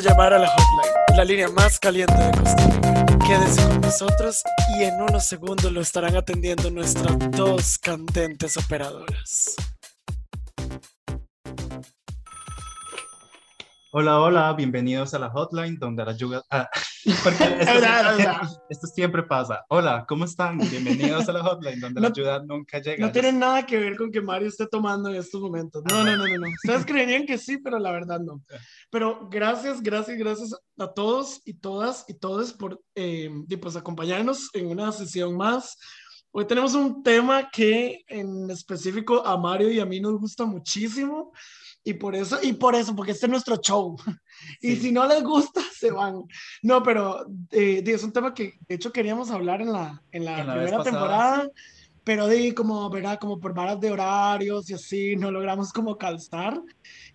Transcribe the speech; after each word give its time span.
llamar 0.00 0.32
a 0.32 0.38
la 0.38 0.48
hotline, 0.48 1.16
la 1.16 1.24
línea 1.24 1.48
más 1.48 1.78
caliente 1.78 2.14
de 2.14 2.30
Costa 2.38 2.66
Rica. 2.66 3.18
Quédense 3.26 3.62
con 3.68 3.80
nosotros 3.80 4.42
y 4.78 4.84
en 4.84 5.00
unos 5.00 5.24
segundos 5.26 5.72
lo 5.72 5.80
estarán 5.80 6.16
atendiendo 6.16 6.70
nuestras 6.70 7.16
dos 7.32 7.78
candentes 7.78 8.56
operadoras. 8.56 9.56
Hola, 13.90 14.20
hola, 14.20 14.52
bienvenidos 14.52 15.14
a 15.14 15.18
la 15.18 15.30
hotline 15.30 15.78
donde 15.78 16.04
la 16.04 16.12
ayuda... 16.12 16.42
Ah, 16.50 16.68
porque 17.22 17.44
esto, 17.60 18.62
esto, 18.68 18.86
siempre 18.86 19.22
pasa. 19.22 19.64
Hola, 19.68 20.04
¿cómo 20.08 20.24
están? 20.24 20.58
Bienvenidos 20.58 21.28
a 21.28 21.32
la 21.32 21.42
hotline 21.42 21.80
donde 21.80 22.00
la 22.00 22.08
ayuda 22.08 22.42
nunca 22.42 22.80
llega. 22.80 23.06
No 23.06 23.12
tiene 23.12 23.32
nada 23.32 23.64
que 23.64 23.78
ver 23.78 23.96
con 23.96 24.10
que 24.10 24.20
Mario 24.20 24.48
esté 24.48 24.66
tomando 24.66 25.08
en 25.08 25.16
estos 25.16 25.40
momentos. 25.40 25.82
No, 25.90 26.04
no, 26.04 26.16
no, 26.16 26.26
no. 26.26 26.36
no. 26.36 26.46
Ustedes 26.48 26.84
creerían 26.84 27.26
que 27.26 27.38
sí, 27.38 27.58
pero 27.58 27.78
la 27.78 27.92
verdad 27.92 28.20
no. 28.20 28.42
Pero 28.90 29.28
gracias, 29.30 29.82
gracias, 29.82 30.18
gracias 30.18 30.54
a 30.78 30.92
todos 30.92 31.40
y 31.44 31.54
todas 31.54 32.04
y 32.08 32.14
todos 32.14 32.52
por 32.52 32.80
eh, 32.94 33.30
pues, 33.60 33.76
acompañarnos 33.76 34.50
en 34.54 34.66
una 34.66 34.92
sesión 34.92 35.36
más. 35.36 35.76
Hoy 36.30 36.46
tenemos 36.46 36.74
un 36.74 37.02
tema 37.02 37.48
que 37.50 38.04
en 38.06 38.50
específico 38.50 39.26
a 39.26 39.36
Mario 39.38 39.72
y 39.72 39.80
a 39.80 39.86
mí 39.86 39.98
nos 39.98 40.20
gusta 40.20 40.44
muchísimo. 40.44 41.32
Y 41.88 41.94
por 41.94 42.14
eso, 42.14 42.38
y 42.42 42.52
por 42.52 42.74
eso, 42.74 42.94
porque 42.94 43.12
este 43.12 43.24
es 43.24 43.30
nuestro 43.30 43.56
show. 43.56 43.96
Y 44.60 44.76
si 44.76 44.92
no 44.92 45.06
les 45.06 45.22
gusta, 45.22 45.62
se 45.72 45.90
van. 45.90 46.22
No, 46.62 46.82
pero 46.82 47.24
eh, 47.50 47.82
es 47.84 48.04
un 48.04 48.12
tema 48.12 48.34
que 48.34 48.58
de 48.68 48.74
hecho 48.74 48.92
queríamos 48.92 49.30
hablar 49.30 49.62
en 49.62 49.72
la, 49.72 50.02
en 50.12 50.26
la, 50.26 50.44
primera 50.44 50.82
temporada, 50.82 51.48
pero 52.04 52.26
de 52.26 52.54
como, 52.54 52.90
¿verdad? 52.90 53.18
Como 53.18 53.40
por 53.40 53.54
varas 53.54 53.80
de 53.80 53.90
horarios 53.90 54.68
y 54.68 54.74
así, 54.74 55.16
no 55.16 55.30
logramos 55.30 55.72
como 55.72 55.96
calzar. 55.96 56.60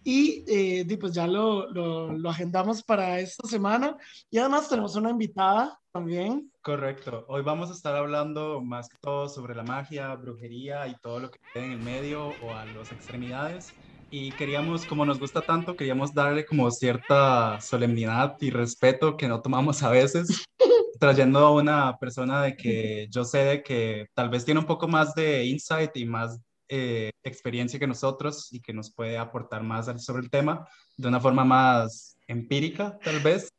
Y 0.04 0.44
eh, 0.48 0.98
pues 1.00 1.14
ya 1.14 1.28
lo, 1.28 1.70
lo, 1.70 2.12
lo 2.12 2.30
agendamos 2.32 2.82
para 2.82 3.20
esta 3.20 3.48
semana. 3.48 3.96
Y 4.32 4.40
además 4.40 4.68
tenemos 4.68 4.96
una 4.96 5.12
invitada 5.12 5.80
también. 5.92 6.52
Correcto. 6.64 7.26
Hoy 7.28 7.44
vamos 7.44 7.70
a 7.70 7.74
estar 7.74 7.96
hablando 7.96 8.60
más 8.60 8.90
que 8.90 8.98
todo 9.00 9.30
sobre 9.30 9.54
la 9.54 9.64
magia, 9.64 10.16
brujería 10.16 10.88
y 10.88 10.96
todo 10.96 11.20
lo 11.20 11.30
que 11.30 11.40
queda 11.54 11.64
en 11.64 11.74
el 11.74 11.80
medio 11.80 12.30
o 12.42 12.54
a 12.56 12.66
las 12.66 12.92
extremidades 12.92 13.72
y 14.16 14.32
queríamos, 14.34 14.86
como 14.86 15.08
nos 15.08 15.20
gusta 15.20 15.42
tanto, 15.42 15.76
queríamos 15.76 16.14
darle 16.14 16.46
como 16.46 16.70
cierta 16.70 17.60
solemnidad 17.60 18.36
y 18.42 18.52
respeto 18.52 19.18
que 19.18 19.28
no 19.28 19.42
tomamos 19.42 19.82
a 19.82 19.90
veces, 19.90 20.46
trayendo 21.00 21.40
a 21.40 21.52
una 21.52 21.98
persona 21.98 22.44
de 22.44 22.56
que 22.56 23.08
yo 23.10 23.26
sé 23.26 23.40
de 23.40 23.64
que 23.64 24.06
tal 24.14 24.30
vez 24.30 24.46
tiene 24.46 24.60
un 24.60 24.68
poco 24.68 24.88
más 24.88 25.16
de 25.16 25.46
insight 25.46 25.98
y 25.98 26.06
más 26.06 26.40
eh, 26.70 27.10
experiencia 27.24 27.80
que 27.80 27.88
nosotros 27.88 28.54
y 28.54 28.62
que 28.62 28.72
nos 28.72 28.94
puede 28.94 29.18
aportar 29.18 29.64
más 29.64 29.88
sobre 30.06 30.22
el 30.22 30.30
tema 30.30 30.68
de 30.96 31.08
una 31.08 31.20
forma 31.20 31.44
más 31.44 32.16
empírica, 32.28 33.00
tal 33.04 33.20
vez. 33.20 33.50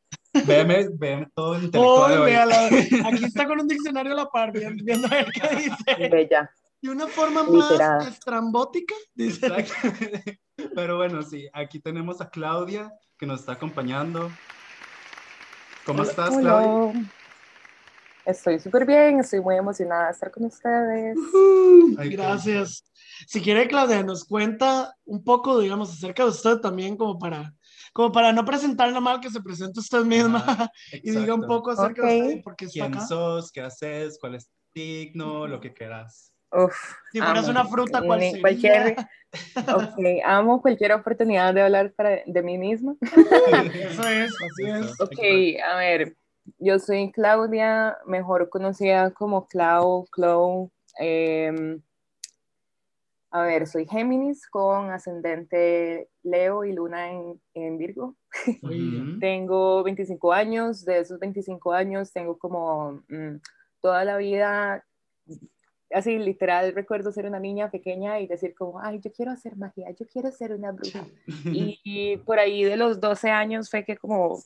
Véeme, 0.47 0.87
véeme 0.93 1.27
todo 1.35 1.57
el 1.57 1.65
intelectual. 1.65 2.19
Oh, 2.21 3.07
aquí 3.09 3.25
está 3.25 3.49
con 3.49 3.59
un 3.59 3.67
diccionario 3.67 4.13
a 4.13 4.17
la 4.17 4.27
par, 4.27 4.53
viendo 4.53 5.09
a 5.09 5.11
ver 5.11 5.27
qué 5.33 5.57
dice. 5.57 6.09
Bella. 6.09 6.49
De 6.85 6.91
una 6.91 7.07
forma 7.07 7.45
más 7.45 8.07
estrambótica, 8.07 8.95
dice. 9.15 9.49
Pero 10.75 10.99
bueno, 10.99 11.23
sí, 11.23 11.49
aquí 11.55 11.81
tenemos 11.81 12.21
a 12.21 12.29
Claudia 12.29 12.93
que 13.17 13.25
nos 13.25 13.41
está 13.41 13.53
acompañando. 13.53 14.31
¿Cómo 15.87 16.03
estás, 16.03 16.37
Claudia? 16.37 17.11
Estoy 18.27 18.61
súper 18.61 18.85
bien, 18.85 19.19
estoy 19.19 19.41
muy 19.41 19.57
emocionada 19.57 20.09
de 20.09 20.13
estar 20.13 20.31
con 20.31 20.45
ustedes. 20.45 21.17
gracias. 22.11 22.85
Si 23.29 23.41
quiere, 23.41 23.67
Claudia, 23.67 24.03
nos 24.03 24.27
cuenta 24.27 24.95
un 25.07 25.25
poco, 25.25 25.61
digamos, 25.61 25.91
acerca 25.91 26.25
de 26.25 26.29
usted 26.29 26.59
también, 26.59 26.99
como 26.99 27.19
para, 27.19 27.55
como 27.95 28.13
para 28.13 28.31
no 28.31 28.45
presentarla 28.45 29.01
mal, 29.01 29.21
que 29.21 29.31
se 29.31 29.41
presente 29.41 29.81
usted 29.81 30.05
misma 30.05 30.71
y 30.93 31.13
diga 31.13 31.33
un 31.33 31.47
poco 31.47 31.71
acerca 31.71 32.09
de 32.09 32.21
usted. 32.21 32.43
Porque 32.45 32.67
¿Quién 32.67 33.01
sos? 33.01 33.51
¿Qué 33.51 33.63
haces? 33.63 34.19
¿Cuál 34.21 34.35
es 34.35 34.49
tu 34.49 34.53
signo? 34.75 35.47
Lo 35.47 35.63
que 35.63 35.73
quieras. 35.73 36.34
Uf, 36.55 36.95
si 37.11 37.21
fueras 37.21 37.49
una 37.49 37.65
fruta, 37.65 38.01
¿cuál 38.07 38.21
sería? 38.21 38.41
Cualquier, 38.41 38.97
ok, 39.75 39.99
amo 40.25 40.63
cualquier 40.63 40.93
oportunidad 40.93 41.53
de 41.53 41.63
hablar 41.63 41.93
para, 41.93 42.21
de 42.25 42.43
mí 42.43 42.59
misma. 42.59 42.95
Eso 43.03 44.07
es, 44.07 44.33
así 44.41 44.65
es. 44.65 45.01
Ok, 45.01 45.19
a 45.65 45.77
ver, 45.77 46.17
yo 46.59 46.79
soy 46.79 47.11
Claudia, 47.11 47.97
mejor 48.07 48.49
conocida 48.51 49.11
como 49.11 49.49
Clau, 49.49 50.07
Clau. 50.13 50.71
Em, 50.99 51.83
a 53.33 53.43
ver, 53.43 53.67
soy 53.67 53.87
Géminis 53.87 54.47
con 54.47 54.93
ascendente 54.93 56.09
Leo 56.23 56.65
y 56.65 56.73
Luna 56.73 57.11
en, 57.11 57.41
en 57.55 57.79
Virgo. 57.79 58.15
tengo 59.19 59.83
25 59.83 60.33
años, 60.33 60.85
de 60.85 61.01
esos 61.01 61.19
25 61.19 61.73
años 61.73 62.13
tengo 62.13 62.39
como 62.39 63.03
mm, 63.09 63.41
toda 63.81 64.05
la 64.05 64.19
vida 64.19 64.85
así 65.95 66.19
literal 66.19 66.75
recuerdo 66.75 67.13
ser 67.13 67.27
una 67.27 67.41
niña 67.41 67.71
pequeña 67.71 68.21
y 68.21 68.27
decir 68.27 68.55
como, 68.55 68.81
ay, 68.81 69.01
yo 69.01 69.13
quiero 69.13 69.31
hacer 69.31 69.57
magia, 69.57 69.91
yo 69.93 70.07
quiero 70.07 70.31
ser 70.31 70.53
una 70.53 70.73
bruja. 70.73 71.07
Y, 71.47 72.17
por 72.27 72.39
ahí 72.39 72.65
de 72.65 72.77
los 72.77 73.01
12 73.01 73.31
años 73.31 73.71
fue 73.71 73.85
que 73.85 73.97
como 73.97 74.39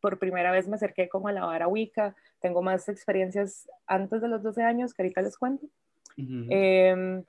por 0.00 0.18
primera 0.18 0.50
vez 0.50 0.68
me 0.68 0.76
acerqué 0.76 1.08
como 1.08 1.28
a 1.28 1.32
la 1.32 1.44
vara 1.44 1.68
Wicca. 1.68 2.14
Tengo 2.40 2.62
más 2.62 2.88
experiencias 2.88 3.68
antes 3.86 4.20
de 4.20 4.28
los 4.28 4.42
12 4.42 4.62
años 4.62 4.94
que 4.94 5.02
ahorita 5.02 5.22
les 5.22 5.36
cuento. 5.36 5.66
Em, 6.16 7.24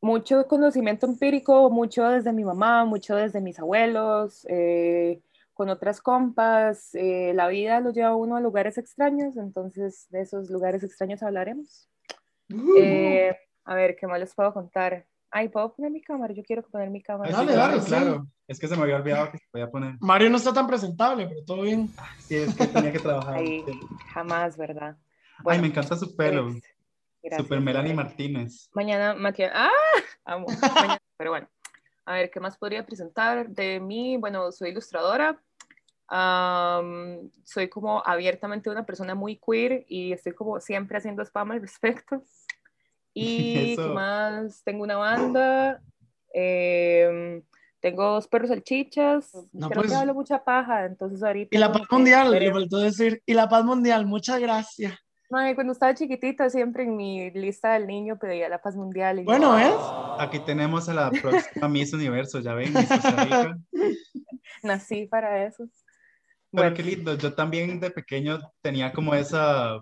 mucho 0.00 0.46
conocimiento 0.46 1.06
empírico, 1.06 1.70
mucho 1.70 2.08
desde 2.08 2.32
mi 2.32 2.44
mamá, 2.44 2.84
mucho 2.84 3.16
desde 3.16 3.40
mis 3.40 3.58
abuelos, 3.58 4.46
eh, 4.48 5.20
con 5.54 5.68
otras 5.70 6.00
compas. 6.00 6.94
Eh, 6.94 7.32
la 7.34 7.48
vida 7.48 7.80
lo 7.80 7.92
lleva 7.92 8.14
uno 8.14 8.36
a 8.36 8.40
lugares 8.40 8.78
extraños, 8.78 9.36
entonces 9.36 10.06
de 10.10 10.20
esos 10.20 10.50
lugares 10.50 10.82
extraños 10.82 11.22
hablaremos. 11.22 11.88
Eh, 12.48 13.36
a 13.64 13.74
ver, 13.74 13.96
¿qué 13.96 14.06
más 14.06 14.20
les 14.20 14.34
puedo 14.34 14.52
contar? 14.52 15.06
Ay, 15.30 15.48
¿puedo 15.48 15.74
poner 15.74 15.90
mi 15.90 16.00
cámara? 16.00 16.32
Yo 16.32 16.42
quiero 16.42 16.62
poner 16.62 16.90
mi 16.90 17.02
cámara. 17.02 17.30
dale, 17.30 17.54
dale, 17.54 17.82
claro. 17.82 18.26
Es 18.46 18.60
que 18.60 18.68
se 18.68 18.76
me 18.76 18.82
había 18.82 18.96
olvidado 18.96 19.30
que 19.30 19.38
se 19.38 19.46
podía 19.50 19.70
poner. 19.70 19.96
Mario 20.00 20.30
no 20.30 20.36
está 20.36 20.52
tan 20.52 20.66
presentable, 20.66 21.26
pero 21.26 21.44
todo 21.44 21.62
bien. 21.62 21.90
Ah, 21.98 22.08
sí, 22.18 22.36
es 22.36 22.54
que 22.54 22.66
tenía 22.68 22.92
que 22.92 23.00
trabajar. 23.00 23.36
Ay, 23.36 23.64
jamás, 24.14 24.56
¿verdad? 24.56 24.96
Ay, 25.44 25.60
me 25.60 25.66
encanta 25.66 25.96
su 25.96 26.14
pelo. 26.14 26.48
Pues, 27.20 27.36
Super 27.38 27.60
Melanie 27.60 27.92
Martínez. 27.92 28.70
Mañana 28.72 29.14
maquillaje. 29.14 29.52
¡Ah! 29.56 29.70
Amo. 30.24 30.46
pero 31.16 31.30
bueno. 31.30 31.48
A 32.04 32.14
ver, 32.14 32.30
¿qué 32.30 32.38
más 32.38 32.56
podría 32.56 32.86
presentar 32.86 33.48
de 33.48 33.80
mí? 33.80 34.16
Bueno, 34.16 34.52
soy 34.52 34.70
ilustradora. 34.70 35.42
Soy 36.08 37.68
como 37.68 38.02
abiertamente 38.06 38.70
una 38.70 38.86
persona 38.86 39.14
muy 39.14 39.36
queer 39.36 39.84
y 39.88 40.12
estoy 40.12 40.32
como 40.32 40.60
siempre 40.60 40.98
haciendo 40.98 41.22
spam 41.22 41.52
al 41.52 41.60
respecto. 41.60 42.22
Y 43.18 43.76
¿qué 43.76 43.82
más? 43.82 44.62
Tengo 44.62 44.82
una 44.82 44.96
banda. 44.96 45.80
Em, 46.34 47.42
tengo 47.80 48.04
dos 48.04 48.28
perros 48.28 48.50
salchichas. 48.50 49.32
No, 49.54 49.70
Creo 49.70 49.82
que 49.82 49.88
pues. 49.88 49.98
hablo 49.98 50.12
mucha 50.12 50.44
paja, 50.44 50.84
entonces 50.84 51.22
ahorita. 51.22 51.56
Y 51.56 51.58
la 51.58 51.72
paz 51.72 51.82
mundial, 51.90 52.30
le 52.30 52.52
faltó 52.52 52.76
decir. 52.76 53.22
Y 53.24 53.32
la 53.32 53.48
paz 53.48 53.64
mundial, 53.64 54.04
muchas 54.04 54.38
gracias. 54.38 54.98
cuando 55.30 55.72
estaba 55.72 55.94
chiquitita, 55.94 56.50
siempre 56.50 56.82
en 56.82 56.94
mi 56.94 57.30
lista 57.30 57.72
del 57.72 57.86
niño 57.86 58.18
pedía 58.18 58.50
la 58.50 58.60
paz 58.60 58.76
mundial. 58.76 59.24
bueno, 59.24 59.58
¿es? 59.58 59.72
Aquí 60.18 60.40
tenemos 60.40 60.86
a 60.90 60.92
la 60.92 61.10
próxima 61.10 61.68
Miss 61.70 61.94
Universo, 61.94 62.40
ya 62.40 62.52
ven, 62.52 62.74
Nací 64.62 65.06
para 65.06 65.46
eso. 65.46 65.64
Pero 66.56 66.74
qué 66.74 66.82
lindo, 66.82 67.16
yo 67.16 67.34
también 67.34 67.78
de 67.78 67.90
pequeño 67.90 68.40
tenía 68.62 68.92
como 68.92 69.14
esa 69.14 69.80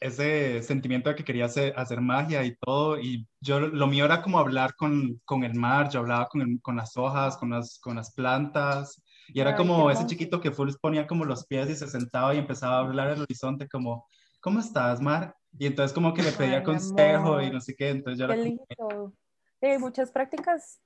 ese 0.00 0.62
sentimiento 0.62 1.08
de 1.08 1.14
que 1.14 1.24
quería 1.24 1.46
hacer, 1.46 1.72
hacer, 1.78 2.00
magia 2.00 2.44
y 2.44 2.54
todo, 2.56 2.98
y 2.98 3.26
yo 3.40 3.58
lo 3.60 3.86
mío 3.86 4.04
era 4.04 4.20
como 4.20 4.38
hablar 4.38 4.74
con, 4.76 5.18
con 5.24 5.44
el 5.44 5.54
mar, 5.54 5.88
yo 5.88 6.00
hablaba 6.00 6.28
con, 6.28 6.58
con, 6.58 6.76
las 6.76 6.94
hojas, 6.98 7.38
con 7.38 7.50
las, 7.50 7.78
con 7.78 7.96
las 7.96 8.12
plantas, 8.12 9.02
y 9.28 9.40
era 9.40 9.56
como 9.56 9.90
ese 9.90 10.06
chiquito 10.06 10.42
que 10.42 10.50
full 10.50 10.70
ponía 10.78 11.06
como 11.06 11.24
los 11.24 11.46
pies 11.46 11.70
y 11.70 11.74
se 11.74 11.86
sentaba 11.86 12.34
y 12.34 12.38
empezaba 12.38 12.76
a 12.76 12.80
hablar 12.80 13.08
al 13.08 13.22
horizonte 13.22 13.66
como, 13.66 14.06
¿cómo 14.40 14.60
estás, 14.60 15.00
Mar? 15.00 15.34
Y 15.58 15.66
entonces 15.66 15.94
como 15.94 16.12
que 16.12 16.22
le 16.22 16.32
pedía 16.32 16.62
consejo 16.62 17.40
y 17.40 17.50
no 17.50 17.60
sé 17.62 17.74
qué, 17.74 17.88
entonces 17.88 18.18
yo 18.18 18.26
era 18.26 18.36
Como... 18.76 19.14
Hay 19.62 19.78
muchas 19.78 20.10
prácticas 20.10 20.80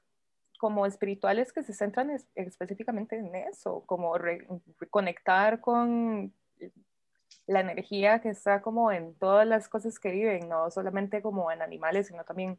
como 0.58 0.84
espirituales 0.84 1.52
que 1.52 1.62
se 1.62 1.72
centran 1.72 2.10
específicamente 2.34 3.16
en 3.16 3.34
eso, 3.34 3.82
como 3.86 4.18
reconectar 4.18 5.60
con 5.60 6.34
la 7.46 7.60
energía 7.60 8.20
que 8.20 8.28
está 8.28 8.60
como 8.60 8.92
en 8.92 9.14
todas 9.14 9.46
las 9.46 9.68
cosas 9.68 9.98
que 9.98 10.10
viven, 10.10 10.48
no 10.48 10.70
solamente 10.70 11.22
como 11.22 11.50
en 11.50 11.62
animales, 11.62 12.08
sino 12.08 12.24
también 12.24 12.58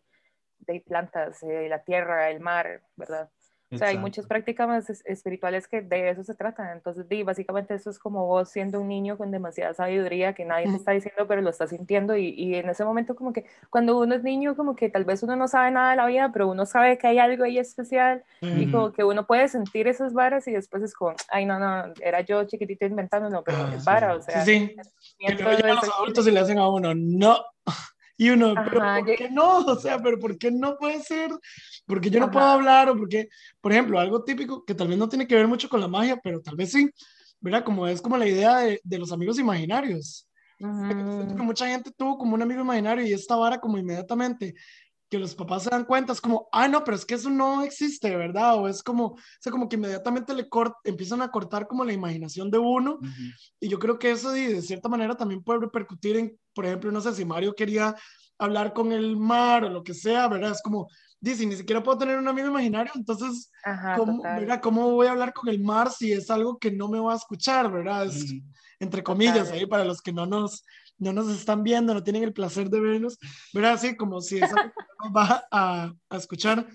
de 0.59 0.81
plantas, 0.81 1.41
de 1.41 1.69
la 1.69 1.83
tierra, 1.83 2.29
el 2.29 2.39
mar, 2.39 2.81
¿verdad? 2.95 3.29
O 3.71 3.77
sea, 3.77 3.89
hay 3.89 3.97
muchas 3.97 4.25
prácticas 4.25 4.89
espirituales 5.05 5.67
que 5.67 5.81
de 5.81 6.09
eso 6.09 6.23
se 6.23 6.33
tratan. 6.33 6.75
Entonces, 6.75 7.07
di, 7.07 7.21
básicamente 7.21 7.75
eso 7.75 7.89
es 7.89 7.99
como 7.99 8.25
vos 8.25 8.49
siendo 8.49 8.81
un 8.81 8.87
niño 8.87 9.17
con 9.17 9.29
demasiada 9.29 9.73
sabiduría 9.75 10.33
que 10.33 10.43
nadie 10.43 10.65
te 10.65 10.75
está 10.75 10.91
diciendo, 10.91 11.27
pero 11.27 11.41
lo 11.41 11.51
está 11.51 11.67
sintiendo. 11.67 12.15
Y, 12.15 12.29
y, 12.29 12.55
en 12.55 12.67
ese 12.69 12.83
momento, 12.83 13.15
como 13.15 13.31
que 13.31 13.45
cuando 13.69 13.99
uno 13.99 14.15
es 14.15 14.23
niño, 14.23 14.55
como 14.55 14.75
que 14.75 14.89
tal 14.89 15.05
vez 15.05 15.21
uno 15.21 15.35
no 15.35 15.47
sabe 15.47 15.69
nada 15.69 15.91
de 15.91 15.97
la 15.97 16.07
vida, 16.07 16.31
pero 16.33 16.47
uno 16.47 16.65
sabe 16.65 16.97
que 16.97 17.07
hay 17.07 17.19
algo 17.19 17.43
ahí 17.43 17.59
especial 17.59 18.23
y 18.41 18.71
como 18.71 18.91
que 18.91 19.03
uno 19.03 19.27
puede 19.27 19.47
sentir 19.47 19.87
esas 19.87 20.13
varas 20.13 20.47
y 20.47 20.51
después 20.51 20.81
es 20.81 20.93
como, 20.93 21.15
ay, 21.29 21.45
no, 21.45 21.59
no, 21.59 21.93
era 22.01 22.21
yo 22.21 22.43
chiquitito 22.45 22.85
inventando, 22.85 23.29
no, 23.29 23.43
pero 23.43 23.57
ah, 23.59 23.73
es 23.75 23.85
vara, 23.85 24.15
o 24.15 24.21
sea. 24.21 24.43
Sí, 24.43 24.75
sí. 24.99 25.25
Que 25.25 25.43
los 25.43 25.83
adultos 25.95 26.27
y 26.27 26.31
le 26.31 26.39
hacen 26.39 26.57
a 26.57 26.67
uno, 26.69 26.93
no. 26.95 27.37
Y 28.19 28.31
uno, 28.31 28.53
pero 28.53 28.81
¿por 28.81 29.15
qué 29.15 29.29
no? 29.29 29.59
O 29.65 29.79
sea, 29.79 29.97
pero 29.97 30.19
¿por 30.19 30.37
qué 30.37 30.51
no 30.51 30.77
puede 30.77 31.01
ser? 31.01 31.31
Porque 31.85 32.09
yo 32.09 32.19
no 32.19 32.29
puedo 32.29 32.45
hablar 32.45 32.89
o 32.89 32.97
porque, 32.97 33.29
por 33.61 33.71
ejemplo, 33.71 33.97
algo 33.97 34.25
típico 34.25 34.65
que 34.65 34.75
tal 34.75 34.89
vez 34.89 34.97
no 34.97 35.07
tiene 35.07 35.25
que 35.25 35.35
ver 35.35 35.47
mucho 35.47 35.69
con 35.69 35.79
la 35.79 35.87
magia, 35.87 36.19
pero 36.21 36.41
tal 36.41 36.57
vez 36.57 36.69
sí, 36.69 36.89
¿verdad? 37.39 37.63
Como 37.63 37.87
es 37.87 38.01
como 38.01 38.17
la 38.17 38.27
idea 38.27 38.57
de, 38.57 38.81
de 38.83 38.97
los 38.99 39.13
amigos 39.13 39.39
imaginarios. 39.39 40.27
que 40.57 40.65
mucha 40.65 41.65
gente 41.67 41.91
tuvo 41.95 42.17
como 42.17 42.35
un 42.35 42.41
amigo 42.41 42.59
imaginario 42.59 43.05
y 43.05 43.13
esta 43.13 43.37
vara 43.37 43.57
como 43.57 43.77
inmediatamente 43.77 44.53
que 45.09 45.17
los 45.17 45.33
papás 45.33 45.63
se 45.63 45.69
dan 45.71 45.85
cuenta, 45.85 46.13
es 46.13 46.21
como, 46.21 46.47
ah, 46.51 46.67
no, 46.67 46.83
pero 46.83 46.95
es 46.95 47.05
que 47.05 47.15
eso 47.15 47.29
no 47.29 47.63
existe, 47.63 48.15
¿verdad? 48.15 48.55
O 48.55 48.67
es 48.67 48.83
como, 48.83 49.05
o 49.07 49.17
sea, 49.39 49.51
como 49.51 49.67
que 49.67 49.75
inmediatamente 49.75 50.33
le 50.33 50.47
empiezan 50.83 51.21
a 51.21 51.31
cortar 51.31 51.67
como 51.67 51.83
la 51.83 51.93
imaginación 51.93 52.51
de 52.51 52.59
uno. 52.59 52.99
Y 53.59 53.67
yo 53.67 53.79
creo 53.79 53.97
que 53.97 54.11
eso 54.11 54.31
de 54.31 54.61
cierta 54.61 54.87
manera 54.87 55.15
también 55.15 55.43
puede 55.43 55.61
repercutir 55.61 56.15
en, 56.17 56.39
por 56.53 56.65
ejemplo, 56.65 56.91
no 56.91 57.01
sé, 57.01 57.13
si 57.13 57.25
Mario 57.25 57.55
quería 57.55 57.95
hablar 58.37 58.73
con 58.73 58.91
el 58.91 59.17
mar 59.17 59.65
o 59.65 59.69
lo 59.69 59.83
que 59.83 59.93
sea, 59.93 60.27
¿verdad? 60.27 60.51
Es 60.51 60.61
como, 60.61 60.87
dice, 61.19 61.45
ni 61.45 61.55
siquiera 61.55 61.81
puedo 61.81 61.97
tener 61.97 62.17
un 62.17 62.27
amigo 62.27 62.47
imaginario, 62.47 62.91
entonces, 62.95 63.51
¿cómo, 63.95 64.21
¿verdad? 64.21 64.61
¿cómo 64.61 64.91
voy 64.91 65.07
a 65.07 65.11
hablar 65.11 65.33
con 65.33 65.49
el 65.49 65.59
mar 65.59 65.91
si 65.91 66.13
es 66.13 66.29
algo 66.29 66.59
que 66.59 66.71
no 66.71 66.87
me 66.87 66.99
va 66.99 67.13
a 67.13 67.17
escuchar, 67.17 67.71
¿verdad? 67.71 68.05
Es, 68.05 68.33
entre 68.79 69.03
comillas, 69.03 69.51
ahí 69.51 69.65
para 69.65 69.83
los 69.83 70.01
que 70.01 70.13
no 70.13 70.25
nos, 70.25 70.63
no 70.99 71.13
nos 71.13 71.29
están 71.29 71.63
viendo, 71.63 71.93
no 71.93 72.03
tienen 72.03 72.23
el 72.23 72.33
placer 72.33 72.69
de 72.69 72.79
vernos, 72.79 73.17
¿verdad? 73.53 73.73
Así 73.73 73.95
como 73.95 74.21
si 74.21 74.37
es 74.37 74.43
algo 74.43 74.71
que 74.71 74.83
no 74.99 75.05
nos 75.05 75.15
va 75.15 75.43
a, 75.51 75.93
a 76.09 76.17
escuchar. 76.17 76.67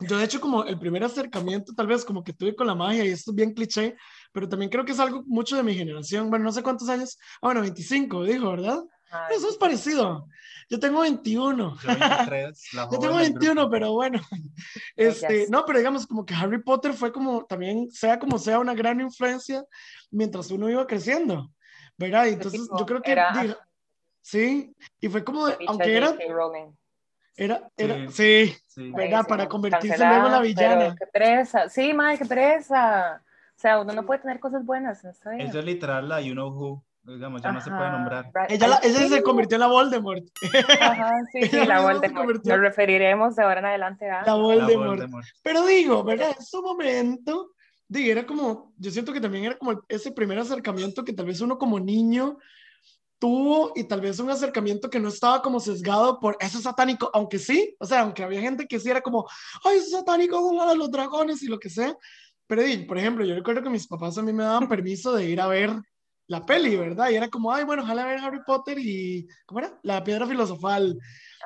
Yo, 0.00 0.18
de 0.18 0.24
hecho, 0.24 0.40
como 0.40 0.64
el 0.64 0.78
primer 0.78 1.04
acercamiento, 1.04 1.72
tal 1.72 1.86
vez 1.86 2.04
como 2.04 2.24
que 2.24 2.32
tuve 2.32 2.56
con 2.56 2.66
la 2.66 2.74
magia, 2.74 3.04
y 3.04 3.10
esto 3.10 3.30
es 3.30 3.34
bien 3.34 3.54
cliché, 3.54 3.96
pero 4.32 4.48
también 4.48 4.70
creo 4.70 4.84
que 4.84 4.92
es 4.92 4.98
algo 4.98 5.22
mucho 5.26 5.56
de 5.56 5.62
mi 5.62 5.74
generación. 5.74 6.30
Bueno, 6.30 6.44
no 6.44 6.52
sé 6.52 6.62
cuántos 6.62 6.88
años. 6.88 7.16
Ah, 7.36 7.48
bueno, 7.48 7.60
25, 7.60 8.24
dijo, 8.24 8.50
¿verdad? 8.50 8.82
Eso 9.30 9.48
es 9.48 9.56
parecido. 9.56 10.26
Yo 10.68 10.80
tengo 10.80 11.00
21. 11.00 11.76
Yo, 11.80 11.88
23, 11.88 12.68
Yo 12.72 12.98
tengo 12.98 13.16
21, 13.16 13.70
pero 13.70 13.92
bueno. 13.92 14.20
Este, 14.96 15.46
no, 15.48 15.64
pero 15.64 15.78
digamos 15.78 16.06
como 16.06 16.24
que 16.24 16.34
Harry 16.34 16.62
Potter 16.62 16.94
fue 16.94 17.12
como 17.12 17.44
también, 17.44 17.90
sea 17.90 18.18
como 18.18 18.38
sea, 18.38 18.58
una 18.58 18.74
gran 18.74 19.00
influencia 19.00 19.64
mientras 20.10 20.50
uno 20.50 20.70
iba 20.70 20.86
creciendo. 20.86 21.50
¿Verdad? 21.96 22.28
Entonces 22.28 22.68
yo 22.78 22.86
creo 22.86 23.02
que... 23.02 23.16
sí, 24.20 24.74
y 25.00 25.08
fue 25.08 25.24
como, 25.24 25.46
aunque 25.66 25.96
era... 25.96 26.14
Era, 27.36 27.68
era, 27.76 28.08
sí, 28.12 28.54
sí, 28.68 28.92
¿verdad? 28.92 29.26
Para 29.26 29.48
convertirse 29.48 29.98
luego 29.98 30.26
en 30.26 30.32
la 30.32 30.40
villana. 30.40 30.94
Qué 30.96 31.06
presa. 31.06 31.68
Sí, 31.68 31.92
madre, 31.92 32.18
qué 32.18 32.26
presa. 32.26 33.20
O 33.56 33.58
sea, 33.60 33.80
uno 33.80 33.92
no 33.92 34.06
puede 34.06 34.20
tener 34.20 34.38
cosas 34.38 34.64
buenas. 34.64 35.04
Eso 35.04 35.32
es 35.32 35.64
literal 35.64 36.08
la 36.08 36.20
You 36.20 36.34
Know 36.34 36.50
Who 36.50 36.84
digamos, 37.06 37.42
ya 37.42 37.52
no 37.52 37.60
se 37.60 37.70
puede 37.70 37.90
nombrar. 37.90 38.30
Ella, 38.48 38.80
ella 38.82 39.08
se 39.08 39.22
convirtió 39.22 39.56
en 39.56 39.60
la 39.60 39.66
Voldemort. 39.66 40.24
Ajá, 40.80 41.12
sí, 41.32 41.42
sí, 41.42 41.64
la 41.66 41.80
Voldemort. 41.82 42.44
Nos 42.44 42.58
referiremos 42.58 43.36
de 43.36 43.42
ahora 43.42 43.60
en 43.60 43.66
adelante 43.66 44.10
a 44.10 44.24
la 44.24 44.34
Voldemort. 44.34 45.02
Pero 45.42 45.66
digo, 45.66 46.02
¿verdad? 46.02 46.34
En 46.36 46.44
su 46.44 46.62
momento, 46.62 47.52
digo, 47.88 48.10
era 48.10 48.26
como, 48.26 48.72
yo 48.78 48.90
siento 48.90 49.12
que 49.12 49.20
también 49.20 49.44
era 49.44 49.58
como 49.58 49.82
ese 49.88 50.12
primer 50.12 50.38
acercamiento 50.38 51.04
que 51.04 51.12
tal 51.12 51.26
vez 51.26 51.40
uno 51.40 51.58
como 51.58 51.78
niño 51.78 52.38
tuvo 53.18 53.72
y 53.74 53.84
tal 53.84 54.00
vez 54.00 54.18
un 54.18 54.30
acercamiento 54.30 54.90
que 54.90 55.00
no 55.00 55.08
estaba 55.08 55.40
como 55.40 55.60
sesgado 55.60 56.20
por 56.20 56.36
eso 56.40 56.60
satánico, 56.60 57.10
aunque 57.14 57.38
sí, 57.38 57.74
o 57.78 57.86
sea, 57.86 58.00
aunque 58.00 58.22
había 58.22 58.40
gente 58.40 58.66
que 58.66 58.78
sí 58.80 58.90
era 58.90 59.00
como, 59.00 59.26
ay, 59.64 59.78
eso 59.78 59.90
satánico, 59.98 60.60
a 60.60 60.74
los 60.74 60.90
dragones 60.90 61.42
y 61.42 61.46
lo 61.46 61.58
que 61.58 61.70
sea. 61.70 61.96
Pero, 62.46 62.62
por 62.86 62.98
ejemplo, 62.98 63.24
yo 63.24 63.34
recuerdo 63.34 63.62
que 63.62 63.70
mis 63.70 63.86
papás 63.86 64.18
a 64.18 64.22
mí 64.22 64.32
me 64.32 64.42
daban 64.42 64.68
permiso 64.68 65.14
de 65.14 65.24
ir 65.30 65.40
a 65.40 65.46
ver 65.46 65.70
la 66.26 66.44
peli, 66.44 66.76
¿verdad? 66.76 67.10
Y 67.10 67.16
era 67.16 67.28
como, 67.28 67.52
ay, 67.52 67.64
bueno, 67.64 67.82
ojalá 67.82 68.06
ver 68.06 68.18
Harry 68.20 68.42
Potter 68.44 68.78
y, 68.78 69.26
¿cómo 69.46 69.60
era? 69.60 69.78
La 69.82 70.02
piedra 70.02 70.26
filosofal. 70.26 70.98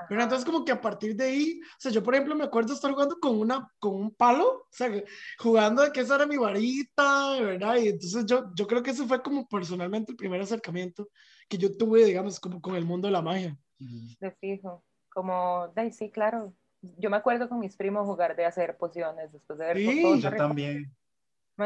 Pero 0.08 0.22
entonces 0.22 0.44
como 0.44 0.64
que 0.64 0.70
a 0.70 0.80
partir 0.80 1.16
de 1.16 1.24
ahí, 1.24 1.60
o 1.60 1.76
sea, 1.80 1.90
yo 1.90 2.02
por 2.02 2.14
ejemplo 2.14 2.36
me 2.36 2.44
acuerdo 2.44 2.72
estar 2.72 2.92
jugando 2.92 3.18
con, 3.18 3.38
una, 3.38 3.68
con 3.80 3.94
un 3.94 4.14
palo, 4.14 4.46
o 4.46 4.66
sea, 4.70 4.90
jugando 5.38 5.82
de 5.82 5.90
que 5.90 6.00
esa 6.00 6.14
era 6.14 6.26
mi 6.26 6.36
varita, 6.36 7.40
¿verdad? 7.40 7.76
Y 7.76 7.88
entonces 7.88 8.24
yo, 8.26 8.52
yo 8.54 8.66
creo 8.66 8.82
que 8.82 8.92
ese 8.92 9.06
fue 9.06 9.20
como 9.22 9.48
personalmente 9.48 10.12
el 10.12 10.16
primer 10.16 10.40
acercamiento 10.40 11.08
que 11.48 11.58
yo 11.58 11.76
tuve, 11.76 12.04
digamos, 12.04 12.38
como 12.38 12.60
con 12.60 12.76
el 12.76 12.84
mundo 12.84 13.08
de 13.08 13.12
la 13.12 13.22
magia. 13.22 13.58
De 13.78 14.30
fijo, 14.40 14.84
como, 15.08 15.68
de, 15.74 15.90
sí, 15.90 16.10
claro. 16.10 16.54
Yo 16.80 17.10
me 17.10 17.16
acuerdo 17.16 17.48
con 17.48 17.58
mis 17.58 17.76
primos 17.76 18.06
jugar 18.06 18.36
de 18.36 18.44
hacer 18.44 18.76
pociones 18.76 19.32
después 19.32 19.58
de 19.58 19.66
ver 19.66 19.76
sí, 19.78 20.20
yo 20.20 20.30
también 20.36 20.96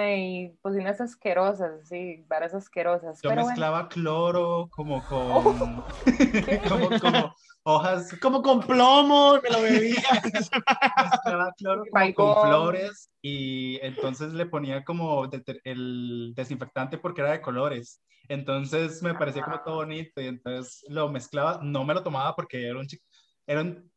y 0.01 0.57
pociones 0.63 1.01
asquerosas, 1.01 1.87
sí, 1.89 2.25
varas 2.29 2.55
asquerosas. 2.55 3.21
Yo 3.23 3.35
mezclaba 3.35 3.89
cloro 3.89 4.69
como 4.71 5.05
con, 5.07 5.85
como, 6.69 7.01
como, 7.01 7.35
hojas. 7.65 8.19
Como 8.21 8.43
con 8.43 8.61
plomo, 8.61 9.39
me 9.43 9.51
lo 9.51 9.63
bebía. 9.63 10.03
mezclaba 11.13 11.53
cloro 11.59 11.85
como 11.91 12.15
con 12.15 12.47
flores 12.47 13.11
y 13.21 13.79
entonces 13.83 14.33
le 14.33 14.47
ponía 14.47 14.85
como 14.85 15.29
el 15.65 16.33
desinfectante 16.35 16.99
porque 16.99 17.21
era 17.21 17.33
de 17.33 17.43
colores. 17.43 18.03
Entonces 18.29 19.03
me 19.03 19.15
parecía 19.15 19.43
como 19.43 19.61
todo 19.61 19.75
bonito 19.77 20.21
y 20.21 20.27
entonces 20.27 20.85
lo 20.89 21.11
mezclaba, 21.11 21.61
no 21.63 21.85
me 21.85 21.93
lo 21.93 22.03
tomaba 22.03 22.35
porque 22.35 22.67
era 22.67 22.79
un 22.79 22.87
chico, 22.87 23.05
era 23.47 23.61
un 23.61 23.92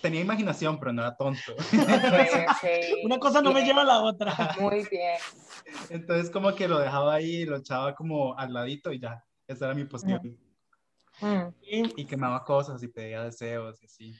tenía 0.00 0.20
imaginación, 0.20 0.78
pero 0.78 0.92
no 0.92 1.02
era 1.02 1.16
tonto. 1.16 1.54
Una 3.04 3.18
cosa 3.18 3.42
no 3.42 3.52
me 3.52 3.64
lleva 3.64 3.82
a 3.82 3.84
la 3.84 4.00
otra. 4.00 4.56
Muy 4.60 4.86
bien. 4.90 5.18
Entonces 5.90 6.30
como 6.30 6.54
que 6.54 6.68
lo 6.68 6.78
dejaba 6.78 7.14
ahí, 7.14 7.44
lo 7.44 7.56
echaba 7.56 7.94
como 7.94 8.36
al 8.38 8.52
ladito 8.52 8.92
y 8.92 9.00
ya, 9.00 9.24
esa 9.46 9.66
era 9.66 9.74
mi 9.74 9.84
posición. 9.84 10.38
Mm. 11.20 11.48
Y, 11.96 12.04
quemaba 12.06 12.44
cosas 12.44 12.82
y 12.82 12.88
pedía 12.88 13.24
deseos 13.24 13.82
y 13.82 13.86
así. 13.86 14.14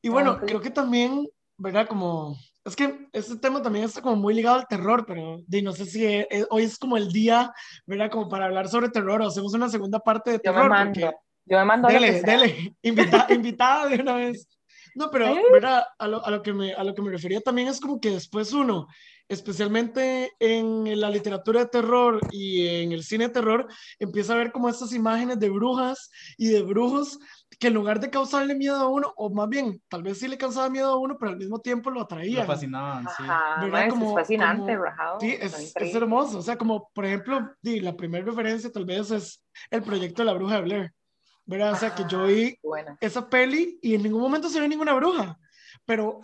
Y 0.00 0.08
bueno, 0.08 0.38
creo 0.38 0.60
que 0.60 0.70
también, 0.70 1.26
¿verdad? 1.56 1.88
Como, 1.88 2.36
es 2.64 2.76
que 2.76 3.08
este 3.12 3.36
tema 3.36 3.60
también 3.60 3.84
está 3.84 4.00
como 4.00 4.16
muy 4.16 4.34
ligado 4.34 4.56
al 4.56 4.68
terror, 4.68 5.04
pero 5.06 5.42
no 5.48 5.72
sé 5.72 5.86
si 5.86 6.06
e, 6.06 6.28
e, 6.30 6.46
hoy 6.50 6.62
es 6.62 6.78
como 6.78 6.96
el 6.96 7.10
día, 7.12 7.52
¿verdad? 7.86 8.10
Como 8.10 8.28
para 8.28 8.46
hablar 8.46 8.68
sobre 8.68 8.88
terror 8.88 9.20
o 9.20 9.26
hacemos 9.26 9.52
una 9.54 9.68
segunda 9.68 9.98
parte 9.98 10.30
de 10.30 10.38
terror. 10.38 10.62
Yo 10.62 10.68
me 10.68 10.70
mando. 10.70 11.00
Yo 11.46 11.58
me 11.58 11.64
mando 11.64 11.88
dele, 11.88 12.22
dele, 12.22 12.76
invitada 12.82 13.88
de 13.88 14.00
una 14.00 14.14
vez. 14.14 14.48
No, 14.94 15.10
pero 15.10 15.34
¿verdad? 15.52 15.84
A, 15.98 16.08
lo, 16.08 16.24
a, 16.24 16.30
lo 16.30 16.42
que 16.42 16.52
me, 16.52 16.72
a 16.72 16.84
lo 16.84 16.94
que 16.94 17.02
me 17.02 17.10
refería 17.10 17.40
también 17.40 17.68
es 17.68 17.80
como 17.80 18.00
que 18.00 18.10
después 18.10 18.52
uno, 18.52 18.86
especialmente 19.28 20.32
en 20.38 21.00
la 21.00 21.10
literatura 21.10 21.60
de 21.60 21.66
terror 21.66 22.20
y 22.30 22.66
en 22.66 22.92
el 22.92 23.02
cine 23.02 23.28
de 23.28 23.34
terror, 23.34 23.66
empieza 23.98 24.34
a 24.34 24.36
ver 24.36 24.52
como 24.52 24.68
estas 24.68 24.92
imágenes 24.92 25.38
de 25.38 25.50
brujas 25.50 26.10
y 26.36 26.48
de 26.48 26.62
brujos 26.62 27.18
que 27.58 27.68
en 27.68 27.74
lugar 27.74 28.00
de 28.00 28.10
causarle 28.10 28.54
miedo 28.54 28.76
a 28.76 28.88
uno, 28.88 29.12
o 29.16 29.30
más 29.30 29.48
bien, 29.48 29.80
tal 29.88 30.02
vez 30.02 30.18
sí 30.18 30.28
le 30.28 30.38
causaba 30.38 30.68
miedo 30.68 30.90
a 30.90 30.98
uno, 30.98 31.16
pero 31.18 31.32
al 31.32 31.38
mismo 31.38 31.60
tiempo 31.60 31.90
lo 31.90 32.00
atraía. 32.00 32.40
Lo 32.40 32.46
fascinaban, 32.46 33.06
sí. 33.16 33.22
Como, 33.90 34.08
es 34.10 34.14
fascinante, 34.14 34.76
Sí, 35.20 35.36
es, 35.40 35.74
es, 35.76 35.94
hermoso. 35.94 36.38
O 36.38 36.42
sea, 36.42 36.56
como 36.56 36.90
por 36.92 37.04
ejemplo, 37.04 37.50
la 37.62 37.96
primera 37.96 38.24
referencia 38.24 38.70
tal 38.72 38.84
vez 38.84 39.10
es 39.10 39.42
el 39.70 39.82
proyecto 39.82 40.22
de 40.22 40.26
la 40.26 40.32
bruja 40.32 40.56
de 40.56 40.62
Blair. 40.62 40.94
¿Verdad? 41.46 41.72
O 41.72 41.76
sea, 41.76 41.94
que 41.94 42.04
yo 42.08 42.26
vi 42.26 42.58
esa 43.00 43.28
peli 43.28 43.78
y 43.82 43.94
en 43.94 44.02
ningún 44.02 44.20
momento 44.20 44.48
se 44.48 44.60
ve 44.60 44.68
ninguna 44.68 44.94
bruja, 44.94 45.38
pero 45.84 46.20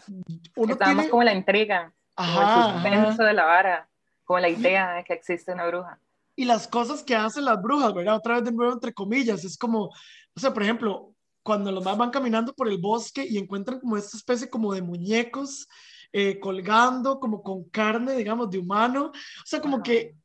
uno 0.57 0.73
Estábamos 0.73 1.07
como 1.09 1.23
la 1.23 1.35
intriga, 1.35 1.93
como 2.15 2.41
el 2.41 2.73
suspenso 2.75 3.23
de 3.23 3.33
la 3.33 3.45
vara, 3.45 3.89
como 4.25 4.39
la 4.39 4.49
idea 4.49 4.93
de 4.93 5.05
que 5.05 5.15
existe 5.15 5.53
una 5.53 5.67
bruja. 5.67 5.99
Y 6.37 6.45
las 6.45 6.67
cosas 6.67 7.03
que 7.03 7.15
hacen 7.15 7.45
las 7.45 7.61
brujas, 7.61 7.93
¿verdad? 7.93 8.17
Otra 8.17 8.37
vez 8.37 8.45
de 8.45 8.53
nuevo, 8.53 8.73
entre 8.73 8.95
comillas, 8.95 9.45
es 9.45 9.59
como, 9.59 9.87
o 9.87 10.41
sea, 10.41 10.55
por 10.55 10.63
ejemplo, 10.63 11.15
cuando 11.43 11.73
los 11.73 11.85
más 11.85 11.99
van 11.99 12.11
caminando 12.11 12.55
por 12.55 12.69
el 12.69 12.79
bosque 12.79 13.27
y 13.29 13.39
encuentran 13.39 13.81
como 13.81 13.97
esta 13.97 14.17
especie 14.17 14.49
como 14.49 14.73
de 14.73 14.83
muñecos 14.83 15.69
eh, 16.13 16.41
colgando, 16.41 17.21
como 17.21 17.43
con 17.43 17.65
carne, 17.65 18.17
digamos, 18.17 18.51
de 18.51 18.59
humano, 18.59 19.07
o 19.07 19.47
sea, 19.47 19.61
como 19.61 19.83
que 19.83 20.17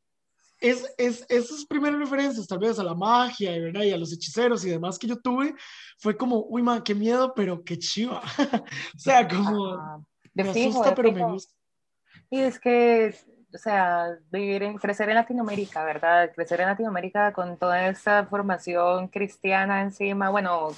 es, 0.69 0.93
es, 0.97 1.25
esas 1.29 1.65
primeras 1.65 1.99
referencias, 1.99 2.47
tal 2.47 2.59
vez 2.59 2.79
a 2.79 2.83
la 2.83 2.95
magia 2.95 3.51
¿verdad? 3.51 3.83
y 3.83 3.91
a 3.91 3.97
los 3.97 4.11
hechiceros 4.13 4.65
y 4.65 4.69
demás 4.69 4.97
que 4.97 5.07
yo 5.07 5.19
tuve, 5.19 5.53
fue 5.99 6.17
como, 6.17 6.45
uy, 6.49 6.61
man, 6.61 6.81
qué 6.81 6.95
miedo, 6.95 7.33
pero 7.35 7.63
qué 7.63 7.77
chiva. 7.77 8.21
o 8.95 8.99
sea, 8.99 9.27
como, 9.27 10.05
me 10.33 10.49
asusta, 10.49 10.95
pero 10.95 11.11
me 11.11 11.23
gusta. 11.23 11.53
Y 12.29 12.39
es 12.39 12.59
que, 12.59 13.15
o 13.53 13.57
sea, 13.57 14.17
vivir 14.31 14.63
en, 14.63 14.77
crecer 14.77 15.07
en 15.09 15.15
Latinoamérica, 15.15 15.83
¿verdad? 15.83 16.31
Crecer 16.33 16.61
en 16.61 16.67
Latinoamérica 16.67 17.31
con 17.33 17.57
toda 17.57 17.87
esa 17.87 18.25
formación 18.25 19.07
cristiana 19.09 19.81
encima, 19.81 20.29
bueno, 20.29 20.69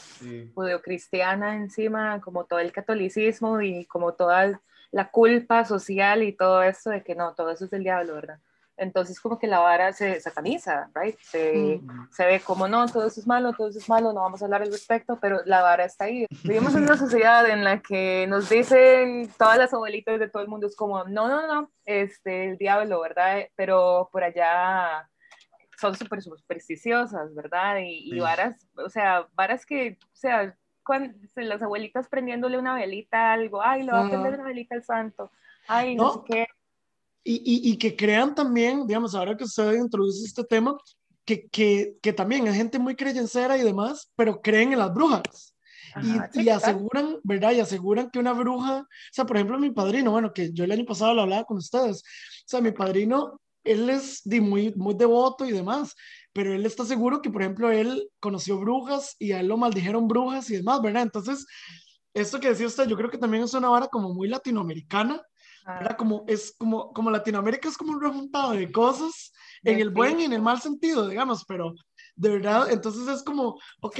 judeocristiana 0.53 1.55
encima, 1.55 2.19
como 2.21 2.45
todo 2.45 2.59
el 2.59 2.71
catolicismo 2.71 3.61
y 3.61 3.85
como 3.85 4.13
toda 4.13 4.61
la 4.91 5.09
culpa 5.09 5.65
social 5.65 6.23
y 6.23 6.33
todo 6.33 6.61
eso 6.63 6.89
de 6.89 7.03
que 7.03 7.15
no, 7.15 7.33
todo 7.33 7.51
eso 7.51 7.65
es 7.65 7.71
del 7.71 7.83
diablo, 7.83 8.15
¿verdad? 8.15 8.39
Entonces 8.77 9.19
como 9.19 9.39
que 9.39 9.47
la 9.47 9.59
vara 9.59 9.91
se 9.91 10.19
sataniza, 10.21 10.89
right? 10.93 11.17
Se, 11.19 11.79
Mm. 11.81 12.09
se 12.11 12.25
ve 12.25 12.39
como 12.39 12.67
no, 12.67 12.85
todo 12.87 13.07
eso 13.07 13.19
es 13.19 13.25
malo, 13.27 13.53
todo 13.53 13.69
eso 13.69 13.79
es 13.79 13.89
malo, 13.89 14.13
no 14.13 14.21
vamos 14.21 14.41
a 14.41 14.45
hablar 14.45 14.61
al 14.61 14.71
respecto, 14.71 15.17
pero 15.19 15.41
la 15.45 15.61
vara 15.63 15.83
está 15.85 16.05
ahí. 16.05 16.27
Vivimos 16.43 16.75
en 16.75 16.83
una 16.83 16.95
sociedad 16.97 17.49
en 17.49 17.63
la 17.63 17.81
que 17.81 18.25
nos 18.27 18.49
dicen 18.49 19.29
todas 19.37 19.57
las 19.57 19.73
abuelitas 19.73 20.19
de 20.19 20.29
todo 20.29 20.43
el 20.43 20.47
mundo, 20.47 20.67
es 20.67 20.75
como, 20.75 21.03
no, 21.05 21.27
no, 21.27 21.47
no, 21.47 21.71
este, 21.85 22.51
el 22.51 22.57
diablo, 22.57 23.01
¿verdad? 23.01 23.47
Pero 23.55 24.09
por 24.11 24.23
allá 24.23 25.09
son 25.79 25.95
súper 25.95 26.21
supersticiosas, 26.21 27.33
¿verdad? 27.35 27.77
Y, 27.83 28.19
varas, 28.19 28.55
o 28.75 28.89
sea, 28.89 29.27
varas 29.33 29.65
que, 29.65 29.97
o 30.13 30.15
sea, 30.15 30.55
cuando, 30.83 31.13
las 31.35 31.61
abuelitas 31.61 32.07
prendiéndole 32.07 32.57
una 32.57 32.73
velita 32.75 33.29
a 33.29 33.33
algo, 33.33 33.61
ay, 33.61 33.83
le 33.83 33.91
va 33.91 34.05
a 34.05 34.09
prender 34.09 34.33
una 34.35 34.43
velita 34.43 34.75
al 34.75 34.83
santo, 34.83 35.31
ay, 35.67 35.95
no, 35.95 36.03
No. 36.03 36.13
sé 36.13 36.19
qué. 36.27 36.47
Y, 37.29 37.41
y, 37.43 37.71
y 37.71 37.77
que 37.77 37.93
crean 37.93 38.33
también, 38.33 38.87
digamos, 38.87 39.13
ahora 39.13 39.35
que 39.35 39.43
usted 39.43 39.73
introduce 39.73 40.25
este 40.25 40.45
tema, 40.45 40.77
que, 41.25 41.45
que, 41.49 41.97
que 42.01 42.13
también 42.13 42.47
hay 42.47 42.53
gente 42.55 42.79
muy 42.79 42.95
creyencera 42.95 43.57
y 43.57 43.63
demás, 43.63 44.09
pero 44.15 44.41
creen 44.41 44.71
en 44.71 44.79
las 44.79 44.93
brujas. 44.93 45.53
Y, 46.01 46.11
Ajá, 46.11 46.29
y 46.33 46.45
total. 46.45 46.49
aseguran, 46.49 47.19
¿verdad? 47.23 47.51
Y 47.51 47.59
aseguran 47.59 48.09
que 48.11 48.19
una 48.19 48.31
bruja, 48.31 48.79
o 48.79 48.85
sea, 49.11 49.25
por 49.25 49.35
ejemplo, 49.35 49.59
mi 49.59 49.71
padrino, 49.71 50.11
bueno, 50.11 50.31
que 50.31 50.53
yo 50.53 50.63
el 50.63 50.71
año 50.71 50.85
pasado 50.85 51.13
lo 51.13 51.23
hablaba 51.23 51.43
con 51.43 51.57
ustedes, 51.57 51.97
o 51.97 52.45
sea, 52.45 52.61
mi 52.61 52.71
padrino, 52.71 53.41
él 53.65 53.89
es 53.89 54.21
muy, 54.25 54.73
muy 54.77 54.93
devoto 54.93 55.45
y 55.45 55.51
demás, 55.51 55.95
pero 56.31 56.53
él 56.53 56.65
está 56.65 56.85
seguro 56.85 57.21
que, 57.21 57.29
por 57.29 57.41
ejemplo, 57.41 57.69
él 57.71 58.09
conoció 58.21 58.57
brujas 58.57 59.17
y 59.19 59.33
a 59.33 59.41
él 59.41 59.47
lo 59.47 59.57
maldijeron 59.57 60.07
brujas 60.07 60.49
y 60.49 60.55
demás, 60.55 60.81
¿verdad? 60.81 61.03
Entonces, 61.03 61.45
esto 62.13 62.39
que 62.39 62.49
decía 62.49 62.67
usted, 62.67 62.87
yo 62.87 62.95
creo 62.95 63.09
que 63.09 63.17
también 63.17 63.43
es 63.43 63.53
una 63.53 63.67
vara 63.67 63.87
como 63.87 64.13
muy 64.13 64.29
latinoamericana. 64.29 65.21
¿Verdad? 65.67 65.97
Como 65.97 66.23
es 66.27 66.55
como, 66.57 66.91
como 66.93 67.09
Latinoamérica 67.11 67.67
es 67.69 67.77
como 67.77 67.93
un 67.93 68.01
rejuntado 68.01 68.51
de 68.53 68.71
cosas 68.71 69.31
en 69.63 69.79
el 69.79 69.89
buen 69.89 70.19
y 70.19 70.23
en 70.25 70.33
el 70.33 70.41
mal 70.41 70.61
sentido, 70.61 71.07
digamos, 71.07 71.43
pero 71.45 71.73
de 72.15 72.29
verdad, 72.29 72.71
entonces 72.71 73.07
es 73.07 73.23
como, 73.23 73.59
ok, 73.81 73.99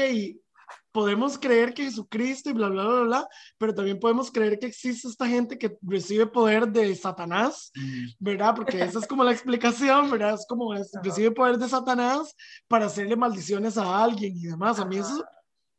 podemos 0.92 1.38
creer 1.38 1.74
que 1.74 1.84
Jesucristo 1.84 2.50
y 2.50 2.54
bla, 2.54 2.70
bla, 2.70 2.84
bla, 2.86 3.02
bla, 3.02 3.28
pero 3.58 3.74
también 3.74 4.00
podemos 4.00 4.32
creer 4.32 4.58
que 4.58 4.66
existe 4.68 5.08
esta 5.08 5.28
gente 5.28 5.58
que 5.58 5.78
recibe 5.82 6.26
poder 6.26 6.68
de 6.68 6.96
Satanás, 6.96 7.72
¿verdad? 8.20 8.56
Porque 8.56 8.84
esa 8.84 9.00
es 9.00 9.08
como 9.08 9.24
la 9.24 9.32
explicación, 9.32 10.10
¿verdad? 10.10 10.34
Es 10.34 10.46
como 10.48 10.74
es- 10.74 10.92
recibe 11.04 11.32
poder 11.32 11.58
de 11.58 11.70
Satanás 11.70 12.34
para 12.68 12.88
hacerle 12.88 13.16
maldiciones 13.16 13.78
a 13.78 14.04
alguien 14.04 14.36
y 14.36 14.44
demás. 14.48 14.80
A 14.80 14.86
mí 14.86 14.98
eso, 14.98 15.24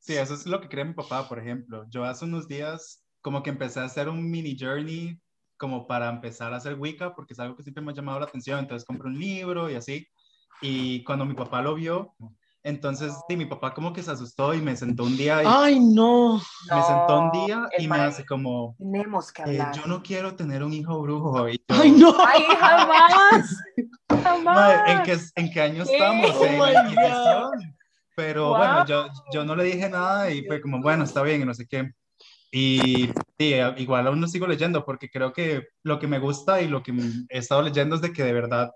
Sí, 0.00 0.14
eso 0.14 0.34
es 0.34 0.46
lo 0.46 0.60
que 0.60 0.68
cree 0.68 0.84
mi 0.84 0.94
papá, 0.94 1.28
por 1.28 1.38
ejemplo. 1.38 1.84
Yo 1.90 2.04
hace 2.04 2.24
unos 2.24 2.46
días 2.46 3.04
como 3.20 3.42
que 3.42 3.50
empecé 3.50 3.80
a 3.80 3.84
hacer 3.84 4.08
un 4.08 4.30
mini 4.30 4.56
journey 4.58 5.20
como 5.58 5.86
para 5.86 6.08
empezar 6.08 6.54
a 6.54 6.56
hacer 6.56 6.74
Wicca, 6.78 7.14
porque 7.14 7.34
es 7.34 7.40
algo 7.40 7.56
que 7.56 7.62
siempre 7.62 7.82
me 7.84 7.92
ha 7.92 7.94
llamado 7.94 8.20
la 8.20 8.26
atención. 8.26 8.60
Entonces 8.60 8.86
compré 8.86 9.08
un 9.08 9.18
libro 9.18 9.70
y 9.70 9.74
así. 9.74 10.06
Y 10.62 11.04
cuando 11.04 11.24
mi 11.24 11.34
papá 11.34 11.60
lo 11.60 11.74
vio, 11.74 12.14
entonces 12.62 13.12
sí, 13.28 13.36
mi 13.36 13.44
papá 13.46 13.74
como 13.74 13.92
que 13.92 14.02
se 14.02 14.10
asustó 14.10 14.54
y 14.54 14.60
me 14.60 14.76
sentó 14.76 15.04
un 15.04 15.16
día 15.16 15.42
y 15.42 15.46
ay, 15.48 15.78
no. 15.80 16.40
me 16.74 16.82
sentó 16.82 17.18
un 17.18 17.26
No, 17.26 17.32
día 17.32 17.68
y 17.78 17.86
me 17.86 17.98
hace 17.98 18.24
como, 18.24 18.74
Tenemos 18.78 19.32
que 19.32 19.42
eh, 19.42 19.44
hablar. 19.46 19.74
yo 19.74 19.86
no 19.86 20.02
quiero 20.02 20.34
tener 20.34 20.62
un 20.64 20.72
hijo 20.72 21.00
brujo. 21.00 21.48
Y 21.48 21.58
yo, 21.68 21.76
Ay, 21.80 21.90
no. 21.92 22.14
¡Ay, 22.26 22.42
jamás! 22.58 23.62
¡Jamás! 24.22 24.54
Mae, 24.54 24.92
¿en, 24.92 25.02
qué, 25.02 25.18
¿En 25.36 25.50
qué 25.50 25.60
año 25.60 25.84
¿Qué? 25.84 25.92
estamos? 25.92 26.36
Oh 26.36 26.66
en 26.66 26.94
la. 26.96 27.50
Pero 28.16 28.48
Wow. 28.48 28.56
bueno, 28.56 28.84
yo, 28.86 29.06
yo 29.32 29.44
no 29.44 29.54
le 29.54 29.62
dije 29.64 29.88
nada 29.88 30.28
y 30.30 30.44
fue 30.44 30.60
como, 30.60 30.80
bueno, 30.80 31.04
está 31.04 31.22
bien 31.22 31.40
y 31.42 31.44
no 31.44 31.54
sé 31.54 31.68
qué. 31.68 31.92
Y 32.50 33.12
sí, 33.38 33.54
igual 33.76 34.06
aún 34.06 34.20
no 34.20 34.26
sigo 34.28 34.46
leyendo 34.46 34.84
porque 34.84 35.08
creo 35.10 35.32
que 35.32 35.64
lo 35.82 35.98
que 35.98 36.06
me 36.06 36.18
gusta 36.18 36.62
y 36.62 36.68
lo 36.68 36.82
que 36.82 36.92
he 37.28 37.38
estado 37.38 37.62
leyendo 37.62 37.96
es 37.96 38.00
de 38.02 38.12
que 38.12 38.24
de 38.24 38.32
verdad, 38.32 38.70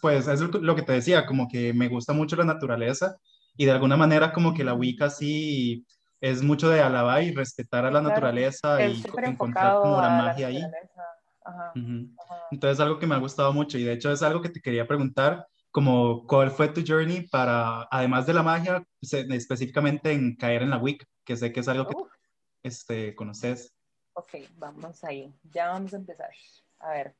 pues 0.00 0.26
es 0.28 0.40
lo 0.40 0.74
que 0.74 0.82
te 0.82 0.92
decía, 0.92 1.26
como 1.26 1.48
que 1.48 1.72
me 1.72 1.88
gusta 1.88 2.12
mucho 2.12 2.36
la 2.36 2.44
naturaleza 2.44 3.16
y 3.56 3.64
de 3.66 3.72
alguna 3.72 3.96
manera 3.96 4.32
como 4.32 4.54
que 4.54 4.64
la 4.64 4.74
Wicca 4.74 5.10
sí 5.10 5.84
es 6.20 6.42
mucho 6.42 6.68
de 6.70 6.80
alabar 6.80 7.22
y 7.22 7.32
respetar 7.32 7.84
a 7.84 7.90
la 7.90 8.00
Claro, 8.00 8.08
naturaleza 8.08 8.84
y 8.86 9.02
encontrar 9.24 9.78
como 9.82 10.00
la 10.00 10.06
a 10.06 10.10
la 10.10 10.16
magia 10.24 10.46
ahí. 10.48 10.62
Ajá, 11.44 11.72
Ujú. 11.74 12.08
ajá. 12.18 12.42
Entonces 12.50 12.78
es 12.78 12.80
algo 12.80 12.98
que 12.98 13.06
me 13.06 13.14
ha 13.14 13.18
gustado 13.18 13.52
mucho 13.52 13.78
y 13.78 13.84
de 13.84 13.92
hecho 13.92 14.10
es 14.10 14.22
algo 14.22 14.40
que 14.40 14.48
te 14.48 14.60
quería 14.60 14.86
preguntar, 14.86 15.46
como 15.70 16.26
cuál 16.26 16.50
fue 16.50 16.68
tu 16.68 16.82
journey 16.86 17.28
para, 17.28 17.82
además 17.90 18.26
de 18.26 18.34
la 18.34 18.42
magia, 18.42 18.82
se- 19.02 19.26
específicamente 19.34 20.12
en 20.12 20.34
caer 20.36 20.62
en 20.62 20.70
la 20.70 20.78
Wicca, 20.78 21.06
que 21.24 21.36
sé 21.36 21.52
que 21.52 21.60
es 21.60 21.68
algo 21.68 21.86
que 21.86 21.94
Uh, 21.94 22.06
este, 22.62 23.14
conoces. 23.14 23.74
ok, 24.14 24.34
vamos 24.56 25.04
ahí. 25.04 25.32
Ya 25.52 25.68
vamos 25.68 25.92
a 25.94 25.96
empezar. 25.96 26.30
A 26.80 26.90
ver. 26.90 27.14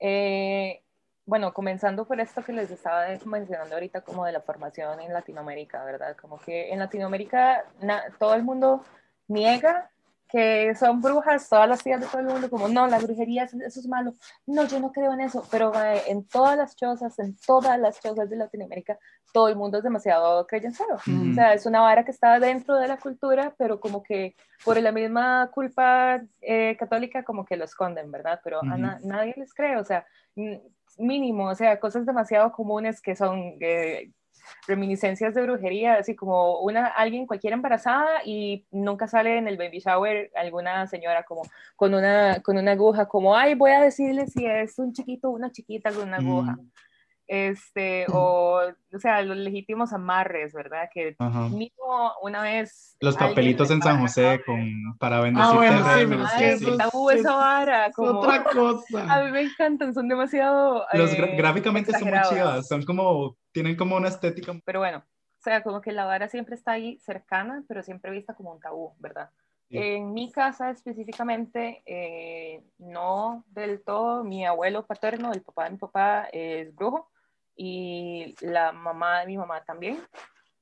Eh, 0.00 0.82
bueno, 1.26 1.52
comenzando 1.52 2.06
por 2.06 2.20
esto 2.20 2.42
que 2.42 2.52
les 2.52 2.70
estaba 2.70 3.06
mencionando 3.26 3.74
ahorita, 3.74 4.00
como 4.00 4.24
de 4.24 4.32
la 4.32 4.40
formación 4.40 5.00
en 5.00 5.12
Latinoamérica, 5.12 5.84
¿verdad? 5.84 6.16
Como 6.16 6.38
que 6.38 6.72
en 6.72 6.78
Latinoamérica 6.78 7.64
todo 8.18 8.34
el 8.34 8.42
mundo 8.42 8.84
niega 9.26 9.90
que 10.28 10.74
son 10.74 11.00
brujas, 11.00 11.48
todas 11.48 11.68
las 11.68 11.82
tías 11.82 12.00
de 12.00 12.06
todo 12.06 12.20
el 12.20 12.26
mundo, 12.26 12.50
como 12.50 12.68
no, 12.68 12.86
la 12.86 12.98
brujería, 12.98 13.44
eso, 13.44 13.56
es 13.64 13.86
malo. 13.88 14.12
No, 14.46 14.64
yo 14.66 14.78
no 14.78 14.92
creo 14.92 15.12
en 15.14 15.20
eso, 15.20 15.42
pero 15.50 15.72
eh, 15.74 16.02
en 16.08 16.24
todas 16.26 16.56
las 16.56 16.76
chozas, 16.76 17.18
en 17.18 17.36
todas 17.46 17.78
las 17.78 18.00
chozas 18.00 18.28
de 18.28 18.36
Latinoamérica, 18.36 18.98
todo 19.32 19.48
el 19.48 19.56
mundo 19.56 19.78
es 19.78 19.84
demasiado 19.84 20.46
creyencero. 20.46 20.96
Ujú. 20.96 21.30
O 21.30 21.34
sea, 21.34 21.54
es 21.54 21.64
una 21.66 21.80
vara 21.80 22.04
que 22.04 22.10
está 22.10 22.38
dentro 22.38 22.76
de 22.76 22.88
la 22.88 22.98
cultura, 22.98 23.54
pero 23.56 23.80
como 23.80 24.02
que 24.02 24.34
por 24.64 24.80
la 24.80 24.92
misma 24.92 25.50
culpa 25.52 26.20
eh, 26.42 26.76
católica, 26.78 27.22
como 27.24 27.44
que 27.44 27.56
lo 27.56 27.64
esconden, 27.64 28.10
¿verdad? 28.10 28.40
Pero 28.44 28.60
a 28.60 28.76
na- 28.76 28.98
nadie 29.02 29.34
les 29.36 29.54
cree, 29.54 29.76
o 29.76 29.84
sea, 29.84 30.06
mínimo, 30.98 31.48
o 31.48 31.54
sea, 31.54 31.78
cosas 31.80 32.04
demasiado 32.06 32.52
comunes 32.52 33.00
que 33.00 33.14
son 33.16 33.54
eh, 33.60 34.10
reminiscencias 34.66 35.34
de 35.34 35.42
brujería, 35.42 35.94
así 35.94 36.14
como 36.14 36.60
una, 36.60 36.86
alguien 36.86 37.26
cualquiera 37.26 37.54
embarazada 37.54 38.22
y 38.24 38.64
nunca 38.70 39.08
sale 39.08 39.38
en 39.38 39.48
el 39.48 39.56
baby 39.56 39.80
shower 39.80 40.30
alguna 40.34 40.86
señora 40.86 41.22
como 41.24 41.42
con 41.76 41.94
una, 41.94 42.40
con 42.42 42.58
una 42.58 42.72
aguja, 42.72 43.06
como, 43.06 43.36
ay, 43.36 43.54
voy 43.54 43.72
a 43.72 43.80
decirle 43.80 44.26
si 44.26 44.46
es 44.46 44.78
un 44.78 44.92
chiquito 44.92 45.28
o 45.28 45.32
una 45.32 45.50
chiquita 45.50 45.92
con 45.92 46.08
una 46.08 46.18
aguja. 46.18 46.52
Mm, 46.52 46.70
Este, 47.28 48.06
o, 48.10 48.62
o 48.92 48.98
sea, 48.98 49.20
los 49.22 49.36
legítimos 49.36 49.92
amarres, 49.92 50.54
¿verdad? 50.54 50.88
Que 50.92 51.14
ajá. 51.18 51.48
mismo 51.50 52.12
una 52.22 52.40
vez. 52.42 52.96
Los 53.00 53.16
papelitos 53.18 53.70
en 53.70 53.82
San 53.82 54.00
José 54.00 54.40
con, 54.46 54.96
para 54.98 55.20
bendecir 55.20 55.50
Ah, 55.52 55.56
bueno, 55.56 55.76
sí, 55.76 55.84
terrenos 55.84 56.08
pero 56.32 56.42
y 56.46 56.48
es 56.50 56.62
Ay, 56.62 56.70
que 56.70 56.76
tabú 56.78 57.10
es- 57.10 57.20
esa 57.20 57.36
vara. 57.36 57.86
Es 57.86 57.94
Como, 57.94 58.18
otra 58.20 58.34
a 58.40 58.44
cosa. 58.44 59.24
mí 59.24 59.30
me 59.30 59.42
encantan, 59.42 59.92
son 59.92 60.08
demasiado. 60.08 60.86
Los 60.94 61.12
eh, 61.12 61.34
gráficamente 61.36 61.92
son 61.92 62.08
muy 62.08 62.18
chivas, 62.30 62.66
son 62.66 62.82
como, 62.86 63.36
tienen 63.52 63.76
como 63.76 63.96
una 63.96 64.08
estética. 64.08 64.58
Pero 64.64 64.78
bueno, 64.80 64.98
o 64.98 65.42
sea, 65.42 65.62
como 65.62 65.82
que 65.82 65.92
la 65.92 66.06
vara 66.06 66.28
siempre 66.28 66.54
está 66.54 66.72
ahí 66.72 66.98
cercana, 67.00 67.62
pero 67.68 67.82
siempre 67.82 68.10
vista 68.10 68.32
como 68.34 68.52
un 68.52 68.60
tabú, 68.60 68.94
¿verdad? 68.98 69.28
Sí. 69.68 69.76
En 69.76 70.14
mi 70.14 70.32
casa 70.32 70.70
específicamente, 70.70 71.82
eh, 71.84 72.64
no 72.78 73.44
del 73.48 73.82
todo, 73.84 74.24
mi 74.24 74.46
abuelo 74.46 74.86
paterno, 74.86 75.30
el 75.30 75.42
papá 75.42 75.64
de 75.64 75.70
mi 75.72 75.76
papá, 75.76 76.26
es 76.32 76.74
brujo 76.74 77.10
y 77.60 78.36
la 78.40 78.70
mamá 78.70 79.20
de 79.20 79.26
mi 79.26 79.36
mamá 79.36 79.62
también. 79.64 80.00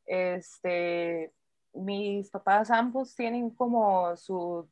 Este, 0.06 1.30
mis 1.74 2.30
papás 2.30 2.70
ambos 2.70 3.14
tienen 3.14 3.50
como 3.50 4.16
su, 4.16 4.66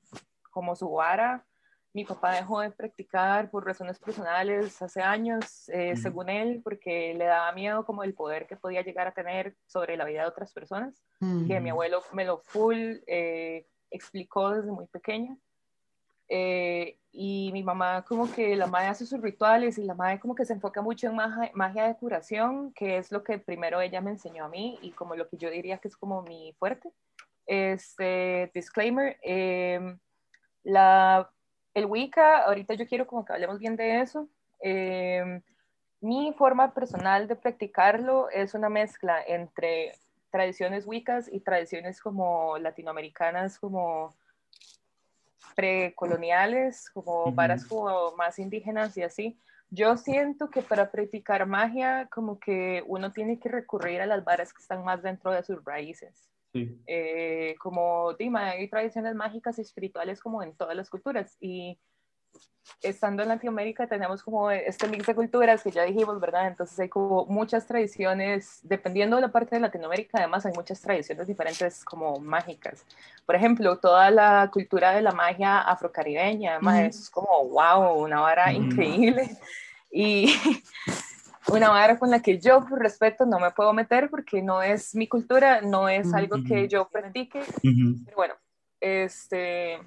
como 0.51 0.75
su 0.75 0.91
vara. 0.91 1.45
Mi 1.93 2.05
papá 2.05 2.33
dejó 2.33 2.61
de 2.61 2.71
practicar 2.71 3.51
por 3.51 3.65
razones 3.67 3.99
personales 3.99 4.81
hace 4.81 5.03
años, 5.03 5.69
eh, 5.69 5.93
Ujú. 5.93 6.01
según 6.03 6.29
él, 6.31 6.61
porque 6.65 7.15
le 7.15 7.27
daba 7.27 7.53
miedo 7.53 7.85
como 7.85 8.03
el 8.03 8.15
poder 8.15 8.47
que 8.47 8.57
podía 8.57 8.83
llegar 8.83 9.07
a 9.07 9.13
tener 9.15 9.55
sobre 9.67 9.97
la 9.97 10.05
vida 10.05 10.23
de 10.23 10.29
otras 10.29 10.53
personas 10.53 11.05
Mm. 11.21 11.47
que 11.47 11.61
mi 11.61 11.71
abuelo 11.71 12.03
me 12.13 12.25
lo 12.25 12.39
full 12.39 12.97
eh, 13.07 13.67
explicó 13.91 14.51
desde 14.51 14.73
muy 14.73 14.87
pequeña. 14.87 15.37
Eh, 16.29 16.99
y 17.17 17.51
mi 17.53 17.63
mamá 17.63 18.05
como 18.05 18.31
que 18.31 18.57
la 18.57 18.67
madre 18.67 18.89
hace 18.89 19.07
sus 19.07 19.23
rituales 19.23 19.79
y 19.79 19.85
la 19.85 19.95
madre 19.95 20.19
como 20.19 20.35
que 20.35 20.45
se 20.45 20.53
enfoca 20.53 20.83
mucho 20.83 21.07
en 21.07 21.15
magia, 21.15 21.51
magia 21.55 21.87
de 21.87 21.97
curación, 21.97 22.73
que 22.73 22.99
es 22.99 23.13
lo 23.13 23.23
que 23.23 23.39
primero 23.39 23.81
ella 23.81 24.01
me 24.01 24.11
enseñó 24.11 24.45
a 24.45 24.49
mí 24.49 24.79
y 24.83 24.91
como 24.91 25.15
lo 25.15 25.29
que 25.29 25.37
yo 25.37 25.49
diría 25.49 25.79
que 25.79 25.87
es 25.87 25.97
como 25.97 26.23
mi 26.23 26.53
fuerte. 26.59 26.91
Este, 27.47 28.51
disclaimer, 28.53 29.17
eh, 29.23 29.97
la, 30.65 31.31
el 31.73 31.87
Wicca, 31.87 32.39
ahorita 32.39 32.75
yo 32.75 32.89
quiero 32.89 33.07
como 33.07 33.25
que 33.25 33.33
hablemos 33.33 33.61
bien 33.61 33.77
de 33.77 34.01
eso. 34.01 34.29
Eh, 34.61 35.41
mi 36.01 36.35
forma 36.37 36.75
personal 36.75 37.29
de 37.29 37.37
practicarlo 37.37 38.29
es 38.31 38.55
una 38.55 38.69
mezcla 38.69 39.23
entre 39.25 39.93
tradiciones 40.31 40.85
wiccas 40.85 41.33
y 41.33 41.39
tradiciones 41.39 42.01
como 42.01 42.59
latinoamericanas, 42.59 43.61
como 43.61 44.13
precoloniales, 45.55 46.91
como 46.91 47.33
varas 47.33 47.65
como 47.67 48.15
más 48.17 48.39
indígenas 48.39 48.97
y 48.97 49.03
así. 49.03 49.39
Yo 49.71 49.97
siento 49.97 50.51
que 50.51 50.63
para 50.63 50.91
practicar 50.91 51.47
magia, 51.47 52.09
como 52.11 52.39
que 52.39 52.83
uno 52.87 53.13
tiene 53.13 53.39
que 53.39 53.49
recurrir 53.49 54.01
a 54.01 54.07
las 54.07 54.25
varas 54.25 54.53
que 54.53 54.63
están 54.63 54.85
más 54.85 55.03
dentro 55.03 55.33
de 55.33 55.43
sus 55.43 55.65
raíces. 55.65 56.29
Sí. 56.53 56.81
Eh, 56.87 57.57
como 57.59 58.15
Dima, 58.15 58.51
hay 58.51 58.69
tradiciones 58.69 59.15
mágicas 59.15 59.59
y 59.59 59.63
espirituales 59.63 60.21
como 60.21 60.43
en 60.43 60.55
todas 60.55 60.77
las 60.77 60.89
culturas 60.89 61.37
y 61.41 61.81
estando 62.83 63.23
en 63.23 63.29
Latinoamérica 63.29 63.87
tenemos 63.87 64.23
como 64.23 64.51
este 64.51 64.89
mix 64.89 65.07
de 65.07 65.15
culturas 65.15 65.63
que 65.63 65.71
ya 65.71 65.85
dijimos, 65.85 66.21
¿verdad? 66.21 66.49
Entonces 66.49 66.79
hay 66.79 66.89
como 66.89 67.27
muchas 67.27 67.67
tradiciones, 67.67 68.61
dependiendo 68.63 69.17
de 69.17 69.23
la 69.23 69.33
parte 69.33 69.57
de 69.57 69.61
Latinoamérica, 69.61 70.19
además 70.19 70.47
hay 70.47 70.53
muchas 70.53 70.81
tradiciones 70.81 71.27
diferentes 71.27 71.85
como 71.85 72.19
mágicas. 72.21 72.85
Por 73.27 73.35
ejemplo, 73.35 73.79
toda 73.79 74.11
la 74.11 74.51
cultura 74.53 74.93
de 74.93 75.03
la 75.03 75.13
magia 75.13 75.61
afrocaribeña, 75.61 76.53
además 76.55 76.97
es 76.97 77.11
como, 77.11 77.49
wow, 77.49 78.03
una 78.03 78.21
vara 78.21 78.53
increíble. 78.53 79.31
Y 79.91 80.27
una 81.49 81.71
vara 81.71 81.99
con 81.99 82.11
la 82.11 82.21
que 82.21 82.39
yo, 82.39 82.65
por 82.67 82.81
respeto, 82.81 83.25
no 83.25 83.39
me 83.39 83.51
puedo 83.51 83.73
meter 83.73 84.11
porque 84.11 84.43
no 84.43 84.63
es 84.63 84.95
mi 84.95 85.07
cultura, 85.07 85.61
no 85.61 85.89
es 85.89 86.13
algo 86.13 86.43
que 86.47 86.69
yo 86.69 86.89
practique. 86.89 87.41
Pero 87.63 88.17
bueno, 88.17 88.35
este 88.81 89.81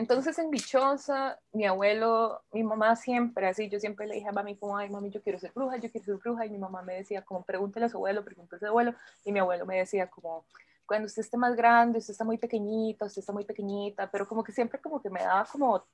entonces 0.00 0.38
en 0.38 0.50
Bichosa, 0.50 1.38
mi 1.52 1.66
abuelo, 1.66 2.42
mi 2.52 2.62
mamá 2.62 2.96
siempre 2.96 3.46
así, 3.48 3.68
yo 3.68 3.78
siempre 3.78 4.06
le 4.06 4.14
dije 4.14 4.28
a 4.28 4.32
mami 4.32 4.56
como, 4.56 4.78
ay 4.78 4.88
mami, 4.88 5.10
yo 5.10 5.22
quiero 5.22 5.38
ser 5.38 5.52
bruja, 5.54 5.76
yo 5.76 5.90
quiero 5.90 6.06
ser 6.06 6.16
bruja, 6.16 6.46
y 6.46 6.50
mi 6.50 6.56
mamá 6.56 6.80
me 6.80 6.94
decía 6.94 7.22
como, 7.22 7.44
pregúntale 7.44 7.84
a 7.84 7.88
su 7.90 7.98
abuelo, 7.98 8.24
pregúntale 8.24 8.56
a 8.56 8.60
su 8.60 8.66
abuelo, 8.66 8.94
y 9.26 9.32
mi 9.32 9.40
abuelo 9.40 9.66
me 9.66 9.76
decía 9.76 10.08
como, 10.08 10.46
cuando 10.86 11.04
usted 11.04 11.20
esté 11.20 11.36
más 11.36 11.54
grande, 11.54 11.98
usted 11.98 12.12
está 12.12 12.24
muy 12.24 12.38
pequeñita, 12.38 13.04
usted 13.04 13.20
está 13.20 13.32
muy 13.34 13.44
pequeñita, 13.44 14.10
pero 14.10 14.26
como 14.26 14.42
que 14.42 14.52
siempre 14.52 14.80
como 14.80 15.02
que 15.02 15.10
me 15.10 15.20
daba 15.20 15.44
como 15.44 15.84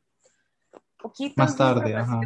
poquito 0.96 1.34
más 1.36 1.56
tarde, 1.56 1.96
ajá. 1.96 2.20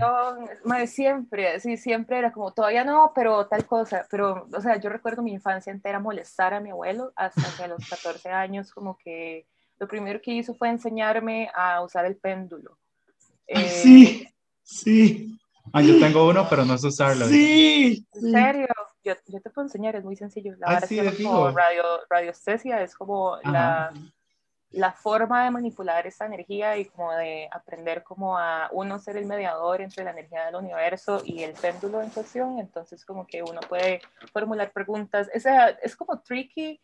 Más 0.64 0.90
siempre, 0.90 1.58
sí, 1.60 1.78
siempre 1.78 2.18
era 2.18 2.30
como, 2.30 2.52
todavía 2.52 2.84
no, 2.84 3.12
pero 3.14 3.46
tal 3.46 3.64
cosa, 3.64 4.06
pero, 4.10 4.46
o 4.52 4.60
sea, 4.60 4.76
yo 4.76 4.90
recuerdo 4.90 5.22
mi 5.22 5.32
infancia 5.32 5.72
entera 5.72 5.99
molestar 5.99 6.52
a 6.52 6.60
mi 6.60 6.70
abuelo 6.70 7.10
hasta 7.16 7.42
que 7.56 7.64
a 7.64 7.68
los 7.68 7.88
14 7.88 8.28
años 8.28 8.70
como 8.70 8.99
que 8.99 9.46
lo 9.80 9.88
primero 9.88 10.20
que 10.20 10.32
hizo 10.32 10.54
fue 10.54 10.68
enseñarme 10.68 11.50
a 11.54 11.82
usar 11.82 12.04
el 12.04 12.16
péndulo. 12.16 12.78
sí, 13.49 14.22
eh, 14.22 14.34
sí. 14.62 15.38
Ah, 15.72 15.82
yo 15.82 15.99
tengo 15.99 16.28
uno, 16.28 16.46
pero 16.49 16.64
no 16.64 16.76
sé 16.76 16.88
usarlo. 16.88 17.26
Sí. 17.26 18.06
¿En 18.12 18.32
serio? 18.32 18.66
Yo, 19.02 19.14
yo 19.26 19.40
te 19.40 19.50
puedo 19.50 19.66
enseñar, 19.66 19.96
es 19.96 20.04
muy 20.04 20.16
sencillo. 20.16 20.54
La 20.58 20.66
ah, 20.66 20.80
sí, 20.82 20.99
es 20.99 21.16
como 21.16 21.50
radio, 21.50 21.82
radiestesia, 22.10 22.82
es 22.82 22.94
como 22.94 23.38
la, 23.44 23.92
la, 24.70 24.92
forma 24.92 25.44
de 25.44 25.50
manipular 25.50 26.06
esta 26.06 26.26
energía 26.26 26.76
y 26.76 26.84
como 26.87 27.12
de 27.12 27.49
aprender 27.50 28.02
como 28.02 28.37
a 28.37 28.68
uno 28.72 28.99
ser 28.99 29.16
el 29.16 29.26
mediador 29.26 29.80
entre 29.80 30.04
la 30.04 30.10
energía 30.10 30.46
del 30.46 30.56
universo 30.56 31.22
y 31.25 31.42
el 31.42 31.52
péndulo 31.52 32.02
en 32.02 32.10
cuestión. 32.10 32.58
Entonces 32.58 33.04
como 33.06 33.26
que 33.26 33.42
uno 33.42 33.60
puede 33.66 34.02
formular 34.32 34.72
preguntas. 34.72 35.30
Es, 35.32 35.46
es 35.82 35.96
como 35.96 36.20
tricky 36.20 36.80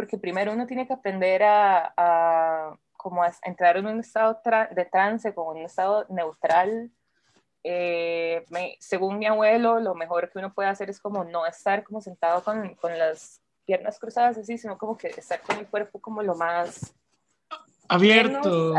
porque 0.00 0.16
primero 0.16 0.54
uno 0.54 0.66
tiene 0.66 0.86
que 0.86 0.94
aprender 0.94 1.42
a, 1.42 2.74
como 2.96 3.22
a 3.22 3.30
entrar 3.42 3.76
en 3.76 3.86
un 3.86 4.00
estado 4.00 4.40
de 4.70 4.86
trance, 4.86 5.34
como 5.34 5.50
un 5.50 5.58
estado 5.58 6.06
neutral. 6.08 6.90
Eh, 7.62 8.42
según 8.78 9.18
mi 9.18 9.26
abuelo, 9.26 9.78
lo 9.78 9.94
mejor 9.94 10.30
que 10.30 10.38
uno 10.38 10.54
puede 10.54 10.70
hacer 10.70 10.88
es 10.88 10.98
como 10.98 11.22
no 11.24 11.44
estar 11.44 11.84
como 11.84 12.00
sentado 12.00 12.42
con, 12.42 12.76
con 12.76 12.98
las 12.98 13.42
piernas 13.66 13.98
cruzadas 13.98 14.38
así, 14.38 14.56
sino 14.56 14.78
como 14.78 14.96
que 14.96 15.08
estar 15.08 15.42
con 15.42 15.58
el 15.58 15.66
cuerpo 15.66 16.00
como 16.00 16.22
lo 16.22 16.34
más 16.34 16.94
abierto, 17.86 18.72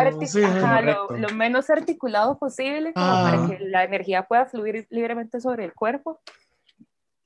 lo, 1.12 1.30
menos 1.36 1.70
articulado 1.70 2.40
posible, 2.40 2.94
como 2.94 3.06
para 3.06 3.44
ah. 3.44 3.48
que 3.48 3.60
la 3.60 3.84
energía 3.84 4.24
pueda 4.24 4.48
fluir 4.48 4.88
libremente 4.90 5.40
sobre 5.40 5.66
el 5.66 5.76
cuerpo 5.76 6.20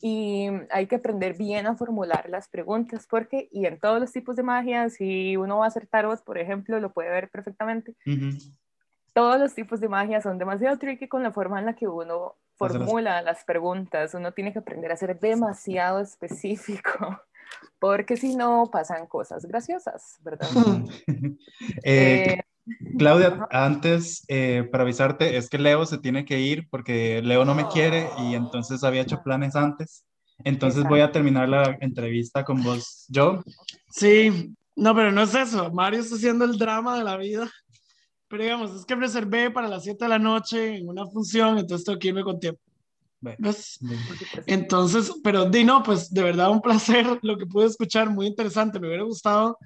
y 0.07 0.49
hay 0.69 0.85
que 0.85 0.97
aprender 0.97 1.35
bien 1.35 1.65
a 1.65 1.75
formular 1.75 2.29
las 2.29 2.47
preguntas 2.47 3.07
porque 3.09 3.49
y 3.51 3.65
en 3.65 3.79
todos 3.79 3.99
los 3.99 4.11
tipos 4.11 4.35
de 4.35 4.43
magia 4.43 4.87
si 4.89 5.35
uno 5.35 5.57
va 5.57 5.65
a 5.65 5.67
hacer 5.69 5.87
tarot 5.87 6.23
por 6.23 6.37
ejemplo 6.37 6.79
lo 6.79 6.93
puede 6.93 7.09
ver 7.09 7.29
perfectamente 7.31 7.95
todos 9.13 9.39
los 9.39 9.55
tipos 9.55 9.79
de 9.79 9.89
magia 9.89 10.21
son 10.21 10.37
demasiado 10.37 10.77
tricky 10.77 11.07
con 11.07 11.23
la 11.23 11.31
forma 11.31 11.57
en 11.57 11.65
la 11.65 11.73
que 11.73 11.87
uno 11.87 12.35
formula 12.57 13.21
las 13.21 13.45
preguntas. 13.45 14.13
Uno 14.13 14.33
tiene 14.33 14.51
que 14.51 14.59
aprender 14.59 14.91
a 14.91 14.97
ser 14.97 15.17
demasiado 15.19 16.01
específico 16.01 17.21
porque 17.79 18.17
si 18.17 18.35
no 18.35 18.69
pasan 18.71 19.05
cosas 19.07 19.45
graciosas 19.45 20.17
verdad 20.21 20.49
eh, 21.83 22.39
eh, 22.39 22.41
Claudia, 22.97 23.47
antes, 23.51 24.23
eh, 24.27 24.67
para 24.71 24.83
avisarte, 24.83 25.37
es 25.37 25.49
que 25.49 25.59
Leo 25.59 25.85
se 25.85 25.99
tiene 25.99 26.25
que 26.25 26.39
ir 26.39 26.67
porque 26.69 27.21
Leo 27.23 27.45
no 27.45 27.53
me 27.53 27.67
quiere 27.67 28.09
y 28.17 28.33
entonces 28.33 28.83
había 28.83 29.01
hecho 29.01 29.21
planes 29.23 29.55
antes. 29.55 30.05
Entonces 30.43 30.83
voy 30.83 30.99
a 30.99 31.11
terminar 31.11 31.47
la 31.47 31.77
entrevista 31.79 32.43
con 32.43 32.63
vos, 32.63 33.05
yo. 33.07 33.43
Sí, 33.89 34.53
no, 34.75 34.95
pero 34.95 35.11
no 35.11 35.21
es 35.21 35.35
eso. 35.35 35.71
Mario 35.71 36.01
está 36.01 36.15
haciendo 36.15 36.43
el 36.45 36.57
drama 36.57 36.97
de 36.97 37.03
la 37.03 37.17
vida. 37.17 37.49
Pero 38.27 38.43
digamos, 38.43 38.75
es 38.75 38.85
que 38.85 38.95
reservé 38.95 39.51
para 39.51 39.67
las 39.67 39.83
7 39.83 40.05
de 40.05 40.09
la 40.09 40.19
noche 40.19 40.77
en 40.77 40.89
una 40.89 41.05
función, 41.05 41.59
entonces 41.59 41.85
tengo 41.85 41.99
que 41.99 42.07
irme 42.07 42.23
con 42.23 42.39
tiempo. 42.39 42.59
Entonces, 44.45 45.13
pero 45.23 45.49
di 45.49 45.63
no, 45.63 45.81
pues 45.81 46.11
de 46.11 46.23
verdad 46.23 46.51
un 46.51 46.61
placer 46.61 47.19
lo 47.21 47.37
que 47.37 47.45
pude 47.45 47.67
escuchar, 47.67 48.09
muy 48.09 48.27
interesante. 48.27 48.79
Me 48.79 48.87
hubiera 48.87 49.03
gustado 49.03 49.57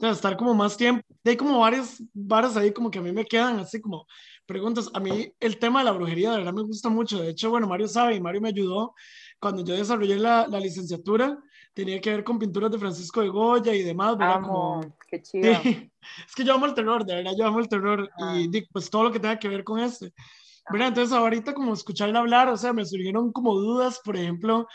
estar 0.00 0.36
como 0.36 0.54
más 0.54 0.76
tiempo. 0.76 1.02
Hay 1.24 1.36
como 1.36 1.58
varias 1.58 2.02
varas 2.12 2.56
ahí 2.56 2.72
como 2.72 2.90
que 2.90 2.98
a 2.98 3.02
mí 3.02 3.12
me 3.12 3.24
quedan 3.24 3.58
así 3.58 3.80
como 3.80 4.06
preguntas. 4.46 4.90
A 4.94 5.00
mí 5.00 5.32
el 5.40 5.58
tema 5.58 5.80
de 5.80 5.86
la 5.86 5.92
brujería 5.92 6.32
de 6.32 6.38
verdad 6.38 6.52
me 6.52 6.62
gusta 6.62 6.88
mucho. 6.88 7.20
De 7.20 7.30
hecho, 7.30 7.50
bueno, 7.50 7.66
Mario 7.66 7.88
sabe 7.88 8.14
y 8.14 8.20
Mario 8.20 8.40
me 8.40 8.48
ayudó 8.48 8.94
cuando 9.40 9.64
yo 9.64 9.74
desarrollé 9.74 10.16
la, 10.16 10.46
la 10.46 10.60
licenciatura. 10.60 11.38
Tenía 11.74 12.00
que 12.00 12.10
ver 12.10 12.24
con 12.24 12.38
pinturas 12.38 12.70
de 12.70 12.78
Francisco 12.78 13.20
de 13.20 13.28
Goya 13.28 13.74
y 13.74 13.82
demás. 13.82 14.16
¿verdad? 14.16 14.36
Amo, 14.36 14.96
qué 15.10 15.20
chido. 15.22 15.52
Es 15.52 16.34
que 16.34 16.44
yo 16.44 16.54
amo 16.54 16.66
el 16.66 16.74
terror, 16.74 17.04
de 17.04 17.16
verdad, 17.16 17.32
yo 17.36 17.46
amo 17.46 17.58
el 17.58 17.68
terror 17.68 18.10
y 18.36 18.60
pues 18.72 18.88
todo 18.88 19.04
lo 19.04 19.12
que 19.12 19.20
tenga 19.20 19.38
que 19.38 19.48
ver 19.48 19.64
con 19.64 19.80
este. 19.80 20.12
¿verdad? 20.70 20.88
Entonces 20.88 21.12
ahorita 21.16 21.54
como 21.54 21.72
escucharle 21.72 22.18
hablar, 22.18 22.48
o 22.48 22.56
sea, 22.56 22.72
me 22.72 22.84
surgieron 22.84 23.32
como 23.32 23.54
dudas, 23.54 24.00
por 24.04 24.16
ejemplo, 24.16 24.66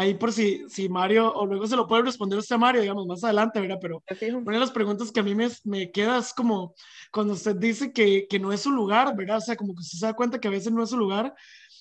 ahí 0.00 0.14
por 0.14 0.32
si, 0.32 0.64
si 0.70 0.88
Mario, 0.88 1.30
o 1.34 1.44
luego 1.44 1.66
se 1.66 1.76
lo 1.76 1.86
puede 1.86 2.04
responder 2.04 2.38
usted 2.38 2.56
Mario, 2.56 2.80
digamos, 2.80 3.06
más 3.06 3.22
adelante, 3.22 3.60
¿verdad? 3.60 3.78
Pero 3.82 4.02
una 4.34 4.52
de 4.54 4.58
las 4.58 4.70
preguntas 4.70 5.12
que 5.12 5.20
a 5.20 5.22
mí 5.22 5.34
me, 5.34 5.48
me 5.64 5.90
queda 5.90 6.18
es 6.18 6.32
como 6.32 6.74
cuando 7.12 7.34
usted 7.34 7.54
dice 7.56 7.92
que, 7.92 8.26
que, 8.26 8.38
no 8.38 8.50
es 8.50 8.62
su 8.62 8.70
lugar, 8.70 9.14
¿verdad? 9.14 9.36
O 9.36 9.40
sea, 9.42 9.56
como 9.56 9.74
que 9.74 9.80
usted 9.80 9.98
se 9.98 10.06
da 10.06 10.14
cuenta 10.14 10.40
que 10.40 10.48
a 10.48 10.52
veces 10.52 10.72
no 10.72 10.82
es 10.82 10.88
su 10.88 10.96
lugar. 10.96 11.34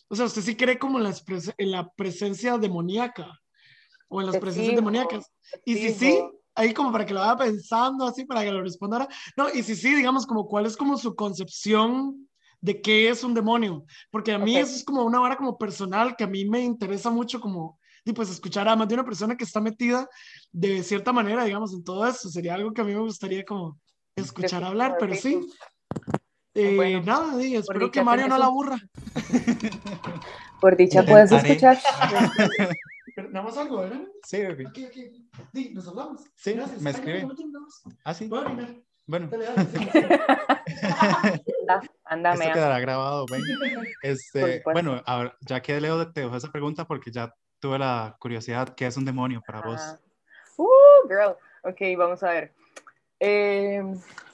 O 0.09 0.15
sea, 0.17 0.25
usted 0.25 0.41
sí 0.41 0.57
cree 0.57 0.77
como 0.77 0.97
en 0.97 1.05
la, 1.05 1.15
en 1.57 1.71
la 1.71 1.89
presencia 1.91 2.57
demoníaca 2.57 3.39
o 4.09 4.19
en 4.19 4.27
las 4.27 4.37
presencias 4.37 4.75
demoníacas. 4.75 5.31
Y 5.63 5.75
si 5.75 5.93
sí, 5.93 6.19
ahí 6.55 6.73
como 6.73 6.91
para 6.91 7.05
que 7.05 7.13
lo 7.13 7.21
vaya 7.21 7.37
pensando, 7.37 8.05
así, 8.05 8.25
para 8.25 8.43
que 8.43 8.51
lo 8.51 8.61
responda. 8.61 9.07
No, 9.37 9.47
y 9.47 9.63
si 9.63 9.77
sí, 9.77 9.95
digamos, 9.95 10.27
como 10.27 10.45
cuál 10.45 10.65
es 10.65 10.75
como 10.75 10.97
su 10.97 11.15
concepción 11.15 12.27
de 12.59 12.81
qué 12.81 13.07
es 13.07 13.23
un 13.23 13.33
demonio, 13.33 13.85
porque 14.11 14.33
a 14.33 14.37
mí 14.37 14.57
eso 14.57 14.75
es 14.75 14.83
como 14.83 15.05
una 15.05 15.21
vara 15.21 15.37
como 15.37 15.57
personal 15.57 16.17
que 16.17 16.25
a 16.25 16.27
mí 16.27 16.43
me 16.43 16.59
interesa 16.59 17.09
mucho 17.09 17.39
como 17.39 17.78
y 18.05 18.13
pues 18.13 18.29
escuchar 18.29 18.67
a 18.67 18.75
más 18.75 18.87
de 18.87 18.95
una 18.95 19.05
persona 19.05 19.35
que 19.35 19.43
está 19.43 19.61
metida 19.61 20.07
de 20.51 20.83
cierta 20.83 21.11
manera, 21.11 21.43
digamos, 21.43 21.73
en 21.73 21.83
todo 21.83 22.07
eso, 22.07 22.29
sería 22.29 22.55
algo 22.55 22.73
que 22.73 22.81
a 22.81 22.83
mí 22.83 22.93
me 22.93 22.99
gustaría 22.99 23.43
como 23.45 23.79
escuchar 24.15 24.63
hablar, 24.63 24.95
pero 24.99 25.15
sí. 25.15 25.39
Eh, 26.53 27.01
nada, 27.05 27.41
espero 27.41 27.91
que 27.91 28.03
Mario 28.03 28.27
no 28.27 28.37
la 28.37 28.45
aburra. 28.45 28.77
Por 30.59 30.75
dicha 30.75 31.05
puedes 31.05 31.31
escuchar. 31.31 31.77
Nada 33.31 33.45
más 33.45 33.57
algo, 33.57 33.81
¿verdad? 33.81 34.01
Sí, 34.25 34.37
bebé. 34.37 34.65
Sí, 35.53 35.71
nos 35.73 35.87
hablamos. 35.87 36.21
Sí, 36.35 36.55
me 36.79 36.91
escribe. 36.91 37.27
Ah, 38.03 38.13
sí. 38.13 38.29
Bueno. 39.09 39.29
Ándame. 42.05 42.45
Esto 42.45 42.53
quedará 42.53 42.79
grabado, 42.79 43.25
ven. 43.29 43.41
Este, 44.03 44.61
bueno, 44.63 45.01
ahora, 45.05 45.35
ya 45.41 45.61
que 45.61 45.81
Leo 45.81 46.11
te 46.11 46.21
dejó 46.21 46.35
esa 46.35 46.51
pregunta 46.51 46.85
porque 46.85 47.11
ya 47.11 47.33
tuve 47.59 47.79
la 47.79 48.15
curiosidad, 48.19 48.75
¿qué 48.75 48.87
es 48.87 48.97
un 48.97 49.05
demonio 49.05 49.41
para 49.45 49.61
vos? 49.61 49.81
Uh, 50.57 51.07
girl. 51.07 51.35
Ok, 51.63 51.97
vamos 51.97 52.23
a 52.23 52.31
ver. 52.31 52.53
Eh, 53.19 53.83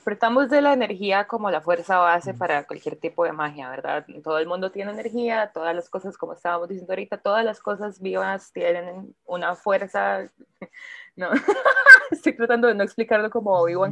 tratamos 0.04 0.50
de 0.50 0.62
la 0.62 0.74
energía 0.74 1.26
como 1.26 1.50
la 1.50 1.62
fuerza 1.62 1.98
base 1.98 2.34
para 2.34 2.66
cualquier 2.68 2.96
tipo 2.98 3.24
de 3.24 3.32
magia, 3.32 3.70
¿verdad? 3.70 4.06
Todo 4.24 4.38
el 4.38 4.48
mundo 4.48 4.72
tiene 4.72 4.92
energía, 4.92 5.52
todas 5.54 5.76
las 5.76 5.90
cosas, 5.90 6.18
como 6.18 6.34
estábamos 6.34 6.70
diciendo 6.70 6.94
ahorita, 6.94 7.18
todas 7.18 7.44
las 7.44 7.60
cosas 7.60 8.00
vivas 8.00 8.52
tienen 8.54 9.16
una 9.26 9.56
fuerza 9.56 10.30
no, 11.16 11.30
estoy 12.12 12.36
tratando 12.36 12.68
de 12.68 12.76
no 12.76 12.84
explicarlo 12.84 13.30
como 13.30 13.52
Obi-Wan 13.52 13.92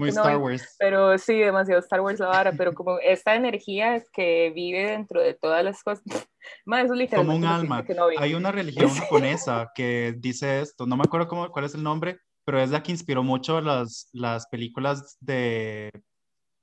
pero 0.77 1.17
sí, 1.17 1.39
demasiado 1.39 1.79
Star 1.79 2.01
Wars 2.01 2.21
ahora, 2.21 2.51
pero 2.51 2.73
como 2.73 2.99
esta 2.99 3.36
energía 3.36 4.03
que 4.12 4.51
vive 4.53 4.91
dentro 4.91 5.21
de 5.21 5.34
todas 5.34 5.63
las 5.63 5.82
cosas, 5.84 6.03
más 6.65 6.88
como 7.15 7.36
un 7.36 7.45
alma. 7.45 7.86
Hay 8.17 8.34
una 8.34 8.51
religión 8.51 8.89
japonesa 8.89 9.71
que 9.73 10.15
dice 10.17 10.62
esto, 10.62 10.86
no 10.86 10.97
me 10.97 11.03
acuerdo 11.03 11.27
cómo, 11.27 11.49
cuál 11.49 11.65
es 11.65 11.75
el 11.75 11.84
nombre, 11.84 12.19
pero 12.45 12.60
es 12.60 12.69
la 12.69 12.84
que 12.84 12.91
inspiró 12.91 13.23
mucho 13.23 13.62
las, 13.62 14.10
las 14.13 14.47
películas 14.47 15.17
de, 15.19 15.91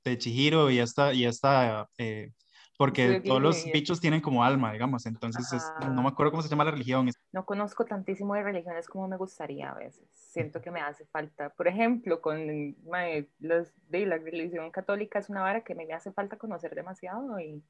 de 0.03 0.17
Chihiro 0.17 0.69
y 0.69 0.79
esta, 0.79 1.13
y 1.13 1.25
esta 1.25 1.87
eh, 1.97 2.31
porque 2.77 3.19
Sí, 3.21 3.27
todos 3.27 3.41
los 3.41 3.65
bichos 3.71 3.99
tienen 4.01 4.21
como 4.21 4.43
alma, 4.43 4.73
digamos, 4.73 5.05
entonces 5.05 5.51
es- 5.53 5.71
no 5.79 6.01
me 6.01 6.09
acuerdo 6.09 6.31
cómo 6.31 6.41
se 6.41 6.49
llama 6.49 6.63
la 6.63 6.71
religión. 6.71 7.11
No 7.31 7.45
conozco 7.45 7.85
tantísimo 7.85 8.33
de 8.33 8.43
religiones 8.43 8.87
como 8.87 9.07
me 9.07 9.17
gustaría 9.17 9.69
a 9.69 9.75
veces. 9.75 10.09
Siento 10.11 10.61
que 10.61 10.71
me 10.71 10.81
hace 10.81 11.05
falta. 11.05 11.49
Por 11.49 11.67
ejemplo, 11.67 12.21
con 12.21 12.75
mae, 12.89 13.29
los, 13.39 13.69
de 13.87 14.05
la 14.05 14.17
religión 14.17 14.71
católica 14.71 15.19
es 15.19 15.29
una 15.29 15.41
vara 15.41 15.63
que 15.63 15.75
me 15.75 15.91
hace 15.93 16.11
falta 16.11 16.37
conocer 16.37 16.73
demasiado 16.75 17.39
y 17.39 17.63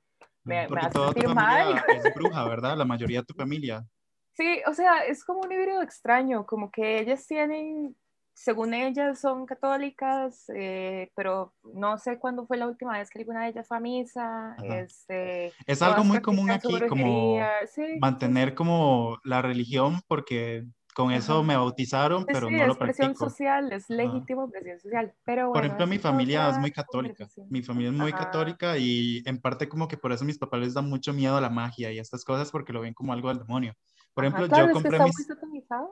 me, 0.43 0.62
me 0.62 0.67
porque 0.67 0.86
hace 0.86 1.00
sentir 1.00 1.28
mal. 1.28 1.76
es 1.89 2.13
bruja, 2.15 2.45
¿verdad? 2.45 2.78
La 2.78 2.86
mayoría 2.86 3.19
de 3.19 3.26
tu 3.26 3.34
familia. 3.34 3.86
Sí, 4.34 4.62
o 4.65 4.74
sea, 4.74 5.00
es 5.00 5.24
como 5.26 5.41
un 5.41 5.52
híbrido 5.52 5.82
extraño, 5.82 6.45
como 6.45 6.71
que 6.71 7.00
ellas 7.00 7.28
tienen, 7.28 7.95
según 8.34 8.74
ellas 8.74 9.20
son 9.20 9.46
católicas, 9.46 10.46
eh, 10.56 11.12
pero 11.15 11.54
no 11.74 11.98
sé 11.98 12.17
cuándo 12.20 12.46
fue 12.46 12.58
la 12.58 12.67
última 12.67 12.98
vez 12.98 13.10
que 13.10 13.20
alguna 13.20 13.44
de 13.44 13.50
ellas 13.50 13.67
fue 13.67 13.78
a 13.78 13.80
misa. 13.80 14.56
Este, 14.63 15.54
Es 15.67 15.82
algo 15.82 16.04
muy 16.04 16.22
común 16.22 16.50
aquí, 16.50 16.80
como 16.88 17.39
sí, 17.67 18.00
mantener 18.00 18.56
como 18.56 19.17
la 19.24 19.41
religión, 19.41 20.02
porque 20.08 20.65
con 20.94 21.12
eso 21.12 21.36
Ajá. 21.36 21.44
me 21.44 21.56
bautizaron, 21.56 22.26
Sí, 22.28 22.34
pero 22.34 22.48
sí, 22.48 22.56
no 22.56 22.65
lo 22.65 22.72
es 22.74 22.78
presión 22.78 23.08
practico. 23.10 23.30
social, 23.30 23.72
es 23.72 23.89
legítimo 23.89 24.50
presión 24.50 24.80
social, 24.80 25.13
pero 25.24 25.54
Por 25.54 25.63
ejemplo, 25.63 25.88
mi 25.88 26.00
familia 26.00 26.50
es 26.50 26.58
muy 26.58 26.72
católica. 26.72 27.28
Mi 27.50 27.62
familia 27.62 27.89
es 27.91 27.96
muy 27.96 28.12
Ajá. 28.12 28.26
católica 28.26 28.78
y 28.78 29.22
en 29.26 29.39
parte 29.39 29.70
como 29.70 29.88
que 29.88 29.98
por 29.98 30.12
eso 30.12 30.26
mis 30.26 30.38
papás 30.38 30.60
les 30.60 30.74
dan 30.74 30.89
mucho 30.89 31.13
miedo 31.13 31.38
a 31.38 31.41
la 31.41 31.50
magia 31.50 31.91
y 31.91 32.00
a 32.00 32.02
estas 32.02 32.24
cosas 32.26 32.52
porque 32.52 32.74
lo 32.74 32.82
ven 32.82 32.94
como 32.94 33.13
algo 33.13 33.30
del 33.30 33.39
demonio. 33.39 33.74
Por 34.13 34.26
ejemplo, 34.26 34.48
claro, 34.48 34.63
yo 34.63 34.67
es 34.67 34.74
que 34.74 34.74
compré 34.74 34.98
está 34.98 35.06
mis... 35.06 35.15
muy 35.15 35.24
satanizado. 35.26 35.89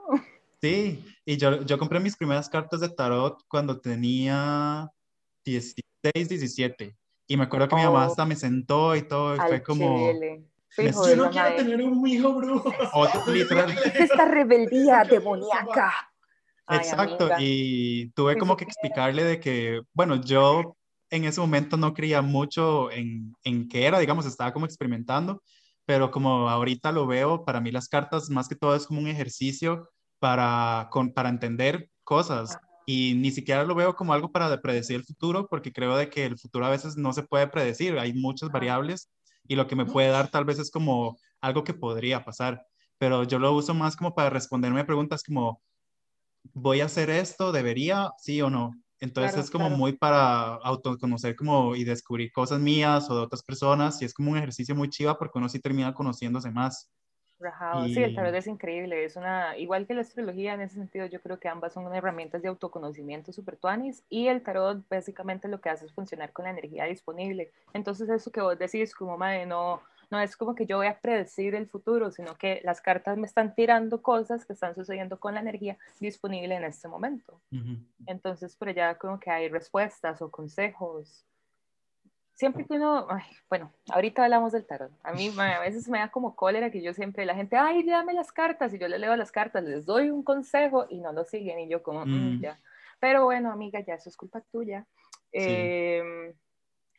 Sí, 0.61 1.05
y 1.25 1.37
yo, 1.37 1.61
yo 1.63 1.77
compré 1.77 1.99
mis 1.99 2.17
primeras 2.17 2.49
cartas 2.49 2.81
de 2.81 2.89
tarot 2.89 3.41
cuando 3.47 3.79
tenía 3.79 4.89
16, 5.45 5.83
17. 6.29 6.95
Y 7.27 7.37
me 7.37 7.43
acuerdo 7.43 7.67
que 7.69 7.75
mi 7.75 7.83
mamá 7.83 8.07
Oh. 8.07 8.09
hasta 8.11 8.25
me 8.25 8.35
sentó 8.35 8.95
y 8.95 9.03
todo, 9.03 9.35
y 9.35 9.39
fue 9.39 9.61
como... 9.63 9.97
me- 9.97 10.43
Yo 10.77 11.15
no 11.15 11.29
quiero 11.31 11.55
tener 11.55 11.81
un 11.81 12.05
hijo 12.07 12.33
brujo. 12.35 12.71
Otro, 12.93 13.33
literal. 13.33 13.75
Esta 13.95 14.25
rebeldía 14.25 15.03
demoníaca. 15.03 15.91
Ay, 16.67 16.77
Exacto, 16.77 17.23
amiga. 17.25 17.37
y 17.39 18.09
tuve 18.11 18.37
como 18.37 18.55
que 18.55 18.65
explicarle 18.65 19.23
de 19.23 19.39
que, 19.39 19.81
bueno, 19.93 20.17
yo 20.21 20.75
en 21.09 21.23
ese 21.25 21.41
momento 21.41 21.75
no 21.75 21.93
creía 21.95 22.21
mucho 22.21 22.91
en, 22.91 23.33
en 23.43 23.67
qué 23.67 23.87
era, 23.87 23.97
digamos, 23.97 24.27
estaba 24.27 24.53
como 24.53 24.67
experimentando, 24.67 25.41
pero 25.85 26.11
como 26.11 26.47
ahorita 26.47 26.91
lo 26.91 27.07
veo, 27.07 27.43
para 27.43 27.59
mí 27.59 27.71
las 27.71 27.89
cartas 27.89 28.29
más 28.29 28.47
que 28.47 28.53
todo 28.55 28.75
es 28.75 28.85
como 28.85 28.99
un 29.01 29.07
ejercicio 29.07 29.89
para, 30.19 30.87
con, 30.91 31.13
para 31.13 31.29
entender 31.29 31.89
cosas 32.03 32.57
y 32.85 33.13
ni 33.15 33.31
siquiera 33.31 33.63
lo 33.63 33.75
veo 33.75 33.95
como 33.95 34.13
algo 34.13 34.31
para 34.31 34.61
predecir 34.61 34.95
el 34.97 35.05
futuro, 35.05 35.47
porque 35.47 35.71
creo 35.71 35.95
de 35.95 36.09
que 36.09 36.25
el 36.25 36.37
futuro 36.37 36.65
a 36.65 36.69
veces 36.69 36.97
no 36.97 37.13
se 37.13 37.23
puede 37.23 37.47
predecir, 37.47 37.97
hay 37.99 38.13
muchas 38.13 38.49
variables 38.49 39.09
y 39.47 39.55
lo 39.55 39.67
que 39.67 39.75
me 39.75 39.85
puede 39.85 40.09
dar 40.09 40.29
tal 40.29 40.45
vez 40.45 40.59
es 40.59 40.71
como 40.71 41.17
algo 41.41 41.63
que 41.63 41.73
podría 41.73 42.25
pasar, 42.25 42.63
pero 42.97 43.23
yo 43.23 43.39
lo 43.39 43.53
uso 43.53 43.73
más 43.73 43.95
como 43.95 44.13
para 44.15 44.29
responderme 44.29 44.85
preguntas 44.85 45.23
como 45.23 45.61
voy 46.53 46.81
a 46.81 46.85
hacer 46.85 47.09
esto, 47.09 47.51
debería, 47.51 48.11
sí 48.17 48.41
o 48.41 48.49
no. 48.49 48.71
Entonces 48.99 49.31
Claro, 49.31 49.45
es 49.45 49.51
como 49.51 49.65
claro. 49.65 49.77
muy 49.77 49.93
para 49.93 50.55
autoconocer 50.55 51.35
como 51.35 51.75
y 51.75 51.85
descubrir 51.85 52.31
cosas 52.31 52.59
mías 52.59 53.09
o 53.09 53.15
de 53.15 53.21
otras 53.21 53.43
personas 53.43 54.01
y 54.01 54.05
es 54.05 54.13
como 54.13 54.31
un 54.31 54.37
ejercicio 54.37 54.75
muy 54.75 54.89
chiva 54.89 55.17
porque 55.17 55.37
uno 55.37 55.47
sí 55.47 55.59
termina 55.59 55.93
conociéndose 55.93 56.51
más. 56.51 56.89
Rajado. 57.39 57.87
Sí, 57.87 58.03
el 58.03 58.11
Y- 58.11 58.15
tarot 58.15 58.35
es 58.35 58.47
increíble, 58.47 59.05
es 59.05 59.15
una, 59.15 59.57
igual 59.57 59.87
que 59.87 59.93
la 59.93 60.01
astrología 60.01 60.53
en 60.53 60.61
ese 60.61 60.75
sentido, 60.75 61.05
yo 61.05 61.21
creo 61.21 61.39
que 61.39 61.47
ambas 61.47 61.73
son 61.73 61.93
herramientas 61.95 62.41
de 62.41 62.49
autoconocimiento 62.49 63.31
super 63.31 63.55
tuanis 63.55 64.03
y 64.09 64.27
el 64.27 64.41
tarot 64.43 64.83
básicamente 64.89 65.47
lo 65.47 65.61
que 65.61 65.69
hace 65.69 65.85
es 65.85 65.93
funcionar 65.93 66.33
con 66.33 66.45
la 66.45 66.51
energía 66.51 66.83
disponible. 66.85 67.51
Entonces 67.73 68.09
eso 68.09 68.31
que 68.31 68.41
vos 68.41 68.59
decís 68.59 68.93
como 68.93 69.17
madre, 69.17 69.45
no, 69.45 69.81
no 70.11 70.19
es 70.19 70.35
como 70.35 70.53
que 70.53 70.65
yo 70.65 70.77
voy 70.77 70.87
a 70.87 70.99
predecir 70.99 71.55
el 71.55 71.67
futuro, 71.67 72.11
sino 72.11 72.35
que 72.35 72.59
las 72.65 72.81
cartas 72.81 73.17
me 73.17 73.25
están 73.27 73.55
tirando 73.55 74.01
cosas 74.01 74.45
que 74.45 74.53
están 74.53 74.75
sucediendo 74.75 75.17
con 75.19 75.33
la 75.33 75.39
energía 75.39 75.77
disponible 75.99 76.55
en 76.55 76.65
este 76.65 76.89
momento. 76.89 77.39
Ujú. 77.53 77.77
Entonces 78.05 78.55
por 78.57 78.67
allá 78.69 78.95
como 78.95 79.17
que 79.19 79.31
hay 79.31 79.47
respuestas 79.47 80.21
o 80.21 80.29
consejos. 80.29 81.25
Siempre 82.39 82.65
que 82.65 82.75
uno, 82.75 83.05
ay, 83.09 83.23
bueno, 83.49 83.73
ahorita 83.91 84.23
hablamos 84.23 84.53
del 84.53 84.65
tarot. 84.65 84.93
A 85.03 85.11
mí 85.11 85.27
a 85.37 85.59
veces 85.59 85.89
me 85.89 85.99
da 85.99 86.07
como 86.09 86.37
cólera 86.37 86.71
que 86.71 86.81
yo 86.81 86.93
siempre, 86.93 87.25
la 87.25 87.35
gente, 87.35 87.57
ay, 87.57 87.83
dame 87.83 88.13
las 88.13 88.31
cartas, 88.31 88.73
y 88.73 88.79
yo 88.79 88.87
le 88.87 88.97
leo 88.97 89.13
las 89.17 89.33
cartas, 89.33 89.61
les 89.65 89.85
doy 89.85 90.09
un 90.09 90.23
consejo 90.23 90.85
y 90.89 91.01
no 91.01 91.11
lo 91.11 91.25
siguen, 91.25 91.59
y 91.59 91.67
yo 91.67 91.83
como, 91.83 92.05
"Mm, 92.05 92.37
Mm. 92.37 92.41
ya. 92.41 92.57
Pero 93.01 93.25
bueno, 93.25 93.51
amiga, 93.51 93.81
ya 93.81 93.95
eso 93.95 94.07
es 94.07 94.15
culpa 94.15 94.39
tuya. 94.53 94.85
Eh, 95.33 96.33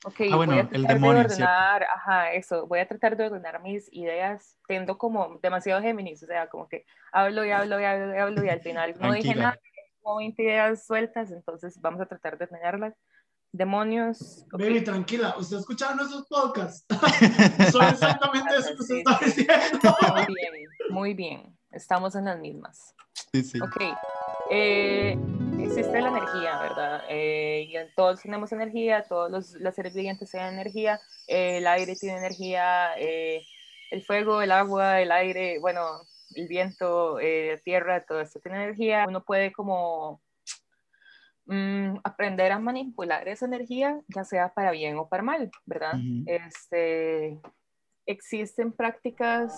ok, 0.04 0.20
Ah, 0.30 0.36
bueno, 0.36 0.52
voy 0.52 0.60
a 0.60 0.64
el 0.64 0.68
tratar 0.68 0.94
demonio, 0.94 1.22
de 1.22 1.28
¿cierto? 1.30 1.44
ordenar, 1.44 1.82
ajá, 1.84 2.32
eso, 2.34 2.66
voy 2.66 2.80
a 2.80 2.86
tratar 2.88 3.16
de 3.16 3.24
ordenar 3.28 3.62
mis 3.62 3.90
ideas, 3.94 4.58
tendo 4.68 4.98
como 4.98 5.38
demasiado 5.42 5.80
Géminis, 5.80 6.22
o 6.22 6.26
sea, 6.26 6.48
como 6.48 6.68
que 6.68 6.84
hablo 7.12 7.46
y 7.46 7.50
hablo 7.50 7.80
y 7.80 7.84
hablo 7.84 8.14
y 8.14 8.18
hablo 8.18 8.44
y 8.44 8.48
al 8.50 8.60
final 8.60 8.94
no 8.98 9.12
dije 9.14 9.34
nada, 9.34 9.58
como 10.02 10.16
20 10.18 10.42
ideas 10.42 10.84
sueltas, 10.84 11.30
entonces 11.30 11.80
vamos 11.80 12.02
a 12.02 12.06
tratar 12.06 12.36
de 12.36 12.44
ordenarlas. 12.44 12.94
Demonios, 13.52 14.44
ok, 14.52 14.60
Baby, 14.60 14.82
tranquila, 14.82 15.34
usted 15.36 15.56
ha 15.56 15.60
escuchado 15.60 15.96
nuestros 15.96 16.26
podcasts. 16.28 16.86
Son 17.72 17.84
exactamente 17.84 18.56
eso 18.56 18.76
que 18.76 18.82
usted 18.82 18.96
está 18.98 19.18
diciendo. 19.24 19.96
muy 20.14 20.34
bien, 20.34 20.68
muy 20.90 21.14
bien, 21.14 21.58
estamos 21.72 22.14
en 22.14 22.26
las 22.26 22.38
mismas. 22.38 22.94
Sí, 23.32 23.42
sí. 23.42 23.60
Ok, 23.60 23.76
eh, 24.50 25.18
existe 25.58 26.00
la 26.00 26.08
energía, 26.08 26.60
¿verdad? 26.60 27.02
Eh, 27.08 27.68
y 27.68 27.94
todos 27.96 28.22
tenemos 28.22 28.52
energía, 28.52 29.04
todos 29.08 29.30
los, 29.30 29.52
los 29.54 29.74
seres 29.74 29.94
vivientes 29.94 30.30
tienen 30.30 30.54
energía, 30.54 31.00
eh, 31.26 31.58
el 31.58 31.66
aire 31.66 31.96
tiene 31.96 32.18
energía, 32.18 32.92
eh, 32.98 33.42
el 33.90 34.02
fuego, 34.04 34.42
el 34.42 34.52
agua, 34.52 35.00
el 35.00 35.10
aire, 35.10 35.58
bueno, 35.58 36.02
el 36.34 36.48
viento, 36.48 37.18
eh, 37.18 37.54
la 37.56 37.62
tierra, 37.62 38.04
todo 38.04 38.20
esto 38.20 38.40
tiene 38.40 38.64
energía. 38.64 39.04
Uno 39.08 39.22
puede 39.22 39.52
como 39.52 40.20
mm, 41.46 41.98
aprender 42.04 42.52
a 42.52 42.58
manipular 42.58 43.28
esa 43.28 43.46
energía, 43.46 44.00
ya 44.08 44.24
sea 44.24 44.52
para 44.54 44.70
bien 44.70 44.96
o 44.98 45.08
para 45.08 45.22
mal, 45.22 45.50
¿verdad? 45.66 45.94
Ujú. 45.94 46.24
Este, 46.26 47.40
existen 48.06 48.72
prácticas 48.72 49.52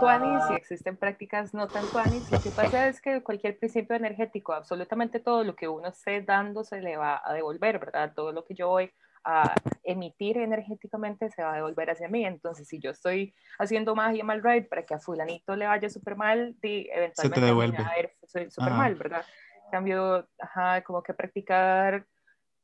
tuanis 0.00 0.42
y 0.50 0.54
existen 0.54 0.96
prácticas 0.96 1.54
no 1.54 1.68
tan 1.70 1.88
tuanis. 1.90 2.30
Lo 2.30 2.40
que 2.40 2.50
pasa 2.50 2.88
es 2.88 3.00
que 3.00 3.22
cualquier 3.22 3.58
principio 3.58 3.94
energético, 3.94 4.52
absolutamente 4.52 5.20
todo 5.20 5.44
lo 5.44 5.54
que 5.54 5.68
uno 5.68 5.88
esté 5.88 6.22
dando 6.22 6.64
se 6.64 6.80
le 6.80 6.96
va 6.96 7.20
a 7.24 7.32
devolver, 7.32 7.78
¿verdad? 7.78 8.12
Todo 8.14 8.32
lo 8.32 8.44
que 8.44 8.54
yo 8.54 8.68
voy 8.68 8.90
a 9.24 9.54
emitir 9.84 10.38
energéticamente 10.38 11.30
se 11.30 11.42
va 11.44 11.52
a 11.52 11.56
devolver 11.56 11.90
hacia 11.90 12.08
mí. 12.08 12.24
Entonces, 12.24 12.66
si 12.66 12.80
yo 12.80 12.90
estoy 12.90 13.32
haciendo 13.58 13.94
magia 13.94 14.24
mal 14.24 14.42
right 14.42 14.68
para 14.68 14.84
que 14.84 14.94
a 14.94 14.98
fulanito 14.98 15.54
le 15.54 15.66
vaya 15.66 15.88
súper 15.88 16.16
mal, 16.16 16.56
eventualmente 16.62 17.40
mí 17.40 17.40
me 17.40 17.46
devuelve. 17.46 17.78
va 17.78 17.90
a 17.90 18.26
su- 18.26 18.50
súper 18.50 18.72
mal, 18.72 18.94
¿verdad? 18.96 19.24
Cambio, 19.72 20.28
ajá, 20.38 20.84
como 20.84 21.02
que 21.02 21.14
practicar 21.14 22.06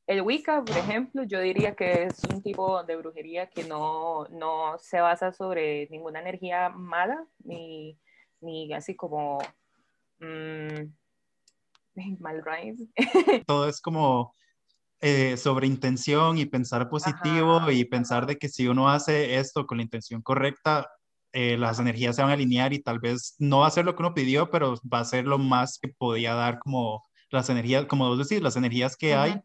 el 0.06 0.20
Wicca, 0.20 0.62
por 0.62 0.76
ejemplo, 0.76 1.22
yo 1.24 1.40
diría 1.40 1.74
que 1.74 2.04
es 2.04 2.22
un 2.24 2.42
tipo 2.42 2.84
de 2.84 2.96
brujería 2.96 3.48
que 3.48 3.64
no, 3.64 4.26
no 4.26 4.76
se 4.78 5.00
basa 5.00 5.32
sobre 5.32 5.88
ninguna 5.88 6.20
energía 6.20 6.68
mala, 6.68 7.26
ni, 7.38 7.98
ni 8.42 8.70
así 8.74 8.94
como 8.94 9.38
mm, 10.20 10.84
mal. 12.18 12.44
Todo 13.46 13.68
es 13.70 13.80
como 13.80 14.34
eh, 15.00 15.38
sobre 15.38 15.66
intención 15.66 16.36
y 16.36 16.44
pensar 16.44 16.90
positivo 16.90 17.56
Ajá, 17.56 17.72
y 17.72 17.86
pensar 17.86 18.26
de 18.26 18.36
que 18.36 18.50
si 18.50 18.68
uno 18.68 18.90
hace 18.90 19.36
esto 19.36 19.66
con 19.66 19.78
la 19.78 19.84
intención 19.84 20.20
correcta, 20.20 20.90
eh, 21.40 21.56
las 21.56 21.78
energías 21.78 22.16
se 22.16 22.22
van 22.22 22.32
a 22.32 22.34
alinear 22.34 22.72
y 22.72 22.80
tal 22.80 22.98
vez 22.98 23.36
no 23.38 23.60
va 23.60 23.68
a 23.68 23.70
ser 23.70 23.84
lo 23.84 23.94
que 23.94 24.02
uno 24.02 24.12
pidió, 24.12 24.50
pero 24.50 24.74
va 24.92 24.98
a 24.98 25.04
ser 25.04 25.24
lo 25.24 25.38
más 25.38 25.78
que 25.78 25.86
podía 25.86 26.34
dar 26.34 26.58
como 26.58 27.04
las 27.30 27.48
energías, 27.48 27.84
como 27.86 28.08
vos 28.08 28.18
decís, 28.18 28.42
las 28.42 28.56
energías 28.56 28.96
que 28.96 29.14
hay 29.14 29.40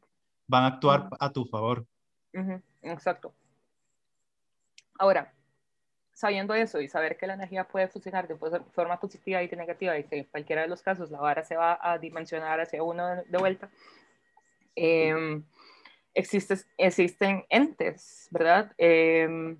van 0.47 0.63
a 0.63 0.67
actuar 0.67 1.07
a 1.19 1.31
tu 1.31 1.45
favor. 1.45 1.85
Exacto. 2.81 3.35
Ahora, 4.97 5.31
sabiendo 6.13 6.55
eso 6.55 6.81
y 6.81 6.87
saber 6.87 7.15
que 7.15 7.27
la 7.27 7.35
energía 7.35 7.63
puede 7.67 7.87
funcionar 7.87 8.27
de 8.27 8.35
pos- 8.35 8.59
forma 8.71 8.99
positiva 8.99 9.43
y 9.43 9.49
negativa 9.49 9.95
y 9.99 10.03
que 10.05 10.17
en 10.17 10.23
cualquiera 10.25 10.63
de 10.63 10.67
los 10.69 10.81
casos 10.81 11.11
la 11.11 11.19
vara 11.19 11.43
se 11.43 11.55
va 11.55 11.77
a 11.79 11.99
dimensionar 11.99 12.59
hacia 12.59 12.81
uno 12.81 13.07
de, 13.27 13.37
vuelta, 13.37 13.69
em, 14.75 15.43
existe- 16.15 16.65
existen 16.77 17.45
entes, 17.49 18.27
¿verdad? 18.31 18.71
Em, 18.77 19.57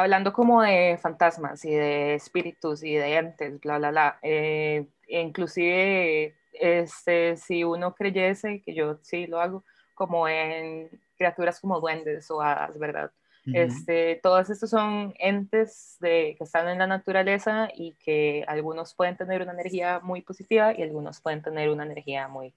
hablando 0.00 0.32
como 0.32 0.62
de 0.62 0.98
fantasmas 1.00 1.64
y 1.64 1.70
de 1.70 2.14
espíritus 2.14 2.82
y 2.82 2.94
de 2.94 3.16
entes, 3.16 3.60
bla, 3.60 3.78
bla, 3.78 3.90
bla. 3.90 4.18
eh, 4.22 4.86
inclusive, 5.08 6.34
este, 6.52 7.36
si 7.36 7.64
uno 7.64 7.94
creyese, 7.94 8.62
que 8.62 8.74
yo 8.74 8.98
sí 9.02 9.26
lo 9.26 9.40
hago, 9.40 9.64
como 9.94 10.26
en 10.28 10.88
criaturas 11.16 11.60
como 11.60 11.80
duendes 11.80 12.30
o 12.30 12.40
hadas, 12.40 12.78
¿verdad? 12.78 13.12
Ujú. 13.46 13.56
Este, 13.56 14.20
todos 14.22 14.50
estos 14.50 14.70
son 14.70 15.14
entes 15.18 15.96
de, 16.00 16.34
que 16.36 16.44
están 16.44 16.68
en 16.68 16.78
la 16.78 16.86
naturaleza 16.86 17.68
y 17.74 17.92
que 17.94 18.44
algunos 18.46 18.94
pueden 18.94 19.16
tener 19.16 19.42
una 19.42 19.52
energía 19.52 20.00
muy 20.00 20.22
positiva 20.22 20.72
y 20.76 20.82
algunos 20.82 21.20
pueden 21.20 21.42
tener 21.42 21.70
una 21.70 21.84
energía 21.84 22.28
muy 22.28 22.54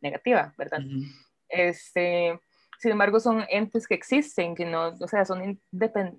negativa, 0.00 0.52
¿verdad? 0.56 0.80
Ujú. 0.80 1.04
Este, 1.48 2.40
sin 2.84 2.92
embargo 2.92 3.18
son 3.18 3.46
entes 3.48 3.88
que 3.88 3.94
existen, 3.94 4.54
que 4.54 4.66
no, 4.66 4.88
o 5.00 5.08
sea, 5.08 5.24
son 5.24 5.58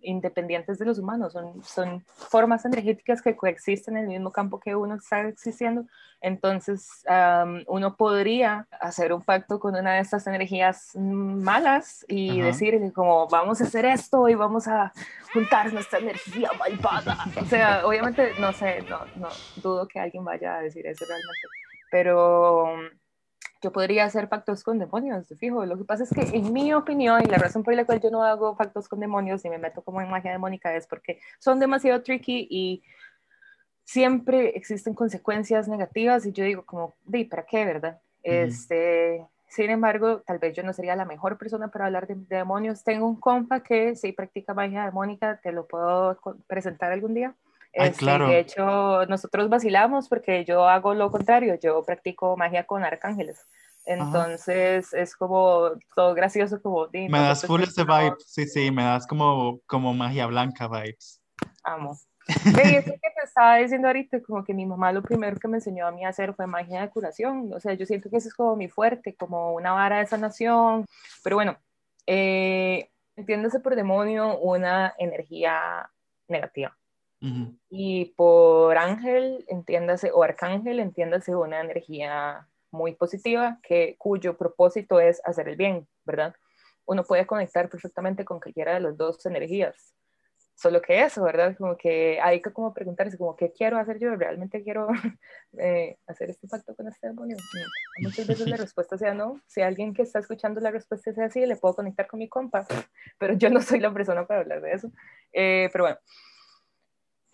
independientes 0.01 0.80
de 0.80 0.86
los 0.86 0.97
humanos, 0.97 1.34
son, 1.34 1.63
son 1.63 2.04
formas 2.08 2.65
energéticas 2.65 3.21
que 3.21 3.36
coexisten 3.36 3.97
en 3.97 4.06
el 4.06 4.10
mismo 4.10 4.32
campo 4.32 4.60
que 4.60 4.75
uno 4.75 4.95
está 4.95 5.28
existiendo. 5.28 5.86
Entonces, 6.21 7.06
uno 7.67 7.95
podría 7.95 8.67
hacer 8.82 9.13
un 9.13 9.21
pacto 9.21 9.60
con 9.60 9.75
una 9.75 9.93
de 9.93 9.99
estas 9.99 10.25
energías 10.25 10.95
malas 10.95 12.04
y 12.08 12.41
decirle 12.41 12.91
como, 12.91 13.28
vamos 13.28 13.62
a 13.62 13.65
hacer 13.65 13.86
esto 13.86 14.28
y 14.28 14.34
vamos 14.34 14.67
a 14.67 14.91
juntar 15.34 15.71
nuestra 15.71 15.99
energía 15.99 16.49
malvada. 16.58 17.25
O 17.39 17.45
sea, 17.45 17.86
obviamente, 17.86 18.32
no 18.39 18.51
sé, 18.54 18.82
no, 18.89 19.01
no 19.17 19.28
dudo 19.58 19.88
que 19.88 19.99
alguien 19.99 20.25
vaya 20.25 20.56
a 20.56 20.62
decir 20.63 20.88
eso 20.88 21.06
realmente, 21.06 21.47
pero 21.91 22.75
yo 23.65 23.71
podría 23.71 24.06
hacer 24.06 24.30
pactos 24.30 24.63
con 24.63 24.78
demonios, 24.78 25.28
fijo. 25.39 25.65
Lo 25.65 25.75
que 25.75 25.86
pasa 25.86 26.04
es 26.04 26.12
que, 26.12 26.38
en 26.38 26.54
mi 26.54 26.71
opinión, 26.71 27.23
y 27.23 27.25
la 27.25 27.39
razón 27.39 27.63
por 27.63 27.73
la 27.73 27.84
cual 27.84 27.99
yo 27.99 28.12
no 28.12 28.23
hago 28.23 28.56
pactos 28.56 28.88
con 28.88 28.99
demonios 28.99 29.43
y 29.43 29.49
me 29.49 29.58
meto 29.58 29.82
como 29.82 30.01
en 30.01 30.08
magia 30.08 30.32
demónica 30.32 30.75
es 30.75 30.86
porque 30.86 31.19
son 31.39 31.60
demasiado 31.60 32.04
tricky 32.04 32.47
y 32.47 32.84
siempre 33.84 34.49
existen 34.49 34.93
consecuencias 34.93 35.67
negativas. 35.67 36.28
Y 36.28 36.32
yo 36.32 36.43
digo, 36.43 36.63
como, 36.63 36.93
¿de 37.06 37.25
para 37.25 37.43
qué, 37.47 37.65
verdad? 37.65 37.99
Este. 38.21 39.25
Sin 39.47 39.71
embargo, 39.71 40.21
tal 40.21 40.38
vez 40.38 40.56
yo 40.56 40.62
no 40.62 40.71
sería 40.71 40.95
la 40.95 41.06
mejor 41.06 41.39
persona 41.39 41.69
para 41.69 41.88
hablar 41.88 42.06
de, 42.06 42.13
demonios. 42.15 42.84
Tengo 42.84 43.08
un 43.08 43.19
compa 43.19 43.63
que 43.63 43.95
sí 43.95 44.12
practica 44.12 44.54
magia 44.54 44.86
demónica, 44.86 45.39
te 45.41 45.51
lo 45.51 45.65
puedo 45.65 46.19
presentar 46.45 46.91
algún 46.91 47.15
día. 47.15 47.34
Este, 47.75 47.97
claro. 47.97 48.29
De 48.29 48.39
hecho, 48.39 49.05
nosotros 49.07 49.49
vacilamos 49.49 50.07
porque 50.07 50.45
yo 50.45 50.67
hago 50.67 50.93
lo 50.93 51.11
contrario, 51.11 51.59
yo 51.61 51.83
practico 51.83 52.38
magia 52.38 52.65
con 52.65 52.85
arcángeles. 52.85 53.45
Entonces 53.85 54.93
es 54.93 55.15
como 55.15 55.71
todo 55.95 56.15
gracioso, 56.15 56.61
como... 56.61 56.88
Me 56.91 57.19
das 57.19 57.45
full 57.45 57.61
ese 57.61 57.83
vibe, 57.83 58.15
sí, 58.25 58.47
sí, 58.47 58.71
me 58.71 58.83
das 58.83 59.05
como, 59.05 59.59
como 59.67 59.93
magia 59.93 60.25
blanca 60.25 60.67
vibes. 60.67 61.21
Amo. 61.63 61.97
Y 62.55 62.75
eso 62.75 62.91
que 62.91 63.11
te 63.15 63.23
estaba 63.23 63.57
diciendo 63.57 63.88
ahorita, 63.88 64.19
como 64.23 64.43
que 64.43 64.53
mi 64.53 64.65
mamá 64.65 64.91
lo 64.91 65.03
primero 65.03 65.38
que 65.38 65.47
me 65.47 65.57
enseñó 65.57 65.85
a 65.85 65.91
mí 65.91 66.03
a 66.03 66.09
hacer 66.09 66.33
fue 66.33 66.47
magia 66.47 66.81
de 66.81 66.89
curación. 66.89 67.53
O 67.53 67.59
sea, 67.59 67.73
yo 67.75 67.85
siento 67.85 68.09
que 68.09 68.17
eso 68.17 68.29
es 68.29 68.33
como 68.33 68.55
mi 68.55 68.67
fuerte, 68.67 69.15
como 69.15 69.53
una 69.53 69.73
vara 69.73 69.99
de 69.99 70.07
sanación. 70.07 70.85
Pero 71.23 71.35
bueno, 71.35 71.57
eh, 72.07 72.89
entiéndase 73.15 73.59
por 73.59 73.75
demonio 73.75 74.39
una 74.39 74.95
energía 74.97 75.91
negativa. 76.27 76.75
Y 77.69 78.13
por 78.17 78.78
ángel, 78.78 79.45
entiéndase, 79.47 80.12
o 80.12 80.21
arcángel, 80.21 80.80
entiéndase 80.80 81.36
una 81.36 81.62
energía 81.62 82.47
muy 82.71 82.93
positiva 82.93 83.60
que, 83.63 83.95
cuyo 83.97 84.38
propósito 84.38 84.99
es 84.99 85.21
hacer 85.25 85.49
el 85.49 85.56
bien, 85.56 85.88
¿verdad? 86.06 86.36
Uno 86.86 87.04
puede 87.04 87.25
conectar 87.25 87.69
perfectamente 87.69 88.25
con 88.25 88.39
cualquiera 88.39 88.75
de 88.75 88.82
las 88.82 88.97
dos 88.97 89.25
energías. 89.25 89.95
Solo 90.58 90.82
que 90.82 91.01
eso, 91.01 91.21
¿verdad? 91.23 91.56
Como 91.58 91.75
que 91.75 92.19
hay 92.21 92.41
que 92.41 92.54
como 92.54 92.73
preguntarse, 92.73 93.17
como, 93.17 93.36
¿qué 93.36 93.51
quiero 93.51 93.78
hacer 93.78 93.99
yo? 93.99 94.15
¿Realmente 94.15 94.63
quiero 94.63 94.88
eh, 95.60 95.97
hacer 96.08 96.30
este 96.30 96.47
pacto 96.47 96.73
con 96.75 96.88
este 96.88 97.08
demonio? 97.08 97.36
Muchas 97.99 98.25
veces 98.25 98.47
la 98.47 98.56
respuesta 98.58 98.97
sea 98.97 99.13
no. 99.13 99.41
Si 99.47 99.62
alguien 99.62 99.93
que 99.93 100.04
está 100.04 100.19
escuchando 100.19 100.62
la 100.62 100.71
respuesta 100.71 101.12
sea 101.12 101.25
así, 101.25 101.45
le 101.45 101.58
puedo 101.58 101.75
conectar 101.75 102.08
con 102.08 102.19
mi 102.19 102.30
compa, 102.30 102.65
pero 103.19 103.34
yo 103.34 103.49
no 103.49 103.62
soy 103.62 103.82
la 103.82 103.93
persona 103.93 104.25
para 104.25 104.41
hablar 104.41 104.62
de 104.62 104.71
eso. 104.71 104.91
Eh, 105.34 105.69
pero 105.73 105.84
bueno, 105.84 105.97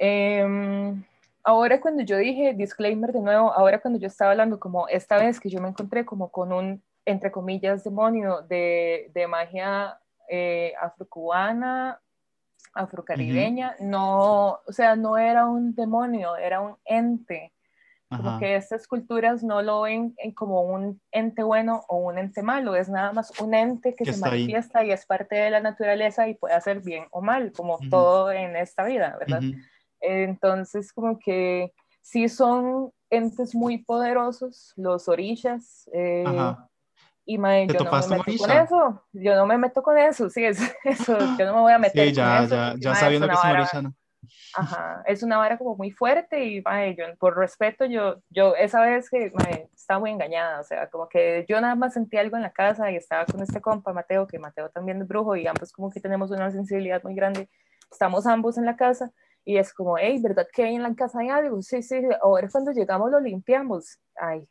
Em, 0.03 1.03
ahora 1.43 1.79
cuando 1.79 2.01
yo 2.01 2.17
dije, 2.17 2.55
disclaimer 2.55 3.13
de 3.13 3.21
nuevo, 3.21 3.53
ahora 3.53 3.79
cuando 3.79 3.99
yo 3.99 4.07
estaba 4.07 4.31
hablando 4.31 4.59
como 4.59 4.87
esta 4.87 5.17
vez 5.17 5.39
que 5.39 5.47
yo 5.47 5.61
me 5.61 5.67
encontré 5.69 6.05
como 6.05 6.31
con 6.31 6.51
un, 6.51 6.81
entre 7.05 7.31
comillas, 7.31 7.83
demonio 7.83 8.41
de, 8.41 9.11
de 9.13 9.27
magia 9.27 9.99
eh, 10.27 10.73
afrocubana, 10.81 12.01
afrocaribeña, 12.73 13.75
no, 13.79 14.59
o 14.65 14.71
sea, 14.71 14.95
no 14.95 15.19
era 15.19 15.45
un 15.45 15.75
demonio, 15.75 16.35
era 16.35 16.61
un 16.61 16.77
ente. 16.83 17.53
Como 18.09 18.39
que 18.39 18.55
estas 18.55 18.87
culturas 18.87 19.41
no 19.41 19.61
lo 19.61 19.83
ven 19.83 20.15
como 20.35 20.63
un 20.63 20.99
ente 21.11 21.43
bueno 21.43 21.85
o 21.87 21.97
un 21.97 22.17
ente 22.17 22.41
malo, 22.41 22.75
es 22.75 22.89
nada 22.89 23.13
más 23.13 23.39
un 23.39 23.53
ente 23.53 23.95
que, 23.95 24.03
se 24.03 24.19
manifiesta 24.19 24.83
y 24.83 24.91
es 24.91 25.05
parte 25.05 25.35
de 25.35 25.49
la 25.49 25.61
naturaleza 25.61 26.27
y 26.27 26.33
puede 26.33 26.55
hacer 26.55 26.81
bien 26.81 27.05
o 27.11 27.21
mal, 27.21 27.53
como 27.53 27.79
todo 27.89 28.31
en 28.31 28.57
esta 28.57 28.83
vida, 28.83 29.15
¿verdad? 29.17 29.41
Entonces, 30.01 30.91
como 30.91 31.19
que 31.19 31.73
sí 32.01 32.27
son 32.27 32.91
entes 33.09 33.53
muy 33.53 33.79
poderosos, 33.79 34.73
los 34.75 35.07
orillas. 35.07 35.89
Eh, 35.93 36.25
y 37.25 37.37
mae, 37.37 37.67
yo 37.67 37.83
no 37.83 37.91
me 37.91 38.17
meto 38.17 38.37
con 38.39 38.51
eso. 38.51 39.03
Yo 39.13 39.35
no 39.35 39.45
me 39.45 39.57
meto 39.57 39.83
con 39.83 39.97
eso, 39.97 40.29
sí, 40.29 40.43
es 40.43 40.59
eso. 40.83 41.17
Yo 41.37 41.45
no 41.45 41.55
me 41.55 41.61
voy 41.61 41.73
a 41.73 41.79
meter 41.79 42.07
sí, 42.07 42.13
ya, 42.13 42.35
con 42.35 42.45
eso. 42.45 42.55
Ya, 42.55 42.75
ya 42.77 42.95
sabiendo 42.95 43.27
que 43.27 43.33
es 43.33 43.43
un 43.43 43.49
orisha, 43.51 43.81
¿no? 43.81 43.95
Ajá, 44.53 45.01
es 45.07 45.23
una 45.23 45.37
vara 45.37 45.57
como 45.57 45.75
muy 45.75 45.91
fuerte 45.91 46.45
y 46.45 46.61
mae, 46.61 46.95
yo, 46.95 47.05
por 47.17 47.37
respeto, 47.37 47.85
yo, 47.85 48.21
yo 48.29 48.55
esa 48.55 48.81
vez 48.81 49.09
que 49.09 49.31
mae, 49.33 49.69
estaba 49.73 49.99
muy 49.99 50.11
engañada, 50.11 50.59
o 50.59 50.63
sea, 50.63 50.89
como 50.89 51.09
que 51.09 51.45
yo 51.49 51.59
nada 51.59 51.75
más 51.75 51.93
sentí 51.93 52.17
algo 52.17 52.35
en 52.35 52.43
la 52.43 52.51
casa 52.51 52.91
y 52.91 52.95
estaba 52.95 53.25
con 53.25 53.41
este 53.41 53.61
compa, 53.61 53.93
Mateo, 53.93 54.27
que 54.27 54.39
Mateo 54.39 54.69
también 54.69 55.01
es 55.01 55.07
brujo 55.07 55.35
y 55.35 55.47
ambos 55.47 55.71
como 55.71 55.89
que 55.89 55.99
tenemos 55.99 56.31
una 56.31 56.51
sensibilidad 56.51 57.01
muy 57.03 57.15
grande, 57.15 57.49
estamos 57.91 58.27
ambos 58.27 58.57
en 58.57 58.65
la 58.65 58.75
casa 58.75 59.11
y 59.43 59.57
es 59.57 59.73
como, 59.73 59.97
hey, 59.97 60.19
¿verdad 60.21 60.47
que 60.51 60.63
hay 60.63 60.75
en 60.75 60.83
la 60.83 60.93
casa 60.95 61.19
hay 61.19 61.29
algo? 61.29 61.61
Sí, 61.61 61.81
sí, 61.81 62.01
ahora 62.21 62.47
cuando 62.51 62.71
llegamos 62.71 63.09
lo 63.11 63.19
limpiamos. 63.19 63.99
Ay, 64.15 64.47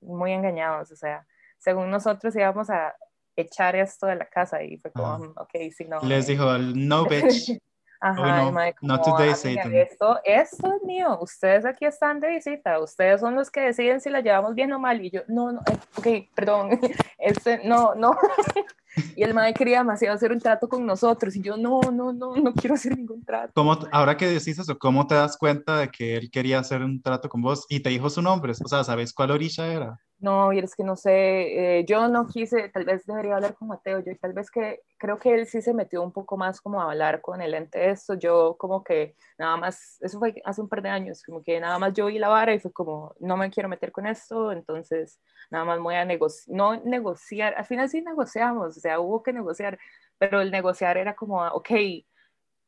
muy 0.00 0.32
engañados, 0.32 0.92
o 0.92 0.96
sea, 0.96 1.26
según 1.58 1.90
nosotros 1.90 2.34
íbamos 2.36 2.70
a 2.70 2.94
echar 3.36 3.76
esto 3.76 4.06
de 4.06 4.16
la 4.16 4.26
casa 4.26 4.62
y 4.62 4.76
fue 4.78 4.92
como, 4.92 5.18
mm, 5.18 5.32
ok, 5.36 5.50
sí, 5.76 5.84
no. 5.84 6.00
Les 6.00 6.26
dijo, 6.26 6.58
no, 6.58 7.04
bitch. 7.08 7.58
Ajá, 8.00 8.52
no, 8.52 8.52
no 8.80 9.00
today, 9.00 9.34
Satan. 9.34 9.74
Esto, 9.74 10.20
esto 10.24 10.72
es 10.76 10.82
mío, 10.84 11.18
ustedes 11.20 11.64
aquí 11.64 11.84
están 11.84 12.20
de 12.20 12.28
visita, 12.28 12.78
ustedes 12.78 13.20
son 13.20 13.34
los 13.34 13.50
que 13.50 13.60
deciden 13.60 14.00
si 14.00 14.08
la 14.08 14.20
llevamos 14.20 14.54
bien 14.54 14.72
o 14.72 14.78
mal. 14.78 15.04
Y 15.04 15.10
yo, 15.10 15.22
no, 15.26 15.50
no, 15.50 15.60
eh, 15.60 15.78
ok, 15.96 16.06
perdón, 16.32 16.78
este, 17.18 17.60
no, 17.64 17.96
no. 17.96 18.16
Y 19.16 19.22
el 19.22 19.34
madre 19.34 19.54
quería 19.54 19.78
demasiado 19.78 20.14
hacer 20.14 20.32
un 20.32 20.40
trato 20.40 20.68
con 20.68 20.86
nosotros 20.86 21.34
y 21.36 21.42
yo 21.42 21.56
no, 21.56 21.80
no, 21.92 22.12
no, 22.12 22.36
no 22.36 22.52
quiero 22.52 22.74
hacer 22.74 22.96
ningún 22.96 23.24
trato. 23.24 23.52
¿Cómo, 23.54 23.78
ahora 23.92 24.16
que 24.16 24.26
decís 24.26 24.58
eso, 24.58 24.78
¿cómo 24.78 25.06
te 25.06 25.14
das 25.14 25.36
cuenta 25.36 25.78
de 25.78 25.88
que 25.88 26.16
él 26.16 26.30
quería 26.30 26.58
hacer 26.58 26.82
un 26.82 27.02
trato 27.02 27.28
con 27.28 27.42
vos 27.42 27.66
y 27.68 27.80
te 27.80 27.90
dijo 27.90 28.10
su 28.10 28.22
nombre? 28.22 28.52
O 28.52 28.68
sea, 28.68 28.84
¿sabes 28.84 29.12
cuál 29.12 29.30
orilla 29.30 29.66
era? 29.66 29.98
No, 30.20 30.52
y 30.52 30.58
es 30.58 30.74
que 30.74 30.82
no 30.82 30.96
sé, 30.96 31.78
eh, 31.78 31.84
yo 31.84 32.08
no 32.08 32.26
quise, 32.26 32.68
tal 32.70 32.84
vez 32.84 33.06
debería 33.06 33.36
hablar 33.36 33.54
con 33.54 33.68
Mateo, 33.68 34.00
yo 34.00 34.12
tal 34.20 34.32
vez 34.32 34.50
que 34.50 34.80
creo 34.98 35.16
que 35.20 35.32
él 35.32 35.46
sí 35.46 35.62
se 35.62 35.72
metió 35.72 36.02
un 36.02 36.10
poco 36.12 36.36
más 36.36 36.60
como 36.60 36.80
a 36.82 36.90
hablar 36.90 37.20
con 37.20 37.40
el 37.40 37.54
ente 37.54 37.88
esto, 37.90 38.14
yo 38.14 38.56
como 38.58 38.82
que 38.82 39.14
nada 39.38 39.56
más, 39.56 39.96
eso 40.02 40.18
fue 40.18 40.34
hace 40.44 40.60
un 40.60 40.68
par 40.68 40.82
de 40.82 40.88
años, 40.88 41.22
como 41.22 41.40
que 41.44 41.60
nada 41.60 41.78
más 41.78 41.92
yo 41.94 42.06
vi 42.06 42.18
la 42.18 42.26
vara 42.28 42.52
y 42.52 42.58
fue 42.58 42.72
como, 42.72 43.14
no 43.20 43.36
me 43.36 43.48
quiero 43.48 43.68
meter 43.68 43.92
con 43.92 44.08
esto, 44.08 44.50
entonces 44.50 45.20
nada 45.52 45.64
más 45.64 45.78
voy 45.78 45.94
a 45.94 46.04
negociar, 46.04 46.56
no 46.56 46.74
negociar, 46.82 47.54
al 47.56 47.64
final 47.66 47.88
sí 47.88 48.02
negociamos, 48.02 48.76
o 48.76 48.80
sea, 48.80 48.98
hubo 48.98 49.22
que 49.22 49.32
negociar, 49.32 49.78
pero 50.18 50.40
el 50.40 50.50
negociar 50.50 50.96
era 50.98 51.14
como, 51.14 51.46
ok, 51.46 51.70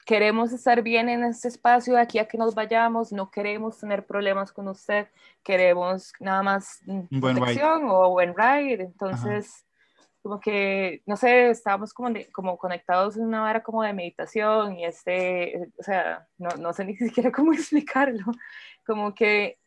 queremos 0.05 0.53
estar 0.53 0.83
bien 0.83 1.09
en 1.09 1.25
este 1.25 1.49
espacio, 1.49 1.95
de 1.95 2.01
aquí 2.01 2.19
a 2.19 2.27
que 2.27 2.39
nos 2.39 2.55
vayamos, 2.55 3.13
no 3.13 3.31
queremos 3.31 3.79
tener 3.79 4.07
problemas 4.07 4.53
con 4.53 4.69
usted, 4.69 5.09
queremos 5.43 6.13
nada 6.21 6.43
más 6.43 6.83
protección 7.21 7.85
o 7.89 8.11
buen 8.11 8.35
ride, 8.37 8.83
entonces 8.83 9.65
como 10.23 10.39
que, 10.39 11.03
no 11.07 11.17
sé, 11.17 11.51
estábamos 11.51 11.95
como, 11.95 12.11
como 12.33 12.59
conectados 12.59 13.17
en 13.17 13.25
una 13.25 13.45
hora 13.45 13.63
como 13.63 13.83
de 13.83 13.95
meditación 13.95 14.77
y 14.77 14.85
este, 14.85 15.71
o 15.79 15.83
sea, 15.83 16.27
no, 16.37 16.51
no 16.59 16.73
sé 16.73 16.85
ni 16.87 16.97
siquiera 16.97 17.33
cómo 17.33 17.53
explicarlo, 17.53 18.25
como 18.87 19.15
que 19.15 19.59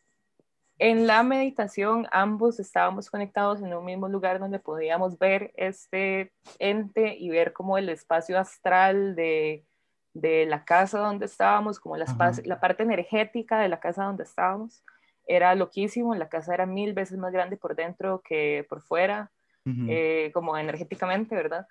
en 0.80 1.08
la 1.08 1.24
meditación 1.24 2.08
ambos 2.12 2.60
estábamos 2.60 3.10
conectados 3.10 3.62
en 3.62 3.74
un 3.74 3.86
mismo 3.86 4.10
lugar 4.10 4.40
donde 4.40 4.60
podíamos 4.60 5.18
ver 5.18 5.54
este 5.56 6.34
ente 6.60 7.16
y 7.16 7.30
ver 7.30 7.54
como 7.54 7.78
el 7.78 7.90
espacio 7.90 8.38
astral 8.38 9.16
de, 9.16 9.66
de 10.14 10.46
la 10.46 10.64
casa 10.64 11.00
donde 11.00 11.26
estábamos, 11.26 11.80
como 11.80 11.98
la, 11.98 12.06
la 12.46 12.60
parte 12.60 12.84
energética 12.84 13.60
de 13.60 13.70
la 13.70 13.80
casa 13.80 14.04
donde 14.04 14.24
estábamos. 14.24 14.84
Era 15.26 15.56
loquísimo, 15.56 16.14
la 16.16 16.30
casa 16.30 16.54
era 16.54 16.66
mil 16.66 16.94
veces 16.94 17.18
más 17.18 17.32
grande 17.32 17.58
por 17.58 17.76
dentro 17.76 18.22
que 18.22 18.66
por 18.70 18.82
fuera, 18.82 19.32
eh, 19.66 20.30
como 20.34 20.58
energéticamente, 20.58 21.34
¿verdad? 21.36 21.66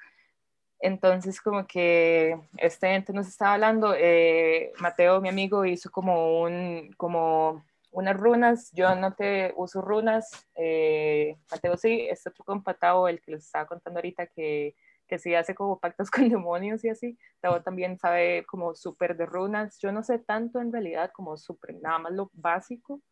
Entonces, 0.81 1.41
como 1.41 1.67
que 1.67 2.41
este 2.57 2.95
ente 2.95 3.13
nos 3.13 3.29
estaba 3.29 3.55
hablando, 3.55 3.95
eh, 3.97 4.73
Mateo, 4.81 5.21
mi 5.21 5.29
amigo, 5.29 5.65
hizo 5.65 5.91
como 5.91 6.41
un, 6.41 6.91
como 6.97 7.63
unas 7.93 8.17
runas, 8.17 8.73
yo 8.73 8.95
no 8.97 9.13
te 9.13 9.53
uso 9.57 9.83
runas, 9.83 10.49
eh, 10.57 11.37
Mateo 11.51 11.77
sí, 11.77 12.09
este 12.11 12.31
otro 12.31 12.45
compatado, 12.45 13.07
el 13.07 13.21
que 13.21 13.33
les 13.33 13.45
estaba 13.45 13.67
contando 13.67 13.99
ahorita, 13.99 14.27
que 14.27 14.75
que 15.13 15.19
sí 15.19 15.35
hace 15.35 15.55
como 15.55 15.79
pactos 15.79 16.11
con 16.11 16.31
demonios 16.31 16.83
y 16.85 16.89
así. 16.89 17.19
Tavo 17.43 17.61
también 17.61 17.99
sabe 17.99 18.47
como 18.47 18.75
súper 18.75 19.15
de 19.15 19.27
runas. 19.27 19.79
Yo 19.79 19.93
no 19.93 20.03
sé 20.03 20.19
tanto 20.19 20.59
en 20.59 20.73
realidad 20.73 21.11
como 21.13 21.37
súper, 21.37 21.75
nada 21.83 21.99
más 21.99 22.13
lo 22.13 22.31
básico. 22.33 23.03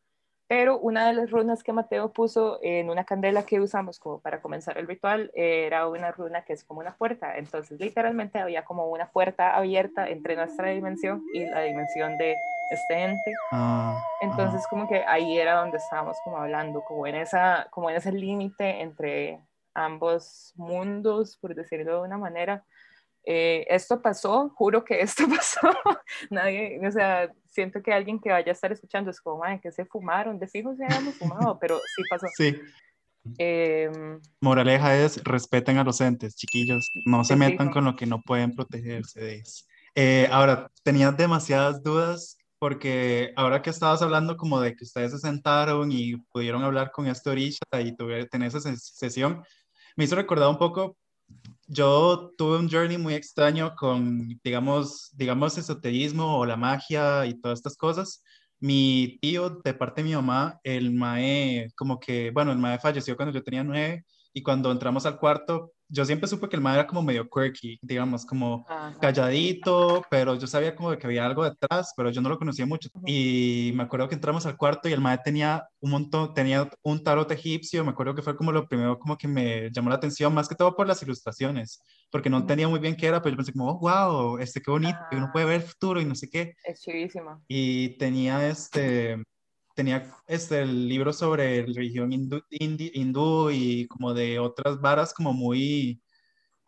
pero 0.49 0.79
una 0.79 1.07
de 1.07 1.13
las 1.13 1.31
runas 1.31 1.63
que 1.63 1.75
Mateo 1.75 2.13
puso 2.13 2.59
en 2.63 2.89
una 2.89 3.05
candela 3.05 3.45
que 3.45 3.61
usamos 3.61 4.01
como 4.01 4.21
para 4.21 4.41
comenzar 4.41 4.79
el 4.79 4.89
ritual 4.89 5.31
era 5.35 5.87
una 5.87 6.11
runa 6.11 6.43
que 6.45 6.55
es 6.55 6.65
como 6.65 6.81
una 6.81 6.97
puerta. 6.97 7.37
Entonces, 7.37 7.79
literalmente 7.79 8.39
había 8.39 8.65
como 8.65 8.87
una 8.87 9.11
puerta 9.13 9.55
abierta 9.55 10.09
entre 10.09 10.37
nuestra 10.37 10.71
dimensión 10.71 11.23
y 11.35 11.45
la 11.45 11.61
dimensión 11.61 12.17
de 12.17 12.35
este 12.71 12.95
ente. 12.95 13.33
Ah, 13.53 14.03
Entonces, 14.23 14.67
como 14.69 14.89
que 14.89 15.05
ahí 15.07 15.39
era 15.39 15.61
donde 15.61 15.77
estábamos 15.77 16.17
como 16.25 16.39
hablando, 16.39 16.83
como 16.89 17.07
en, 17.07 17.17
esa, 17.17 17.69
como 17.71 17.91
en 17.91 17.97
ese 17.97 18.11
límite 18.11 18.81
entre 18.81 19.39
ambos 19.75 20.53
mundos, 20.57 21.37
por 21.39 21.55
decirlo 21.55 21.97
de 21.97 22.09
una 22.09 22.19
manera. 22.19 22.65
Eh, 23.25 23.67
esto 23.69 24.01
pasó, 24.01 24.49
juro 24.51 24.83
que 24.85 25.01
esto 25.01 25.25
pasó. 25.29 25.61
Nadie, 26.31 26.81
o 26.87 26.91
sea, 26.91 27.33
siento 27.47 27.83
que 27.83 27.93
alguien 27.93 28.19
que 28.19 28.31
vaya 28.31 28.51
a 28.51 28.55
estar 28.55 28.73
escuchando 28.73 29.11
es 29.11 29.21
como, 29.21 29.39
madre, 29.39 29.61
que 29.61 29.73
se 29.73 29.85
fumaron, 29.85 30.39
de 30.39 30.49
fijo 30.49 30.75
se 30.75 30.85
habíamos 30.85 31.15
fumado, 31.17 31.59
pero 31.59 31.79
sí 31.97 32.05
pasó. 32.09 32.27
sí. 32.37 32.57
Em, 33.37 34.19
Moraleja 34.41 34.97
es 34.97 35.23
respeten 35.25 35.77
a 35.77 35.85
los 35.85 36.01
entes, 36.01 36.35
chiquillos. 36.37 36.91
No 37.05 37.23
se 37.25 37.37
metan 37.37 37.69
fijo. 37.69 37.73
con 37.75 37.85
lo 37.85 37.97
que 37.97 38.07
no 38.07 38.23
pueden 38.23 38.55
protegerse 38.55 39.21
de 39.21 39.35
eso. 39.37 39.67
Eh, 39.95 40.29
ahora, 40.33 40.71
tenía 40.83 41.13
demasiadas 41.13 41.83
dudas 41.83 42.39
porque 42.59 43.33
ahora 43.37 43.63
que 43.63 43.71
estabas 43.71 44.03
hablando 44.03 44.37
como 44.37 44.61
de 44.61 44.75
que 44.75 44.85
ustedes 44.85 45.13
se 45.13 45.19
sentaron 45.19 45.91
y 45.93 46.17
pudieron 46.33 46.63
hablar 46.63 46.93
con 46.93 47.07
este 47.07 47.31
Orisha 47.31 47.59
y 47.83 47.97
tener 47.97 48.49
esa 48.49 48.59
ses- 48.59 48.77
sesión, 48.95 49.43
me 49.97 50.05
hizo 50.05 50.17
recordar 50.17 50.49
un 50.49 50.59
poco, 50.59 50.97
yo 51.67 52.33
tuve 52.37 52.59
un 52.59 52.69
journey 52.69 52.99
muy 52.99 53.15
extraño 53.15 53.75
con, 53.77 54.41
digamos, 54.43 55.11
digamos, 55.13 55.57
esoterismo 55.57 56.39
o 56.39 56.47
la 56.47 56.57
magia 56.57 57.27
y 57.27 57.41
todas 57.41 57.61
estas 57.61 57.77
cosas. 57.77 58.23
Mi 58.59 59.19
tío, 59.23 59.61
de 59.65 59.75
parte 59.75 60.03
de 60.03 60.09
mi 60.09 60.15
mamá, 60.15 60.59
el 60.65 60.93
mae, 60.93 61.71
como 61.77 62.01
que, 62.01 62.31
bueno, 62.33 62.53
el 62.53 62.59
mae 62.59 62.79
falleció 62.79 63.17
cuando 63.17 63.33
yo 63.33 63.43
tenía 63.43 63.65
nueve 63.65 64.05
y 64.33 64.43
cuando 64.43 64.73
entramos 64.73 65.07
al 65.07 65.19
cuarto, 65.19 65.73
yo 65.91 66.05
siempre 66.05 66.29
supe 66.29 66.49
que 66.49 66.57
el 66.57 66.63
mae 66.63 66.75
era 66.75 66.87
como 66.87 67.03
medio 67.03 67.29
quirky, 67.29 67.79
digamos, 67.83 68.25
como 68.25 68.65
ajá. 68.69 68.97
calladito, 69.01 70.05
pero 70.11 70.37
yo 70.37 70.47
sabía 70.47 70.75
como 70.75 70.91
de 70.91 70.99
que 70.99 71.07
había 71.07 71.27
algo 71.27 71.45
detrás, 71.45 71.93
pero 71.97 72.11
yo 72.11 72.21
no 72.21 72.29
lo 72.29 72.39
conocía 72.39 72.65
mucho. 72.67 72.89
Y 73.07 73.73
me 73.75 73.83
acuerdo 73.83 74.09
que 74.09 74.15
entramos 74.15 74.47
al 74.47 74.57
cuarto 74.57 74.89
y 74.89 74.93
el 74.93 75.01
mae 75.01 75.19
tenía 75.25 75.67
un 75.81 75.91
montón, 75.91 76.33
tenía 76.35 76.69
un 76.83 77.03
tarot 77.03 77.31
egipcio, 77.33 77.85
me 77.85 77.91
acuerdo 77.91 78.15
que 78.15 78.23
fue 78.23 78.37
como 78.37 78.53
lo 78.53 78.67
primero 78.69 78.99
como 78.99 79.17
que 79.19 79.27
me 79.29 79.71
llamó 79.71 79.89
la 79.91 79.97
atención, 79.97 80.33
más 80.33 80.49
que 80.49 80.55
todo 80.55 80.75
por 80.77 80.87
las 80.87 81.03
ilustraciones, 81.03 81.81
porque 82.11 82.31
no 82.31 82.39
entendía 82.39 82.69
muy 82.69 82.79
bien 82.81 82.97
qué 82.97 83.07
era, 83.07 83.21
pero 83.21 83.33
yo 83.33 83.37
pensé 83.37 83.53
como, 83.53 83.71
oh, 83.71 83.79
wow, 83.81 84.39
este 84.39 84.61
qué 84.61 84.71
bonito, 84.71 84.99
que 85.11 85.17
uno 85.17 85.27
Ah. 85.27 85.33
puede 85.33 85.47
ver 85.47 85.57
el 85.63 85.67
futuro 85.69 86.01
y 86.01 86.05
no 86.05 86.15
sé 86.15 86.29
qué. 86.31 86.55
Es 86.65 86.81
chivísimo. 86.83 87.43
Y 87.49 87.97
tenía 87.99 88.49
este, 88.49 89.23
tenía 89.81 90.15
este 90.27 90.61
el 90.61 90.89
libro 90.89 91.11
sobre 91.11 91.63
religión 91.63 92.13
hindú, 92.13 93.51
y 93.51 93.87
como 93.89 94.13
de 94.13 94.39
otras 94.39 94.79
varas 94.79 95.15
como 95.15 95.33
muy, 95.33 96.03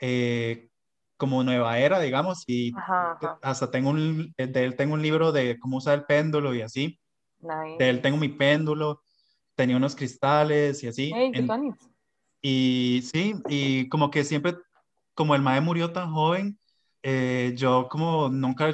eh, 0.01 0.71
como 1.19 1.45
nueva 1.45 1.79
era, 1.79 2.01
digamos, 2.01 2.43
y 2.47 2.73
Ajá, 2.75 3.13
ajá. 3.13 3.39
hasta 3.43 3.71
tengo 3.71 3.91
un, 3.91 4.33
de 4.39 4.65
él 4.65 4.77
tengo 4.77 4.95
un 4.95 5.03
libro 5.03 5.31
de 5.31 5.59
cómo 5.59 5.77
usar 5.77 5.99
el 5.99 6.05
péndulo 6.07 6.55
y 6.55 6.63
así, 6.63 6.99
Nice. 7.41 7.77
de 7.79 7.91
él 7.91 8.01
tengo 8.01 8.17
mi 8.17 8.29
péndulo, 8.31 9.03
tenía 9.55 9.77
unos 9.77 9.95
cristales 9.95 10.83
y 10.83 10.87
así, 10.89 11.13
Hey, 11.15 11.33
en- 11.35 11.51
y 12.41 13.03
sí, 13.13 13.35
y 13.47 13.91
como 13.91 14.11
que 14.11 14.25
siempre, 14.25 14.57
como 15.15 15.35
el 15.35 15.43
mae 15.43 15.61
murió 15.61 15.93
tan 15.93 16.11
joven, 16.13 16.59
eh, 17.03 17.53
yo 17.59 17.89
como 17.91 18.31
nunca 18.31 18.73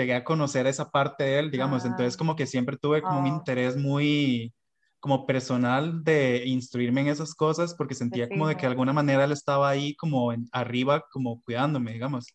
llegué 0.00 0.14
a 0.14 0.24
conocer 0.24 0.66
esa 0.66 0.90
parte 0.90 1.24
de 1.24 1.38
él, 1.38 1.50
digamos, 1.50 1.84
entonces 1.84 2.14
Ah. 2.14 2.18
como 2.18 2.36
que 2.36 2.46
siempre 2.46 2.76
tuve 2.76 3.02
como 3.02 3.20
un 3.20 3.26
Oh. 3.26 3.28
interés 3.28 3.76
muy 3.76 4.52
como 4.98 5.26
personal 5.26 6.04
de 6.04 6.42
instruirme 6.46 7.00
en 7.00 7.08
esas 7.08 7.34
cosas 7.34 7.74
porque 7.74 7.94
sentía 7.94 8.28
como 8.28 8.46
de 8.48 8.54
que 8.56 8.62
de 8.62 8.66
alguna 8.72 8.92
manera 8.92 9.24
él 9.24 9.32
estaba 9.32 9.70
ahí 9.70 9.94
como 9.96 10.32
en- 10.32 10.46
arriba, 10.52 11.04
como 11.10 11.40
cuidándome, 11.42 11.92
digamos. 11.92 12.26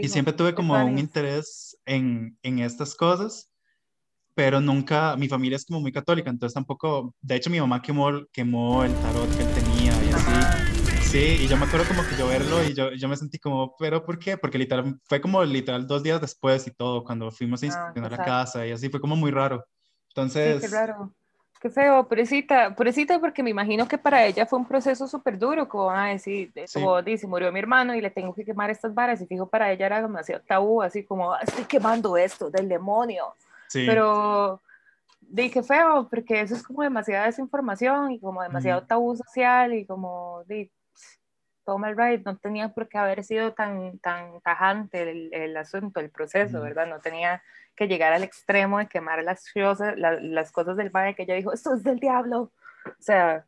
Y 0.00 0.08
siempre 0.08 0.34
tuve 0.34 0.52
como 0.54 0.74
un 0.84 0.98
interés 0.98 1.76
en, 1.84 2.36
en 2.42 2.58
estas 2.58 2.96
cosas, 2.96 3.48
pero 4.34 4.60
nunca, 4.60 5.16
mi 5.16 5.28
familia 5.28 5.56
es 5.56 5.64
como 5.66 5.80
muy 5.80 5.92
católica, 5.92 6.30
entonces 6.30 6.54
tampoco, 6.54 7.14
de 7.20 7.36
hecho 7.36 7.50
mi 7.50 7.60
mamá 7.60 7.80
quemó, 7.82 8.10
quemó 8.32 8.82
el 8.84 8.92
tarot 8.94 9.28
que 9.36 9.44
Sí, 11.10 11.38
y 11.40 11.48
yo 11.48 11.56
me 11.58 11.64
acuerdo 11.64 11.88
como 11.88 12.06
que 12.06 12.14
yo 12.14 12.28
verlo 12.28 12.62
y 12.62 12.72
yo, 12.72 12.92
yo 12.92 13.08
me 13.08 13.16
sentí 13.16 13.36
como, 13.40 13.74
¿pero 13.76 14.04
por 14.04 14.16
qué? 14.16 14.36
Porque 14.36 14.58
literal, 14.58 14.96
fue 15.08 15.20
como 15.20 15.42
literal 15.42 15.84
dos 15.84 16.04
días 16.04 16.20
después 16.20 16.64
y 16.68 16.70
todo, 16.70 17.02
cuando 17.02 17.32
fuimos 17.32 17.60
a 17.62 17.66
Ah, 17.66 17.68
inspeccionar 17.68 18.10
la 18.12 18.16
exacto. 18.18 18.30
casa 18.30 18.64
y 18.66 18.70
así, 18.70 18.88
fue 18.90 19.00
como 19.00 19.16
muy 19.16 19.32
raro. 19.32 19.64
Sí, 19.66 20.04
Entonces, 20.10 20.60
qué 20.60 20.68
raro. 20.68 21.10
Qué 21.60 21.68
feo, 21.68 22.04
pobrecita, 22.06 22.74
pobrecita, 22.76 23.18
porque 23.18 23.42
me 23.42 23.50
imagino 23.50 23.88
que 23.88 23.98
para 23.98 24.24
ella 24.24 24.46
fue 24.46 24.60
un 24.60 24.66
proceso 24.66 25.08
súper 25.08 25.36
duro, 25.36 25.68
como 25.68 25.86
van 25.86 25.98
a 25.98 26.10
decir, 26.10 26.52
de- 26.52 26.68
Sí. 26.68 26.78
como 26.80 27.02
dice, 27.02 27.26
murió 27.26 27.50
mi 27.50 27.58
hermano 27.58 27.92
y 27.96 28.00
le 28.00 28.10
tengo 28.10 28.32
que 28.32 28.44
quemar 28.44 28.70
estas 28.70 28.94
varas, 28.94 29.20
y 29.20 29.26
fijo, 29.26 29.46
para 29.48 29.72
ella 29.72 29.86
era 29.86 30.00
demasiado 30.00 30.42
tabú, 30.46 30.80
así 30.80 31.02
como, 31.04 31.32
"Ah, 31.34 31.40
estoy 31.42 31.64
quemando 31.64 32.16
esto 32.16 32.50
del 32.50 32.68
demonio, 32.68 33.34
sí, 33.66 33.84
pero 33.84 34.60
di 35.20 35.50
qué 35.50 35.62
feo, 35.64 36.06
porque 36.08 36.40
eso 36.40 36.54
es 36.54 36.62
como 36.62 36.82
demasiada 36.82 37.26
desinformación 37.26 38.12
y 38.12 38.20
como 38.20 38.42
demasiado 38.42 38.82
tabú 38.82 39.14
social 39.16 39.74
y 39.74 39.84
como, 39.84 40.42
di, 40.46 40.70
toma 41.70 41.88
el 41.88 41.96
ride, 41.96 42.22
no 42.24 42.36
tenía 42.36 42.70
por 42.70 42.88
qué 42.88 42.98
haber 42.98 43.22
sido 43.22 43.52
tan, 43.52 44.00
tan 44.00 44.40
tajante 44.40 45.02
el, 45.08 45.32
el 45.32 45.56
asunto, 45.56 46.00
el 46.00 46.10
proceso, 46.10 46.56
Ujú. 46.56 46.64
¿verdad? 46.64 46.88
No 46.88 46.98
tenía 47.00 47.42
que 47.76 47.86
llegar 47.86 48.12
al 48.12 48.24
extremo 48.24 48.80
de 48.80 48.88
quemar 48.88 49.22
las 49.22 49.48
cosas, 49.52 49.96
la- 49.96 50.18
las 50.20 50.50
cosas 50.50 50.76
del 50.76 50.90
padre 50.90 51.14
que 51.14 51.22
ella 51.22 51.36
dijo, 51.36 51.52
esto 51.52 51.72
es 51.76 51.84
del 51.84 52.00
diablo. 52.00 52.50
O 52.86 52.90
sea, 52.98 53.44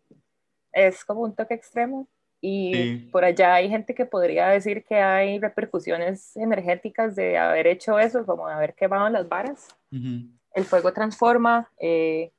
es 0.73 1.05
como 1.05 1.23
un 1.23 1.35
toque 1.35 1.55
extremo. 1.55 2.07
Y 2.41 2.73
Sí. 2.75 3.09
por 3.11 3.25
allá 3.25 3.55
hay 3.55 3.69
gente 3.69 3.93
que 3.93 4.07
podría 4.07 4.47
decir 4.49 4.85
que 4.85 5.01
hay 5.01 5.41
repercusiones 5.41 6.37
energéticas 6.37 7.17
de 7.17 7.39
haber 7.39 7.67
hecho 7.67 7.99
eso, 7.99 8.25
como 8.25 8.47
de 8.47 8.55
haber 8.55 8.75
quemado 8.75 9.09
las 9.09 9.29
varas. 9.29 9.67
ujú, 9.91 10.29
El 10.55 10.65
fuego 10.65 10.93
transforma. 10.93 11.69
eh, 11.81 12.31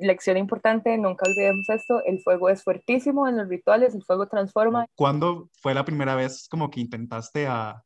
lección 0.00 0.36
importante, 0.36 0.96
nunca 0.98 1.26
olvidemos 1.28 1.68
esto, 1.68 2.02
el 2.04 2.20
fuego 2.20 2.48
es 2.48 2.62
fuertísimo 2.62 3.26
en 3.28 3.36
los 3.36 3.48
rituales, 3.48 3.94
el 3.94 4.02
fuego 4.04 4.26
transforma. 4.26 4.86
¿Cuándo 4.94 5.50
fue 5.60 5.74
la 5.74 5.84
primera 5.84 6.14
vez 6.14 6.48
como 6.48 6.70
que 6.70 6.80
intentaste 6.80 7.46
a 7.46 7.82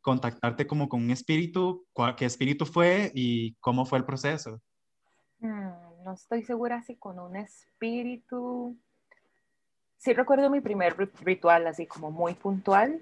contactarte 0.00 0.66
como 0.66 0.88
con 0.88 1.02
un 1.02 1.10
espíritu? 1.10 1.86
¿Cuál- 1.92 2.16
¿Qué 2.16 2.24
espíritu 2.24 2.66
fue 2.66 3.10
y 3.14 3.54
cómo 3.60 3.84
fue 3.84 3.98
el 3.98 4.04
proceso? 4.04 4.60
Mm, 5.38 6.04
no 6.04 6.12
estoy 6.14 6.42
segura 6.42 6.82
si 6.82 6.96
con 6.96 7.18
un 7.18 7.36
espíritu. 7.36 8.76
Sí 9.98 10.12
recuerdo 10.12 10.50
mi 10.50 10.60
primer 10.60 10.96
ri- 10.96 11.10
ritual, 11.22 11.66
así 11.66 11.86
como 11.86 12.10
muy 12.10 12.34
puntual. 12.34 12.98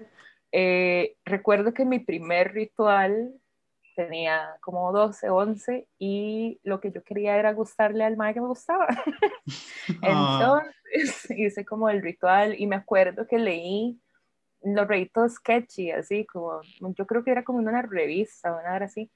Eh, 0.51 1.15
recuerdo 1.25 1.73
que 1.73 1.85
mi 1.85 1.99
primer 1.99 2.53
ritual 2.53 3.33
tenía 3.95 4.57
como 4.61 4.91
12, 4.91 5.29
11 5.29 5.87
y 5.99 6.59
lo 6.63 6.79
que 6.79 6.91
yo 6.91 7.03
quería 7.03 7.37
era 7.37 7.53
gustarle 7.53 8.03
al 8.03 8.17
mae 8.17 8.33
que 8.33 8.41
me 8.41 8.47
gustaba. 8.47 8.87
Ah, 10.03 10.61
Entonces 10.93 11.31
hice 11.37 11.65
como 11.65 11.89
el 11.89 12.01
ritual 12.01 12.59
y 12.59 12.67
me 12.67 12.75
acuerdo 12.75 13.27
que 13.27 13.37
leí 13.37 13.99
los 14.61 14.87
reitos 14.87 15.33
sketchy, 15.33 15.91
así 15.91 16.25
como, 16.25 16.61
yo 16.95 17.07
creo 17.07 17.23
que 17.23 17.31
era 17.31 17.43
como 17.43 17.59
en 17.59 17.67
una 17.67 17.81
revista, 17.81 18.53
una 18.53 18.73
hora 18.75 18.85
así, 18.85 19.11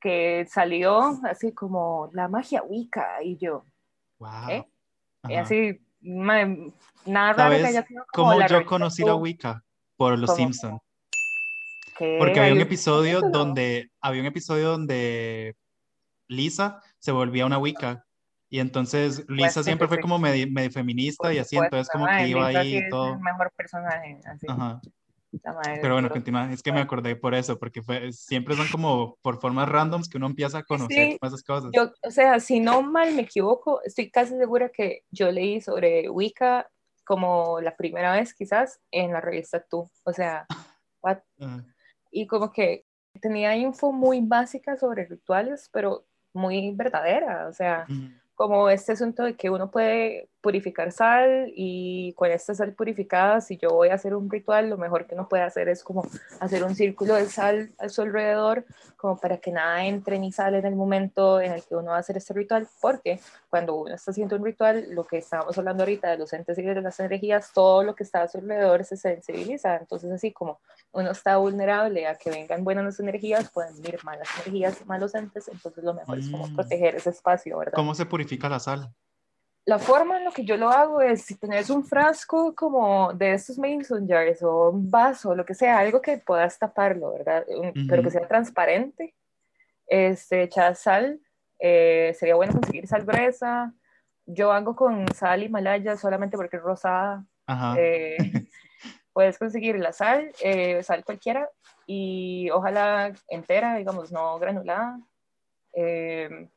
que 0.00 0.46
salió 0.48 1.00
así 1.24 1.52
como 1.52 2.10
la 2.12 2.28
magia 2.28 2.62
Wicca 2.62 3.22
y 3.22 3.36
yo, 3.38 3.64
wow. 4.18 4.50
¿eh? 4.50 4.64
Y 5.28 5.34
así, 5.36 5.80
ma- 6.00 6.44
nada 7.06 7.32
raro 7.32 7.50
que 7.50 7.60
¿Sabes 7.60 7.64
haya 7.64 7.86
sido 7.86 8.04
como 8.12 8.40
yo 8.46 8.66
conocí 8.66 9.02
la 9.04 9.14
Wicca? 9.14 9.64
Por 9.96 10.18
Los 10.18 10.30
¿Cómo? 10.30 10.82
Que 12.02 12.16
Porque 12.18 12.40
había 12.40 12.52
un 12.54 12.60
episodio 12.60 13.20
capítulo. 13.20 13.38
donde 13.44 13.90
había 14.00 14.20
un 14.22 14.26
episodio 14.26 14.68
donde 14.70 15.56
Lisa 16.28 16.82
se 16.98 17.12
volvía 17.12 17.46
una 17.46 17.58
Wicca 17.58 18.04
y 18.48 18.58
entonces 18.58 19.24
Lisa 19.28 19.54
Pues, 19.54 19.66
siempre 19.66 19.86
fue 19.88 19.98
sí, 19.98 20.02
como 20.02 20.18
medio, 20.18 20.46
medio 20.50 20.70
feminista 20.70 21.28
por 21.28 21.32
y 21.34 21.38
así, 21.38 21.56
supuesto, 21.56 21.76
entonces 21.76 21.92
como 21.92 22.06
que 22.06 22.28
iba 22.28 22.48
Lisa 22.48 22.60
ahí 22.60 22.72
y 22.72 22.76
es 22.78 22.88
todo. 22.90 23.12
el 23.14 23.20
mejor 23.20 23.52
personaje, 23.56 24.20
así, 24.24 24.46
Ajá. 24.48 24.80
Pero 25.80 25.94
bueno, 25.94 26.10
continúa. 26.10 26.52
Es 26.52 26.62
que 26.62 26.72
me 26.72 26.80
acordé 26.80 27.16
por 27.16 27.34
eso, 27.34 27.58
porque 27.58 27.82
fue, 27.82 28.12
siempre 28.12 28.54
son 28.54 28.66
como 28.68 29.16
por 29.22 29.40
formas 29.40 29.66
randoms 29.68 30.08
que 30.08 30.18
uno 30.18 30.26
empieza 30.26 30.58
a 30.58 30.62
conocer 30.62 31.12
Sí, 31.12 31.18
esas 31.22 31.42
cosas. 31.42 31.70
Yo, 31.72 31.90
o 32.02 32.10
sea, 32.10 32.38
si 32.40 32.60
no 32.60 32.82
mal 32.82 33.14
me 33.14 33.22
equivoco, 33.22 33.80
estoy 33.82 34.10
casi 34.10 34.36
segura 34.36 34.68
que 34.70 35.04
yo 35.10 35.30
leí 35.30 35.60
sobre 35.62 36.10
Wicca 36.10 36.68
como 37.04 37.60
la 37.62 37.74
primera 37.76 38.12
vez 38.12 38.34
quizás 38.34 38.80
en 38.90 39.12
la 39.12 39.20
revista 39.22 39.64
Tú. 39.70 39.88
O 40.04 40.12
sea, 40.12 40.46
what? 41.02 41.18
Ajá. 41.40 41.64
Y 42.12 42.26
como 42.26 42.52
que 42.52 42.84
tenía 43.20 43.56
info 43.56 43.92
muy 43.92 44.20
básica 44.20 44.76
sobre 44.76 45.06
rituales, 45.06 45.68
pero 45.72 46.06
muy 46.32 46.72
verdadera. 46.74 47.48
O 47.48 47.52
sea. 47.52 47.86
Como 48.34 48.68
este 48.68 48.92
asunto 48.92 49.22
de 49.24 49.34
que 49.34 49.50
uno 49.50 49.70
puede 49.70 50.28
purificar 50.40 50.90
sal 50.90 51.52
y 51.54 52.12
con 52.14 52.28
esta 52.30 52.52
sal 52.52 52.72
purificada, 52.72 53.40
si 53.40 53.56
yo 53.58 53.70
voy 53.70 53.90
a 53.90 53.94
hacer 53.94 54.12
un 54.16 54.28
ritual, 54.28 54.68
lo 54.68 54.76
mejor 54.76 55.06
que 55.06 55.14
uno 55.14 55.28
puede 55.28 55.44
hacer 55.44 55.68
es 55.68 55.84
como 55.84 56.04
hacer 56.40 56.64
un 56.64 56.74
círculo 56.74 57.14
de 57.14 57.26
sal 57.26 57.70
a 57.78 57.88
su 57.88 58.02
alrededor, 58.02 58.64
como 58.96 59.16
para 59.18 59.36
que 59.36 59.52
nada 59.52 59.84
entre 59.84 60.18
ni 60.18 60.32
sale 60.32 60.58
en 60.58 60.66
el 60.66 60.74
momento 60.74 61.40
en 61.40 61.52
el 61.52 61.62
que 61.62 61.76
uno 61.76 61.90
va 61.92 61.98
a 61.98 62.00
hacer 62.00 62.16
este 62.16 62.34
ritual, 62.34 62.66
porque 62.80 63.20
cuando 63.50 63.76
uno 63.76 63.94
está 63.94 64.10
haciendo 64.10 64.34
un 64.34 64.44
ritual, 64.44 64.86
lo 64.90 65.04
que 65.04 65.18
estábamos 65.18 65.56
hablando 65.58 65.84
ahorita 65.84 66.10
de 66.10 66.18
los 66.18 66.32
entes 66.32 66.58
y 66.58 66.62
de 66.62 66.80
las 66.80 66.98
energías, 66.98 67.52
todo 67.52 67.84
lo 67.84 67.94
que 67.94 68.02
está 68.02 68.22
a 68.22 68.28
su 68.28 68.38
alrededor 68.38 68.82
se 68.84 68.96
sensibiliza, 68.96 69.76
entonces 69.76 70.10
así 70.10 70.32
como 70.32 70.58
uno 70.90 71.12
está 71.12 71.36
vulnerable 71.36 72.08
a 72.08 72.16
que 72.16 72.30
vengan 72.30 72.64
buenas 72.64 72.98
energías, 72.98 73.48
pueden 73.52 73.80
venir 73.80 74.00
malas 74.02 74.28
energías, 74.38 74.84
malos 74.86 75.14
entes, 75.14 75.46
entonces 75.46 75.84
lo 75.84 75.94
mejor 75.94 76.18
es 76.18 76.28
como 76.28 76.48
Mm. 76.48 76.54
proteger 76.56 76.96
ese 76.96 77.10
espacio, 77.10 77.58
¿verdad? 77.58 77.74
¿Cómo 77.74 77.94
se 77.94 78.04
purifica 78.06 78.21
la 78.48 78.58
sal? 78.58 78.94
La 79.64 79.78
forma 79.78 80.18
en 80.18 80.24
lo 80.24 80.32
que 80.32 80.44
yo 80.44 80.56
lo 80.56 80.70
hago 80.70 81.00
es 81.00 81.22
si 81.22 81.36
tenés 81.36 81.70
un 81.70 81.84
frasco 81.84 82.52
como 82.54 83.12
de 83.12 83.34
estos 83.34 83.58
mason 83.58 84.08
jars 84.08 84.42
o 84.42 84.70
un 84.70 84.90
vaso, 84.90 85.34
lo 85.36 85.44
que 85.44 85.54
sea, 85.54 85.78
algo 85.78 86.00
que 86.00 86.18
puedas 86.18 86.58
taparlo, 86.58 87.12
¿verdad? 87.12 87.44
Un- 87.48 87.86
Pero 87.88 88.02
que 88.02 88.10
sea 88.10 88.26
transparente. 88.26 89.14
Este, 89.86 90.42
echar 90.44 90.74
sal, 90.74 91.20
eh, 91.60 92.12
sería 92.18 92.34
bueno 92.34 92.54
conseguir 92.54 92.86
sal 92.88 93.04
gruesa. 93.04 93.72
Yo 94.26 94.50
hago 94.52 94.74
con 94.74 95.06
sal 95.14 95.42
Himalaya 95.44 95.96
solamente 95.96 96.36
porque 96.36 96.56
es 96.56 96.62
rosada. 96.62 97.24
Ajá. 97.46 97.76
Eh, 97.78 98.16
puedes 99.12 99.38
conseguir 99.38 99.78
la 99.78 99.92
sal, 99.92 100.32
eh, 100.42 100.82
sal 100.82 101.04
cualquiera, 101.04 101.48
y 101.86 102.48
ojalá 102.50 103.12
entera, 103.28 103.76
digamos, 103.76 104.10
no 104.10 104.38
granulada. 104.40 104.98
Eh, 105.74 106.48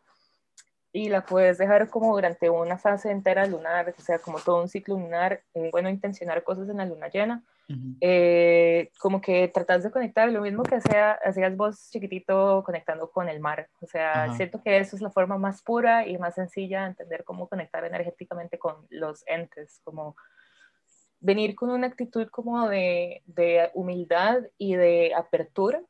y 0.95 1.09
la 1.09 1.25
puedes 1.25 1.57
dejar 1.57 1.89
como 1.89 2.15
durante 2.15 2.49
una 2.49 2.77
fase 2.77 3.11
entera 3.11 3.45
lunar, 3.45 3.93
o 3.97 4.01
sea, 4.01 4.17
como 4.19 4.39
todo 4.39 4.61
un 4.61 4.69
ciclo 4.69 4.95
lunar, 4.95 5.41
eh, 5.53 5.67
bueno, 5.69 5.89
intencionar 5.89 6.41
cosas 6.41 6.69
en 6.69 6.77
la 6.77 6.85
luna 6.85 7.09
llena, 7.09 7.43
Ujú. 7.67 7.97
eh, 7.99 8.91
como 8.97 9.19
que 9.19 9.49
tratas 9.49 9.83
de 9.83 9.91
conectar, 9.91 10.31
lo 10.31 10.39
mismo 10.39 10.63
que 10.63 10.75
hacía, 10.75 11.11
hacías 11.11 11.53
vos 11.57 11.89
chiquitito 11.91 12.63
conectando 12.65 13.11
con 13.11 13.27
el 13.27 13.41
mar, 13.41 13.67
o 13.81 13.87
sea, 13.87 14.23
Ajá. 14.23 14.33
siento 14.37 14.63
que 14.63 14.77
eso 14.77 14.95
es 14.95 15.01
la 15.01 15.09
forma 15.09 15.37
más 15.37 15.61
pura 15.61 16.07
y 16.07 16.17
más 16.17 16.35
sencilla 16.35 16.83
de 16.83 16.87
entender 16.87 17.25
cómo 17.25 17.49
conectar 17.49 17.83
energéticamente 17.83 18.57
con 18.57 18.87
los 18.89 19.27
entes, 19.27 19.81
como 19.83 20.15
venir 21.19 21.55
con 21.55 21.71
una 21.71 21.87
actitud 21.87 22.29
como 22.29 22.69
de, 22.69 23.21
de 23.25 23.69
humildad 23.73 24.43
y 24.57 24.75
de 24.75 25.13
apertura 25.13 25.81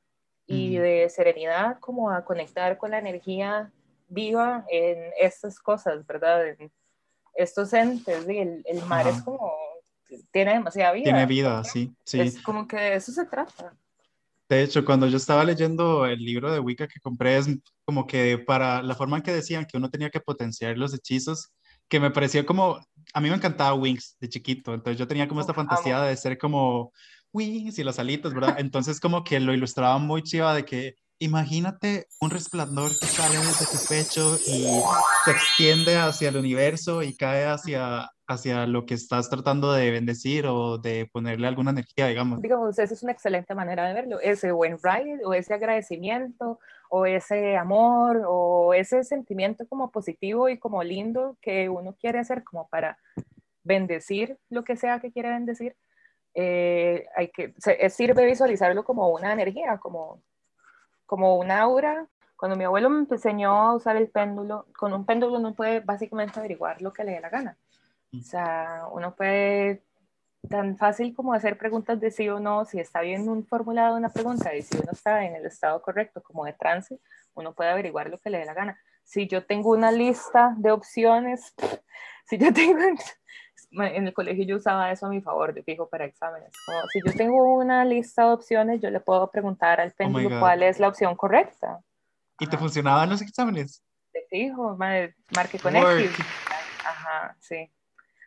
y 0.48 0.78
Ujú. 0.78 0.84
de 0.84 1.10
serenidad, 1.10 1.78
como 1.80 2.10
a 2.10 2.26
conectar 2.26 2.80
con 2.80 2.90
la 2.90 2.98
energía 2.98 3.72
viva 4.08 4.66
en 4.70 5.12
estas 5.20 5.60
cosas, 5.60 6.06
¿verdad? 6.06 6.48
En 6.48 6.72
estos 7.36 7.74
entes, 7.74 8.28
y 8.30 8.38
el, 8.38 8.62
el 8.66 8.86
mar 8.86 9.08
Ajá. 9.08 9.18
es 9.18 9.24
como, 9.24 9.52
tiene 10.32 10.54
demasiada 10.54 10.94
vida. 10.94 11.04
Tiene 11.04 11.26
vida, 11.26 11.64
sí, 11.64 11.94
sí. 12.06 12.22
Es 12.22 12.42
como 12.42 12.68
que 12.68 12.78
de 12.78 12.96
eso 12.96 13.12
se 13.12 13.26
trata. 13.26 13.76
De 14.48 14.62
hecho, 14.62 14.86
cuando 14.86 15.08
yo 15.08 15.18
estaba 15.18 15.44
leyendo 15.44 16.06
el 16.06 16.20
libro 16.20 16.52
de 16.52 16.60
Wicca 16.60 16.88
que 16.88 17.00
compré, 17.00 17.38
es 17.38 17.48
como 17.84 18.06
que 18.06 18.38
para 18.38 18.84
la 18.84 18.94
forma 18.94 19.18
en 19.18 19.24
que 19.24 19.34
decían 19.34 19.66
que 19.66 19.78
uno 19.78 19.90
tenía 19.90 20.12
que 20.12 20.20
potenciar 20.20 20.78
los 20.78 20.94
hechizos, 20.94 21.52
que 21.88 22.00
me 22.00 22.12
pareció 22.12 22.46
como, 22.46 22.80
a 23.14 23.22
mí 23.22 23.30
me 23.30 23.36
encantaba 23.36 23.74
Wings 23.74 24.18
de 24.20 24.30
chiquito, 24.30 24.74
entonces 24.74 25.00
yo 25.00 25.08
tenía 25.08 25.28
como 25.28 25.42
esta 25.42 25.54
fantasía 25.54 26.02
de 26.02 26.16
ser 26.16 26.38
como 26.38 26.92
Wings 27.34 27.80
y 27.80 27.84
las 27.84 28.00
alitas, 28.00 28.34
¿verdad? 28.34 28.56
Entonces 28.60 29.00
como 29.00 29.24
que 29.24 29.40
lo 29.40 29.54
ilustraba 29.54 29.98
muy 29.98 30.22
chiva 30.22 30.54
de 30.54 30.64
que 30.64 30.96
imagínate 31.20 32.08
un 32.20 32.30
resplandor 32.30 32.90
que 33.00 33.08
sale 33.08 33.38
desde 33.38 33.66
tu 33.66 33.86
pecho 33.88 34.36
y 34.48 34.68
se 35.26 35.32
extiende 35.32 35.98
hacia 35.98 36.30
el 36.30 36.38
universo 36.38 37.02
y 37.04 37.16
cae 37.16 37.46
hacia, 37.46 38.10
hacia 38.28 38.66
lo 38.68 38.86
que 38.86 38.94
estás 38.96 39.30
tratando 39.30 39.72
de 39.74 39.92
bendecir 39.92 40.46
o 40.48 40.78
de 40.78 41.10
ponerle 41.12 41.48
alguna 41.48 41.72
energía, 41.72 42.08
digamos. 42.08 42.42
Digamos, 42.42 42.78
esa 42.78 42.94
es 42.94 43.02
una 43.04 43.12
excelente 43.14 43.56
manera 43.56 43.88
de 43.88 43.94
verlo, 43.94 44.20
ese 44.20 44.52
buen 44.52 44.78
ride 44.84 45.24
o 45.26 45.34
ese 45.34 45.54
agradecimiento 45.54 46.60
o 46.90 47.06
ese 47.06 47.56
amor 47.58 48.24
o 48.28 48.74
ese 48.74 49.04
sentimiento 49.04 49.66
como 49.68 49.92
positivo 49.92 50.50
y 50.50 50.58
como 50.60 50.84
lindo 50.84 51.38
que 51.42 51.70
uno 51.70 51.96
quiere 52.00 52.20
hacer 52.20 52.44
como 52.44 52.68
para 52.68 52.98
bendecir 53.64 54.38
lo 54.50 54.64
que 54.64 54.76
sea 54.76 55.00
que 55.00 55.12
quiere 55.12 55.30
bendecir. 55.30 55.76
eh, 56.38 57.06
hay 57.16 57.30
que, 57.30 57.54
se- 57.58 57.90
sirve 57.90 58.26
visualizarlo 58.26 58.84
como 58.84 59.08
una 59.10 59.32
energía, 59.32 59.78
como, 59.78 60.22
como 61.06 61.38
un 61.38 61.52
aura. 61.52 62.08
Cuando 62.36 62.58
mi 62.58 62.66
abuelo 62.66 62.90
me 62.90 63.06
enseñó 63.10 63.52
a 63.52 63.76
usar 63.76 63.96
el 63.96 64.10
péndulo, 64.10 64.68
con 64.78 64.94
un 64.94 65.06
péndulo 65.06 65.38
uno 65.38 65.54
puede 65.54 65.80
básicamente 65.80 66.40
averiguar 66.40 66.82
lo 66.82 66.92
que 66.92 67.04
le 67.04 67.14
dé 67.14 67.22
la 67.22 67.30
gana. 67.30 67.58
O 68.14 68.22
sea, 68.22 68.88
uno 68.92 69.16
puede 69.16 69.84
tan 70.48 70.78
fácil 70.78 71.16
como 71.16 71.34
hacer 71.34 71.58
preguntas 71.58 72.00
de 72.00 72.12
sí 72.12 72.30
o 72.30 72.40
no, 72.40 72.66
si 72.66 72.80
está 72.80 73.02
bien 73.02 73.28
un 73.28 73.46
formulado 73.46 73.98
una 73.98 74.10
pregunta 74.10 74.56
y 74.56 74.62
si 74.62 74.78
uno 74.78 74.92
está 74.92 75.26
en 75.26 75.36
el 75.36 75.46
estado 75.46 75.82
correcto 75.82 76.22
como 76.22 76.46
de 76.46 76.54
trance, 76.54 77.00
uno 77.34 77.54
puede 77.54 77.72
averiguar 77.72 78.10
lo 78.10 78.20
que 78.20 78.30
le 78.30 78.40
dé 78.40 78.46
la 78.46 78.54
gana. 78.54 78.80
Si 79.04 79.28
yo 79.28 79.46
tengo 79.46 79.72
una 79.72 79.92
lista 79.92 80.54
de 80.58 80.72
opciones, 80.72 81.54
si 82.26 82.38
yo 82.38 82.54
tengo, 82.54 82.80
en 83.72 84.08
el 84.08 84.14
colegio 84.14 84.46
yo 84.46 84.56
usaba 84.58 84.92
eso 84.92 85.06
a 85.06 85.10
mi 85.10 85.22
favor, 85.22 85.54
de 85.54 85.64
fijo 85.64 85.88
para 85.90 86.06
exámenes, 86.06 86.52
como 86.66 86.82
si 86.92 87.00
yo 87.06 87.14
tengo 87.14 87.56
una 87.56 87.86
lista 87.86 88.26
de 88.26 88.34
opciones, 88.34 88.82
yo 88.82 88.90
le 88.90 89.00
puedo 89.00 89.30
preguntar 89.32 89.82
al 89.82 89.92
péndulo 89.92 90.30
God. 90.30 90.40
cuál 90.40 90.64
es 90.64 90.80
la 90.80 90.88
opción 90.88 91.16
correcta. 91.16 91.80
¿Y 92.40 92.48
te 92.48 92.56
Ajá. 92.56 92.64
funcionaban 92.64 93.10
los 93.10 93.22
exámenes? 93.22 93.84
De 94.14 94.26
fijo, 94.30 94.76
mae, 94.78 95.14
marque 95.36 95.60
con. 95.60 95.76
X. 95.76 96.12
Ajá, 96.86 97.36
sí. 97.40 97.72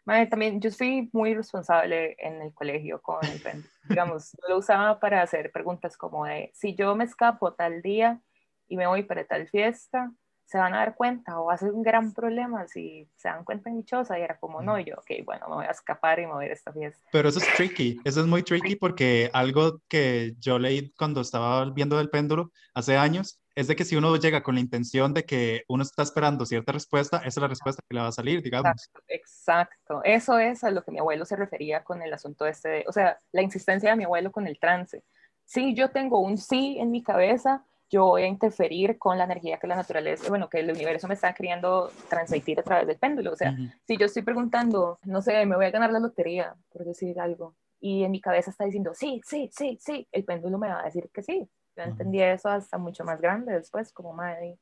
Mae, 0.05 0.27
también 0.27 0.61
yo 0.61 0.71
fui 0.71 1.11
muy 1.13 1.35
responsable 1.35 2.17
en 2.19 2.41
el 2.41 2.55
colegio 2.55 3.01
con 3.03 3.25
el 3.27 3.41
péndulo. 3.41 3.69
Digamos, 3.89 4.33
yo 4.33 4.49
lo 4.49 4.59
usaba 4.59 4.99
para 5.01 5.23
hacer 5.23 5.53
preguntas 5.53 5.97
como 5.97 6.25
de, 6.25 6.51
si 6.55 6.75
yo 6.75 6.95
me 6.97 7.05
escapo 7.05 7.53
tal 7.53 7.83
día 7.83 8.21
y 8.69 8.77
me 8.77 8.87
voy 8.87 9.03
para 9.03 9.27
tal 9.27 9.49
fiesta, 9.49 10.11
se 10.49 10.57
van 10.57 10.73
a 10.75 10.79
dar 10.79 10.95
cuenta 10.95 11.39
o 11.39 11.45
va 11.45 11.55
a 11.55 11.59
ser 11.59 11.73
un 11.73 11.83
gran 11.83 12.13
problema 12.15 12.67
si 12.67 13.07
se 13.19 13.29
dan 13.29 13.45
cuenta 13.45 13.69
en 13.69 13.77
mi 13.77 13.85
choza 13.85 14.19
y 14.19 14.23
era 14.23 14.39
como, 14.39 14.63
no, 14.63 14.79
y 14.79 14.85
yo, 14.87 14.95
ok, 14.95 15.23
bueno, 15.27 15.47
me 15.47 15.57
voy 15.57 15.67
a 15.67 15.71
escapar 15.73 16.19
y 16.21 16.27
me 16.27 16.33
voy 16.33 16.45
a 16.45 16.47
ir 16.47 16.53
a 16.53 16.55
esta 16.55 16.73
fiesta. 16.73 17.07
Pero 17.13 17.29
eso 17.29 17.39
es 17.39 17.53
tricky, 17.55 18.01
eso 18.03 18.23
es 18.23 18.27
muy 18.27 18.43
tricky 18.43 18.75
porque 18.75 19.29
algo 19.35 19.83
que 19.89 20.35
yo 20.41 20.59
leí 20.59 20.91
cuando 20.97 21.21
estaba 21.21 21.67
viendo 21.67 22.01
el 22.01 22.09
péndulo 22.09 22.51
hace 22.73 22.97
años 22.97 23.39
es 23.55 23.67
de 23.69 23.77
que 23.77 23.85
si 23.85 23.97
uno 23.97 24.17
llega 24.17 24.43
con 24.43 24.55
la 24.55 24.63
intención 24.63 25.13
de 25.13 25.25
que 25.27 25.65
uno 25.69 25.83
está 25.83 26.03
esperando 26.03 26.47
cierta 26.47 26.73
respuesta, 26.73 27.19
esa 27.19 27.29
es 27.29 27.37
la 27.37 27.49
respuesta 27.49 27.83
que 27.87 27.95
le 27.95 28.01
va 28.01 28.09
a 28.09 28.13
salir, 28.13 28.43
digamos. 28.43 28.71
Exacto, 28.71 29.03
exacto. 29.09 30.01
Eso 30.03 30.39
es 30.39 30.65
a 30.65 30.71
lo 30.71 30.83
que 30.83 30.93
mi 30.93 30.99
abuelo 30.99 31.27
se 31.27 31.37
refería 31.37 31.85
con 31.85 32.01
el 32.01 32.13
asunto 32.15 32.47
este, 32.47 32.69
de- 32.71 32.85
o 32.89 32.93
sea, 32.93 33.19
la 33.33 33.43
insistencia 33.43 33.91
de 33.91 33.97
mi 33.97 34.05
abuelo 34.05 34.33
con 34.33 34.47
el 34.47 34.59
trance. 34.59 35.03
Si 35.45 35.75
yo 35.75 35.91
tengo 35.91 36.21
un 36.21 36.39
sí 36.39 36.79
en 36.79 36.91
mi 36.91 37.03
cabeza, 37.03 37.65
yo 37.91 38.05
voy 38.05 38.23
a 38.23 38.27
interferir 38.27 38.99
con 38.99 39.17
la 39.17 39.25
energía 39.25 39.59
que 39.59 39.67
la 39.67 39.77
naturaleza, 39.77 40.29
bueno, 40.29 40.49
que 40.49 40.61
el 40.61 40.71
universo 40.71 41.09
me 41.09 41.15
está 41.15 41.33
queriendo 41.33 41.91
transmitir 42.09 42.61
a 42.61 42.63
través 42.63 42.87
del 42.87 42.99
péndulo. 42.99 43.33
O 43.33 43.37
sea, 43.37 43.53
Ujú. 43.53 43.63
si 43.87 43.97
yo 43.97 44.07
estoy 44.07 44.23
preguntando, 44.23 44.99
no 45.05 45.23
sé, 45.23 45.45
me 45.47 45.57
voy 45.57 45.67
a 45.67 45.71
ganar 45.71 45.91
la 45.91 45.99
lotería, 46.01 46.55
por 46.71 46.85
decir 46.85 47.19
algo, 47.19 47.55
y 47.81 48.05
en 48.05 48.11
mi 48.11 48.21
cabeza 48.21 48.51
está 48.51 48.65
diciendo, 48.65 48.93
sí, 48.95 49.21
sí, 49.25 49.49
sí, 49.53 49.79
sí, 49.81 50.07
el 50.13 50.25
péndulo 50.25 50.59
me 50.59 50.69
va 50.69 50.81
a 50.81 50.85
decir 50.85 51.09
que 51.13 51.23
sí. 51.23 51.49
Yo 51.77 51.83
Ujú. 51.83 51.91
entendí 51.93 52.21
eso 52.21 52.49
hasta 52.49 52.77
mucho 52.77 53.05
más 53.05 53.21
grande 53.21 53.55
después, 53.55 53.93
como 53.93 54.13
madre. 54.13 54.59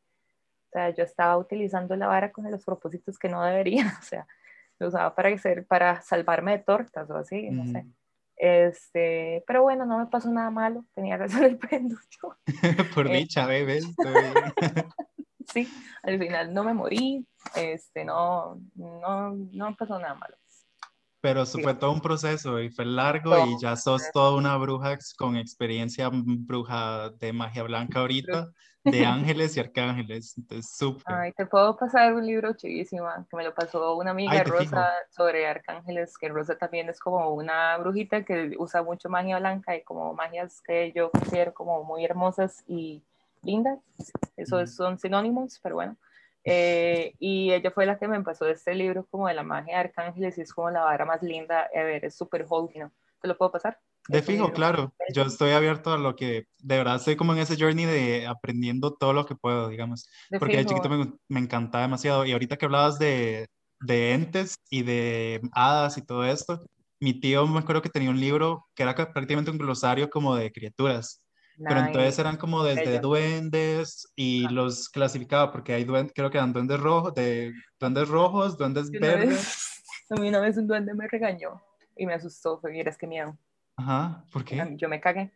O 0.68 0.72
sea, 0.72 0.91
yo 0.91 1.03
estaba 1.03 1.37
utilizando 1.39 1.97
la 1.97 2.07
vara 2.07 2.31
con 2.31 2.49
los 2.51 2.64
propósitos 2.64 3.18
que 3.18 3.29
no 3.29 3.43
debería, 3.43 3.85
o 4.01 4.03
sea, 4.03 4.27
lo 4.79 4.89
usaba 4.89 5.14
para, 5.14 5.31
hacer, 5.31 5.66
para 5.66 6.01
salvarme 6.03 6.53
de 6.53 6.59
tortas 6.59 7.11
o 7.11 7.16
así, 7.16 7.51
no 7.51 7.64
sé. 7.66 7.87
Este, 8.37 9.43
pero 9.47 9.62
bueno, 9.62 9.87
no 9.87 9.99
me 9.99 10.07
pasó 10.07 10.30
nada 10.30 10.51
malo, 10.51 10.84
tenía 10.95 11.16
razón 11.16 11.45
el 11.45 11.59
péndulo. 11.59 12.01
Por 12.95 13.11
dicha, 13.11 13.47
bebé. 13.47 13.78
estoy- 13.78 14.14
Sí, 15.49 15.68
al 16.03 16.18
final 16.18 16.53
no 16.53 16.64
me 16.64 16.74
morí, 16.74 17.24
este, 17.55 18.05
no, 18.05 18.61
no, 18.74 19.30
no 19.53 19.76
pasó 19.76 19.97
nada 19.99 20.14
malo. 20.14 20.37
Pero 21.20 21.43
eso 21.43 21.59
fue 21.61 21.74
todo 21.74 21.93
un 21.93 22.01
proceso 22.01 22.61
y 22.61 22.68
fue 22.70 22.84
largo 22.84 23.30
Todo 23.30 23.47
y 23.47 23.57
ya 23.61 23.76
sos 23.76 24.11
toda 24.12 24.37
una 24.37 24.57
bruja 24.57 24.99
con 25.16 25.37
experiencia 25.37 26.11
mm, 26.11 26.47
bruja 26.47 27.11
de 27.11 27.32
magia 27.32 27.62
blanca 27.62 28.01
ahorita, 28.01 28.51
de 28.91 29.05
ángeles 29.05 29.57
y 29.57 29.61
arcángeles. 29.61 30.37
Entonces, 30.39 30.70
súper. 30.76 31.05
Ay, 31.07 31.32
te 31.32 31.47
puedo 31.47 31.76
pasar 31.76 32.14
un 32.14 32.26
libro 32.26 32.53
chivísima 32.55 33.26
que 33.30 33.37
me 33.37 33.45
lo 33.45 33.55
pasó 33.55 33.97
una 33.97 34.11
amiga 34.11 34.32
Ay, 34.32 34.43
Rosa 34.45 34.93
sobre 35.11 35.47
arcángeles, 35.47 36.16
que 36.18 36.28
Rosa 36.28 36.57
también 36.57 36.89
es 36.89 36.99
como 37.01 37.30
una 37.30 37.76
brujita 37.78 38.24
que 38.24 38.55
usa 38.59 38.82
mucho 38.82 39.09
magia 39.09 39.39
blanca 39.39 39.76
y 39.76 39.82
como 39.82 40.14
magias 40.14 40.61
que 40.62 40.93
yo 40.93 41.11
considero 41.11 41.55
como 41.55 41.84
muy 41.84 42.05
hermosas 42.05 42.64
y 42.66 43.03
lindas. 43.43 43.78
Eso 44.37 44.61
es- 44.61 44.74
son 44.74 44.99
sinónimos, 44.99 45.61
pero 45.62 45.76
bueno. 45.76 45.97
Eh, 46.49 47.16
y 47.18 47.53
ella 47.53 47.72
fue 47.72 47.87
la 47.87 47.99
que 47.99 48.07
me 48.07 48.22
pasó 48.22 48.47
este 48.47 48.72
libro 48.76 49.05
como 49.11 49.26
de 49.26 49.34
la 49.34 49.43
magia 49.43 49.74
de 49.74 49.80
arcángeles 49.80 50.39
y 50.39 50.43
es 50.43 50.55
como 50.55 50.70
la 50.70 50.82
vara 50.84 51.05
más 51.05 51.20
linda 51.20 51.68
ever, 51.72 52.05
es 52.05 52.14
súper 52.14 52.47
holy, 52.49 52.78
¿no? 52.78 52.93
¿Te 53.20 53.26
lo 53.26 53.37
puedo 53.37 53.51
pasar? 53.51 53.80
De 54.09 54.22
fijo, 54.22 54.52
claro. 54.52 54.94
Yo 55.12 55.22
estoy 55.22 55.50
abierto 55.50 55.92
a 55.92 55.98
lo 55.98 56.14
que, 56.14 56.46
de 56.59 56.76
verdad, 56.76 56.96
estoy 56.96 57.16
como 57.16 57.32
en 57.32 57.40
ese 57.40 57.57
journey 57.57 57.84
de 57.86 58.26
aprendiendo 58.26 58.94
todo 58.94 59.12
lo 59.12 59.26
que 59.26 59.34
puedo, 59.34 59.68
digamos. 59.68 60.09
porque 60.38 60.59
de 60.59 60.66
chiquito 60.66 60.88
me, 60.88 61.12
me, 61.28 61.40
encantaba 61.40 61.82
demasiado. 61.82 62.24
Y 62.24 62.32
ahorita 62.32 62.57
que 62.57 62.66
hablabas 62.66 62.98
de, 62.98 63.48
de 63.80 64.12
entes 64.12 64.57
y 64.70 64.82
de 64.82 65.40
hadas 65.52 65.98
y 65.98 66.02
todo 66.02 66.24
esto, 66.24 66.64
mi 67.00 67.18
tío 67.18 67.46
me 67.46 67.59
acuerdo 67.59 67.82
que 67.82 67.90
tenía 67.90 68.11
un 68.11 68.20
libro 68.20 68.66
que 68.74 68.82
era 68.82 68.94
prácticamente 68.94 69.50
un 69.50 69.59
glosario 69.59 70.09
como 70.09 70.36
de 70.36 70.52
criaturas. 70.52 71.22
Pero 71.59 71.80
entonces 71.80 72.18
eran 72.18 72.36
como 72.36 72.62
desde 72.62 72.98
duendes 72.98 74.12
y 74.14 74.46
los 74.48 74.90
clasificaba 74.90 75.50
porque 75.50 75.72
hay 75.72 75.84
duendes, 75.84 76.12
creo 76.14 76.30
que 76.30 76.36
eran 76.36 76.52
duendes 76.52 76.78
rojos, 76.78 77.14
de 77.14 77.54
duendes 77.80 78.09
rojos, 78.09 78.59
duendes 78.59 78.90
verdes. 78.90 79.82
a 80.11 80.16
mí 80.16 80.28
una 80.28 80.40
vez 80.40 80.59
un 80.59 80.66
duende 80.66 80.92
me 80.92 81.09
regañó 81.09 81.62
y 81.96 82.04
me 82.04 82.12
asustó, 82.12 82.61
fue, 82.61 82.78
es 82.78 82.98
que 82.98 83.07
miedo. 83.07 83.38
Ajá, 83.77 84.24
¿por 84.33 84.45
qué? 84.45 84.74
Yo 84.77 84.89
me 84.89 85.01
cagué. 85.01 85.31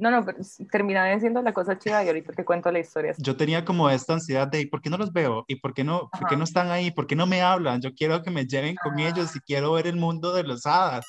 No, 0.00 0.10
no, 0.10 0.24
pero 0.24 0.38
terminaba 0.72 1.18
siendo 1.20 1.42
la 1.42 1.52
cosa 1.52 1.78
chida 1.78 2.02
y 2.02 2.06
ahorita 2.06 2.32
te 2.32 2.42
cuento 2.42 2.72
la 2.72 2.78
historia. 2.78 3.14
Yo 3.18 3.36
tenía 3.36 3.66
como 3.66 3.90
esta 3.90 4.14
ansiedad 4.14 4.48
de, 4.48 4.66
¿por 4.66 4.80
qué 4.80 4.88
no 4.88 4.96
los 4.96 5.12
veo? 5.12 5.44
¿Y 5.46 5.56
por 5.56 5.74
qué 5.74 5.84
no, 5.84 6.08
por 6.18 6.26
qué 6.26 6.38
no 6.38 6.44
están 6.44 6.70
ahí? 6.70 6.90
¿Por 6.90 7.06
qué 7.06 7.14
no 7.14 7.26
me 7.26 7.42
hablan? 7.42 7.82
Yo 7.82 7.94
quiero 7.94 8.22
que 8.22 8.30
me 8.30 8.46
lleven 8.46 8.76
con 8.76 8.98
ellos 8.98 9.36
y 9.36 9.40
quiero 9.40 9.72
ver 9.72 9.86
el 9.86 9.96
mundo 9.96 10.32
de 10.32 10.42
los 10.42 10.64
hadas. 10.64 11.04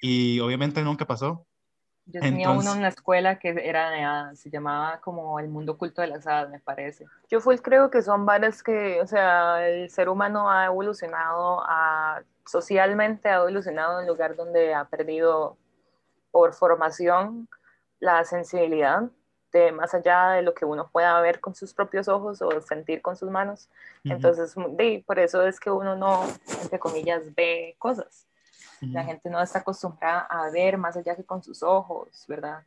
Y 0.00 0.40
obviamente 0.40 0.82
nunca 0.82 1.06
pasó. 1.06 1.46
Yo 2.06 2.20
tenía 2.20 2.50
uno 2.52 2.72
en 2.72 2.80
la 2.80 2.88
escuela 2.88 3.38
que 3.38 3.48
era 3.48 3.90
de 3.90 4.02
hadas, 4.02 4.38
se 4.38 4.48
llamaba 4.48 5.00
como 5.00 5.38
el 5.40 5.48
mundo 5.48 5.72
oculto 5.72 6.00
de 6.00 6.06
las 6.06 6.26
hadas, 6.26 6.48
me 6.50 6.60
parece. 6.60 7.04
Yo 7.28 7.40
full 7.40 7.56
creo 7.56 7.90
que 7.90 8.00
son 8.00 8.24
varias 8.24 8.62
que, 8.62 9.00
o 9.02 9.06
sea, 9.06 9.68
el 9.68 9.90
ser 9.90 10.08
humano 10.08 10.48
ha 10.48 10.66
evolucionado, 10.66 11.62
a, 11.66 12.22
socialmente 12.46 13.28
ha 13.28 13.36
evolucionado 13.38 13.98
en 13.98 14.04
un 14.04 14.06
lugar 14.06 14.36
donde 14.36 14.72
ha 14.72 14.84
perdido 14.84 15.58
por 16.36 16.52
formación 16.52 17.48
la 17.98 18.22
sensibilidad 18.26 19.04
de 19.54 19.72
más 19.72 19.94
allá 19.94 20.32
de 20.32 20.42
lo 20.42 20.52
que 20.52 20.66
uno 20.66 20.86
pueda 20.92 21.18
ver 21.22 21.40
con 21.40 21.54
sus 21.54 21.72
propios 21.72 22.08
ojos 22.08 22.42
o 22.42 22.60
sentir 22.60 23.00
con 23.00 23.16
sus 23.16 23.30
manos. 23.30 23.70
Entonces, 24.04 24.54
por 25.06 25.18
eso 25.18 25.46
es 25.46 25.58
que 25.58 25.70
uno 25.70 25.96
no, 25.96 26.26
entre 26.60 26.78
comillas, 26.78 27.22
ve 27.34 27.74
cosas. 27.78 28.26
La 28.82 29.02
gente 29.02 29.30
no 29.30 29.40
está 29.40 29.60
acostumbrada 29.60 30.26
a 30.28 30.50
ver 30.50 30.76
más 30.76 30.94
allá 30.98 31.16
que 31.16 31.24
con 31.24 31.42
sus 31.42 31.62
ojos, 31.62 32.26
¿verdad? 32.28 32.62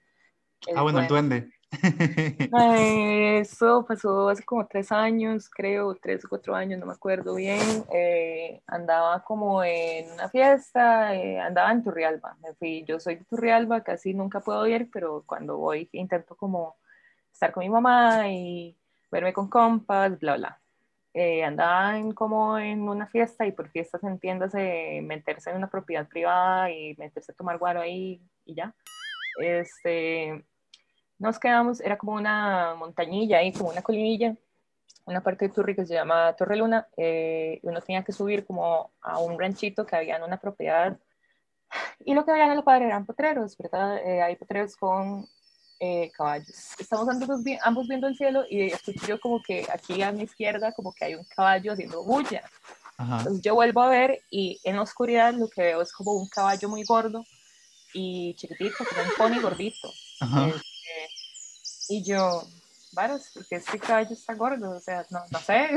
ah, 0.75 0.81
bueno, 0.81 1.01
el 1.01 1.07
duende. 1.07 1.51
Eso 3.41 3.85
pasó 3.87 4.29
hace 4.29 4.43
como 4.43 4.65
tres 4.67 4.91
años, 4.91 5.49
creo, 5.49 5.95
tres 5.95 6.25
o 6.25 6.29
cuatro 6.29 6.55
años, 6.55 6.79
no 6.79 6.87
me 6.87 6.93
acuerdo 6.93 7.35
bien. 7.35 7.59
Eh, 7.93 8.61
andaba 8.67 9.23
como 9.23 9.63
en 9.63 10.11
una 10.11 10.29
fiesta, 10.29 11.15
eh, 11.15 11.39
andaba 11.39 11.71
en 11.71 11.83
Turrialba. 11.83 12.37
Me 12.41 12.53
fui, 12.55 12.83
yo 12.85 12.99
soy 12.99 13.15
de 13.15 13.25
Turrialba, 13.25 13.81
casi 13.81 14.13
nunca 14.13 14.39
puedo 14.39 14.65
ir, 14.67 14.89
pero 14.91 15.23
cuando 15.25 15.57
voy 15.57 15.87
intento 15.93 16.35
como 16.35 16.75
estar 17.31 17.51
con 17.51 17.61
mi 17.63 17.69
mamá 17.69 18.27
y 18.29 18.75
verme 19.11 19.33
con 19.33 19.47
compas, 19.49 20.19
bla, 20.19 20.37
bla. 20.37 20.61
Eh, 21.13 21.43
andaba 21.43 21.97
en, 21.97 22.13
como 22.13 22.57
en 22.59 22.87
una 22.87 23.07
fiesta 23.07 23.45
y 23.45 23.51
por 23.51 23.69
fiestas 23.69 24.03
entiéndase 24.03 25.01
meterse 25.03 25.49
en 25.49 25.57
una 25.57 25.69
propiedad 25.69 26.07
privada 26.07 26.71
y 26.71 26.95
meterse 26.97 27.31
a 27.31 27.35
tomar 27.35 27.57
guaro 27.57 27.81
ahí 27.81 28.21
y 28.45 28.55
ya. 28.55 28.73
Este, 29.39 30.45
nos 31.19 31.37
quedamos, 31.37 31.79
era 31.81 31.97
como 31.97 32.13
una 32.13 32.75
montañilla 32.75 33.37
ahí, 33.37 33.51
como 33.53 33.69
una 33.69 33.81
colinilla, 33.81 34.35
una 35.05 35.21
parte 35.21 35.47
de 35.47 35.53
Turri 35.53 35.75
que 35.75 35.85
se 35.85 35.93
llama 35.93 36.33
Torre 36.33 36.55
Luna, 36.55 36.87
eh, 36.97 37.59
uno 37.63 37.81
tenía 37.81 38.03
que 38.03 38.11
subir 38.11 38.45
como 38.45 38.91
a 39.01 39.19
un 39.19 39.39
ranchito 39.39 39.85
que 39.85 39.95
había 39.95 40.15
en 40.15 40.23
una 40.23 40.37
propiedad, 40.37 40.97
y 42.05 42.13
lo 42.13 42.25
que 42.25 42.31
había 42.31 42.45
en 42.45 42.51
el 42.53 42.63
padre 42.63 42.85
eran 42.85 43.05
potreros, 43.05 43.55
¿verdad? 43.57 43.97
Eh, 43.97 44.21
hay 44.21 44.35
potreros 44.35 44.75
con 44.75 45.27
eh, 45.79 46.11
caballos. 46.15 46.73
Estamos 46.79 47.07
ambos, 47.09 47.29
ambos, 47.61 47.87
viendo 47.87 48.07
el 48.07 48.17
cielo 48.17 48.43
y 48.49 48.71
escucho 48.71 49.05
yo 49.07 49.19
como 49.19 49.41
que 49.41 49.65
aquí 49.71 50.01
a 50.01 50.11
mi 50.11 50.23
izquierda 50.23 50.73
como 50.73 50.93
que 50.93 51.05
hay 51.05 51.15
un 51.15 51.25
caballo 51.25 51.73
haciendo 51.73 52.03
bulla. 52.03 52.41
Entonces 52.97 53.41
yo 53.41 53.55
vuelvo 53.55 53.81
a 53.81 53.87
ver 53.87 54.21
y 54.29 54.59
en 54.65 54.75
la 54.75 54.81
oscuridad 54.81 55.33
lo 55.33 55.47
que 55.47 55.61
veo 55.61 55.81
es 55.81 55.93
como 55.93 56.13
un 56.13 56.27
caballo 56.27 56.67
muy 56.67 56.83
gordo 56.83 57.23
y 57.93 58.33
chiquitito, 58.35 58.75
como 58.77 59.01
un 59.01 59.15
pony 59.17 59.41
gordito. 59.41 59.89
Ajá. 60.19 60.51
Y 61.89 62.03
yo, 62.03 62.43
varos, 62.93 63.31
porque 63.33 63.55
este 63.55 63.79
caballo 63.79 64.13
está 64.13 64.35
gordo, 64.35 64.71
o 64.71 64.79
sea, 64.79 65.05
no, 65.09 65.21
no 65.31 65.39
sé. 65.39 65.67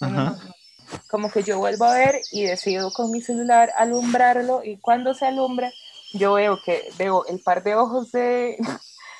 Como 1.10 1.30
que 1.30 1.42
yo 1.42 1.58
vuelvo 1.58 1.84
a 1.84 1.94
ver 1.94 2.20
y 2.30 2.44
decido 2.44 2.92
con 2.92 3.10
mi 3.10 3.20
celular 3.20 3.72
alumbrarlo 3.76 4.62
y 4.62 4.78
cuando 4.78 5.12
se 5.14 5.26
alumbra, 5.26 5.72
yo 6.12 6.34
veo 6.34 6.60
que 6.64 6.88
veo 6.96 7.26
el 7.26 7.40
par 7.40 7.62
de 7.62 7.74
ojos 7.74 8.12
de... 8.12 8.56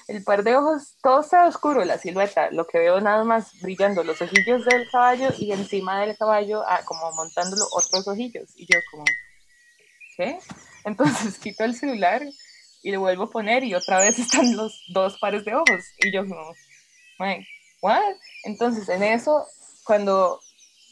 El 0.09 0.23
par 0.23 0.45
de 0.45 0.55
ojos, 0.55 0.95
todo 1.03 1.21
está 1.21 1.49
oscuro, 1.49 1.85
la 1.85 1.99
silueta. 1.99 2.49
Lo 2.53 2.65
que 2.65 2.79
veo 2.79 3.01
nada 3.01 3.25
más 3.25 3.61
brillando 3.61 4.05
los 4.05 4.23
ojillos 4.23 4.65
del 4.65 4.89
caballo 4.89 5.31
y 5.37 5.51
encima 5.51 6.01
del 6.01 6.17
caballo, 6.17 6.63
ah, 6.65 6.83
como 6.85 7.11
montándolo 7.11 7.67
otros 7.73 8.07
ojillos. 8.07 8.53
Y 8.55 8.73
yo 8.73 8.79
como, 8.93 9.03
¿qué? 10.17 10.39
Entonces 10.85 11.39
quito 11.43 11.65
el 11.65 11.75
celular 11.75 12.23
y 12.83 12.91
le 12.91 12.97
vuelvo 12.97 13.25
a 13.25 13.31
poner 13.31 13.65
y 13.65 13.75
otra 13.75 13.99
vez 13.99 14.19
están 14.19 14.57
los 14.57 14.83
dos 14.89 15.19
pares 15.19 15.45
de 15.45 15.55
ojos. 15.55 15.85
Y 15.99 16.13
yo 16.13 16.27
como, 16.27 16.53
¿what? 17.83 18.01
Entonces 18.45 18.89
en 18.89 19.03
eso, 19.03 19.45
cuando 19.85 20.41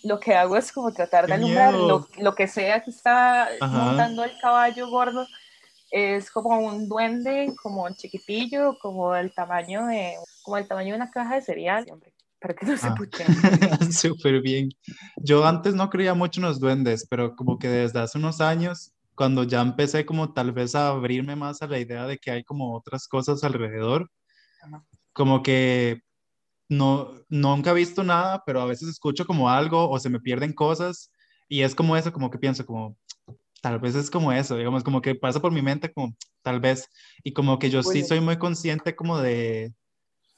lo 0.04 0.20
que 0.20 0.34
hago 0.34 0.56
es 0.56 0.70
como 0.70 0.92
tratar 0.92 1.26
de 1.26 1.34
alumbrar 1.34 1.72
lo, 1.74 2.06
lo, 2.18 2.34
que 2.34 2.46
sea 2.46 2.82
que 2.82 2.90
está 2.90 3.48
montando 3.60 4.22
el 4.22 4.32
caballo 4.40 4.88
gordo, 4.88 5.26
es 5.90 6.30
como 6.30 6.58
un 6.58 6.88
duende, 6.88 7.54
como 7.62 7.84
un 7.84 7.94
chiquitillo, 7.94 8.76
como 8.80 9.14
el 9.14 9.32
tamaño 9.32 9.86
de, 9.86 10.14
como 10.42 10.58
el 10.58 10.66
tamaño 10.66 10.90
de 10.90 10.96
una 10.96 11.10
caja 11.10 11.36
de 11.36 11.42
cereal, 11.42 11.86
para 12.40 12.54
que 12.54 12.66
no 12.66 12.76
se 12.76 12.88
ah. 12.88 12.94
Súper 13.90 14.42
bien. 14.42 14.70
Yo 15.16 15.46
antes 15.46 15.74
no 15.74 15.88
creía 15.88 16.12
mucho 16.12 16.40
en 16.40 16.46
los 16.46 16.60
duendes, 16.60 17.06
pero 17.08 17.34
como 17.36 17.58
que 17.58 17.68
desde 17.68 18.00
hace 18.00 18.18
unos 18.18 18.40
años 18.40 18.92
cuando 19.14 19.44
ya 19.44 19.60
empecé 19.60 20.04
como 20.04 20.32
tal 20.32 20.52
vez 20.52 20.74
a 20.74 20.88
abrirme 20.88 21.36
más 21.36 21.62
a 21.62 21.66
la 21.66 21.78
idea 21.78 22.06
de 22.06 22.18
que 22.18 22.30
hay 22.30 22.44
como 22.44 22.76
otras 22.76 23.06
cosas 23.08 23.44
alrededor, 23.44 24.10
como 25.12 25.42
que 25.42 26.00
no, 26.68 27.12
nunca 27.28 27.70
he 27.70 27.74
visto 27.74 28.02
nada, 28.02 28.42
pero 28.44 28.60
a 28.60 28.66
veces 28.66 28.88
escucho 28.88 29.26
como 29.26 29.48
algo 29.48 29.88
o 29.88 29.98
se 29.98 30.10
me 30.10 30.20
pierden 30.20 30.52
cosas 30.52 31.10
y 31.48 31.62
es 31.62 31.74
como 31.74 31.96
eso, 31.96 32.12
como 32.12 32.30
que 32.30 32.38
pienso 32.38 32.64
como, 32.66 32.96
tal 33.60 33.78
vez 33.78 33.94
es 33.94 34.10
como 34.10 34.32
eso, 34.32 34.56
digamos, 34.56 34.82
como 34.82 35.00
que 35.00 35.14
pasa 35.14 35.40
por 35.40 35.52
mi 35.52 35.62
mente 35.62 35.92
como, 35.92 36.14
tal 36.42 36.60
vez, 36.60 36.88
y 37.22 37.32
como 37.32 37.58
que 37.58 37.70
yo 37.70 37.82
sí 37.82 38.02
soy 38.02 38.20
muy 38.20 38.38
consciente 38.38 38.96
como 38.96 39.18
de, 39.18 39.72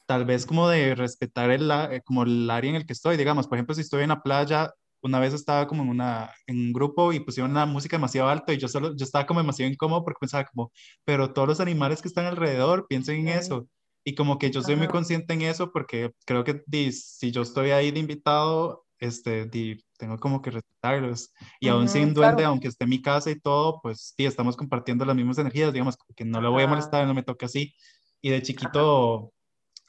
tal 0.05 0.25
vez 0.25 0.45
como 0.45 0.69
de 0.69 0.95
respetar 0.95 1.49
el, 1.51 1.69
eh, 1.71 2.01
como 2.05 2.23
el 2.23 2.49
área 2.49 2.69
en 2.69 2.75
el 2.75 2.85
que 2.85 2.93
estoy, 2.93 3.17
digamos, 3.17 3.47
por 3.47 3.57
ejemplo, 3.57 3.75
si 3.75 3.81
estoy 3.81 4.03
en 4.03 4.09
la 4.09 4.21
playa 4.21 4.73
una 5.01 5.19
vez 5.19 5.33
estaba 5.33 5.67
como 5.67 5.83
en, 5.83 5.89
una, 5.89 6.31
en 6.47 6.57
un 6.57 6.73
grupo 6.73 7.13
y 7.13 7.19
pusieron 7.19 7.51
una 7.51 7.65
música 7.65 7.97
demasiado 7.97 8.29
alta 8.29 8.53
y 8.53 8.57
yo, 8.57 8.67
solo, 8.67 8.95
yo 8.95 9.03
estaba 9.03 9.25
como 9.25 9.39
demasiado 9.39 9.71
incómodo 9.71 10.03
porque 10.03 10.19
pensaba 10.19 10.45
como, 10.45 10.71
pero 11.05 11.33
todos 11.33 11.47
los 11.47 11.59
animales 11.59 12.01
que 12.01 12.07
están 12.07 12.25
alrededor, 12.25 12.87
piensen 12.87 13.19
en 13.19 13.29
eso. 13.29 13.67
Y 14.03 14.15
como 14.15 14.37
que 14.37 14.51
yo 14.51 14.61
soy 14.61 14.77
muy 14.77 14.87
consciente 14.87 15.33
en 15.33 15.41
eso 15.41 15.71
porque 15.71 16.11
creo 16.25 16.43
que 16.43 16.63
si 16.91 17.31
yo 17.31 17.41
estoy 17.41 17.71
ahí 17.71 17.91
de 17.91 17.99
invitado, 17.99 18.85
este, 18.99 19.49
tengo 19.97 20.17
como 20.17 20.41
que 20.41 20.51
respetarlos. 20.51 21.33
Y 21.59 21.67
aún 21.67 21.89
sin 21.89 22.13
duende, 22.13 22.45
aunque 22.45 22.69
esté 22.69 22.85
en 22.85 22.91
mi 22.91 23.01
casa 23.01 23.29
y 23.29 23.39
todo, 23.39 23.81
pues 23.81 24.13
sí, 24.15 24.25
estamos 24.25 24.55
compartiendo 24.55 25.03
las 25.05 25.15
mismas 25.15 25.37
energías, 25.37 25.73
digamos, 25.73 25.97
que 26.15 26.25
no 26.25 26.41
le 26.41 26.47
voy 26.47 26.63
a 26.63 26.67
molestar, 26.67 27.05
no 27.05 27.13
me 27.13 27.23
toca 27.23 27.47
así. 27.47 27.73
Y 28.21 28.29
de 28.29 28.41
chiquito 28.41 29.33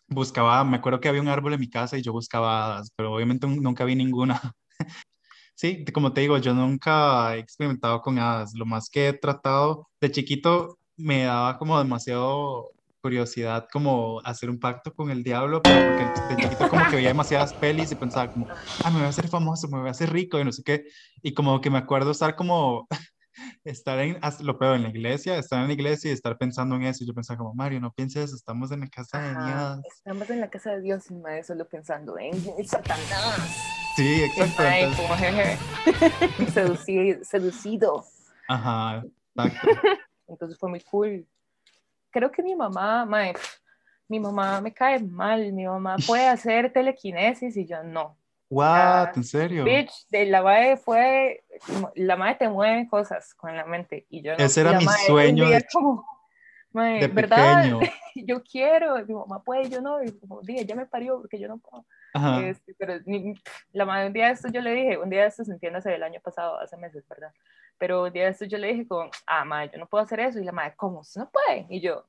buscaba, 0.08 0.64
me 0.64 0.78
acuerdo 0.78 1.00
que 1.00 1.08
había 1.08 1.20
un 1.20 1.28
árbol 1.28 1.54
en 1.54 1.60
mi 1.60 1.70
casa 1.70 1.98
y 1.98 2.02
yo 2.02 2.12
buscaba 2.12 2.82
pero 2.96 3.12
obviamente 3.14 3.46
nunca 3.46 3.84
vi 3.84 3.94
ninguna. 3.94 4.40
Sí, 5.58 5.84
como 5.92 6.12
te 6.12 6.20
digo, 6.20 6.38
yo 6.38 6.54
nunca 6.54 7.34
he 7.34 7.40
experimentado 7.40 8.00
con 8.00 8.16
hadas. 8.16 8.54
Lo 8.54 8.64
más 8.64 8.88
que 8.88 9.08
he 9.08 9.12
tratado 9.12 9.88
de 10.00 10.12
chiquito 10.12 10.78
me 10.96 11.24
daba 11.24 11.58
como 11.58 11.76
demasiado 11.76 12.70
curiosidad 13.00 13.66
como 13.72 14.20
hacer 14.24 14.50
un 14.50 14.60
pacto 14.60 14.94
con 14.94 15.10
el 15.10 15.24
diablo, 15.24 15.60
pero 15.60 15.96
porque 15.96 16.34
de 16.34 16.42
chiquito 16.42 16.68
como 16.68 16.88
que 16.88 16.96
veía 16.96 17.08
demasiadas 17.08 17.54
pelis 17.54 17.90
y 17.90 17.96
pensaba 17.96 18.32
como, 18.32 18.46
ah, 18.84 18.90
me 18.90 18.98
voy 18.98 19.06
a 19.06 19.08
hacer 19.08 19.26
famoso, 19.26 19.66
me 19.66 19.78
voy 19.78 19.88
a 19.88 19.90
hacer 19.90 20.12
rico 20.12 20.38
y 20.38 20.44
no 20.44 20.52
sé 20.52 20.62
qué. 20.62 20.84
Y 21.22 21.34
como 21.34 21.60
que 21.60 21.70
me 21.70 21.78
acuerdo 21.78 22.12
estar 22.12 22.36
como 22.36 22.86
estar 23.64 23.98
en, 23.98 24.20
lo 24.42 24.58
peor, 24.60 24.76
en 24.76 24.84
la 24.84 24.90
iglesia, 24.90 25.38
estar 25.38 25.60
en 25.60 25.66
la 25.66 25.72
iglesia 25.72 26.10
y 26.10 26.14
estar 26.14 26.38
pensando 26.38 26.76
en 26.76 26.84
eso. 26.84 27.02
Y 27.02 27.08
yo 27.08 27.14
pensaba 27.14 27.36
como, 27.38 27.52
Mario, 27.54 27.80
no 27.80 27.92
pienses, 27.92 28.32
estamos 28.32 28.70
en 28.70 28.80
la 28.80 28.88
casa 28.88 29.20
de 29.20 29.30
Dios. 29.30 29.80
Estamos 29.96 30.30
en 30.30 30.40
la 30.40 30.50
casa 30.50 30.70
de 30.70 30.82
Dios 30.82 31.10
y 31.10 31.14
me 31.14 31.42
solo 31.42 31.66
pensando 31.68 32.16
en 32.16 32.36
Satanás. 32.64 33.77
Sí, 33.98 34.22
exacto. 34.22 35.02
seducido, 36.52 37.24
seducido. 37.24 38.04
Ajá, 38.46 39.02
Entonces 40.28 40.56
fue 40.56 40.68
muy 40.68 40.80
cool. 40.82 41.26
Creo 42.10 42.30
que 42.30 42.40
mi 42.44 42.54
mamá, 42.54 43.04
mae, 43.04 43.34
mi 44.06 44.20
mamá 44.20 44.60
me 44.60 44.72
cae 44.72 45.00
mal, 45.00 45.52
mi 45.52 45.66
mamá 45.66 45.96
puede 46.06 46.28
hacer 46.28 46.72
telequinesis 46.72 47.56
y 47.56 47.66
yo 47.66 47.82
no. 47.82 48.16
What? 48.48 49.16
¿En 49.16 49.24
serio? 49.24 49.64
Bitch, 49.64 50.06
de 50.10 50.26
la 50.26 50.42
madre 50.42 50.76
fue, 50.76 51.42
la 51.96 52.14
madre 52.14 52.36
te 52.36 52.48
mueve 52.48 52.86
cosas 52.86 53.34
con 53.34 53.56
la 53.56 53.64
mente 53.64 54.06
y 54.10 54.22
yo 54.22 54.36
no. 54.36 54.44
Ese 54.44 54.60
era 54.60 54.78
mi 54.78 54.86
sueño. 55.08 55.44
como, 55.72 56.06
Mae, 56.70 57.00
de 57.00 57.08
¿verdad? 57.08 57.64
pequeño. 57.64 57.80
yo 58.14 58.44
quiero, 58.44 58.94
mi 59.04 59.14
mamá 59.14 59.42
puede, 59.42 59.68
yo 59.68 59.80
no, 59.80 60.04
y 60.04 60.12
como 60.12 60.40
dije, 60.42 60.64
ya 60.64 60.76
me 60.76 60.86
parió 60.86 61.18
porque 61.18 61.40
yo 61.40 61.48
no 61.48 61.58
puedo. 61.58 61.84
Este, 62.40 62.74
pero 62.78 62.94
ni- 63.06 63.34
la 63.72 63.84
madre, 63.84 64.06
un 64.08 64.12
día 64.12 64.26
de 64.26 64.32
esto 64.32 64.48
yo 64.52 64.60
le 64.60 64.72
dije, 64.72 64.98
un 64.98 65.10
día 65.10 65.22
de 65.22 65.28
estos, 65.28 65.48
entiéndase, 65.48 65.90
del 65.90 66.02
año 66.02 66.20
pasado, 66.20 66.58
hace 66.58 66.76
meses, 66.76 67.06
¿verdad? 67.08 67.32
Pero 67.78 68.04
un 68.04 68.12
día 68.12 68.24
de 68.24 68.30
estos 68.30 68.48
yo 68.48 68.58
le 68.58 68.68
dije 68.68 68.86
como, 68.88 69.10
ah, 69.26 69.44
madre, 69.44 69.70
yo 69.72 69.78
no 69.78 69.86
puedo 69.86 70.02
hacer 70.04 70.20
eso. 70.20 70.38
Y 70.40 70.44
la 70.44 70.52
madre, 70.52 70.74
¿cómo? 70.76 71.00
¿Usted 71.00 71.20
no 71.20 71.30
puede? 71.30 71.66
Y 71.68 71.80
yo, 71.80 72.04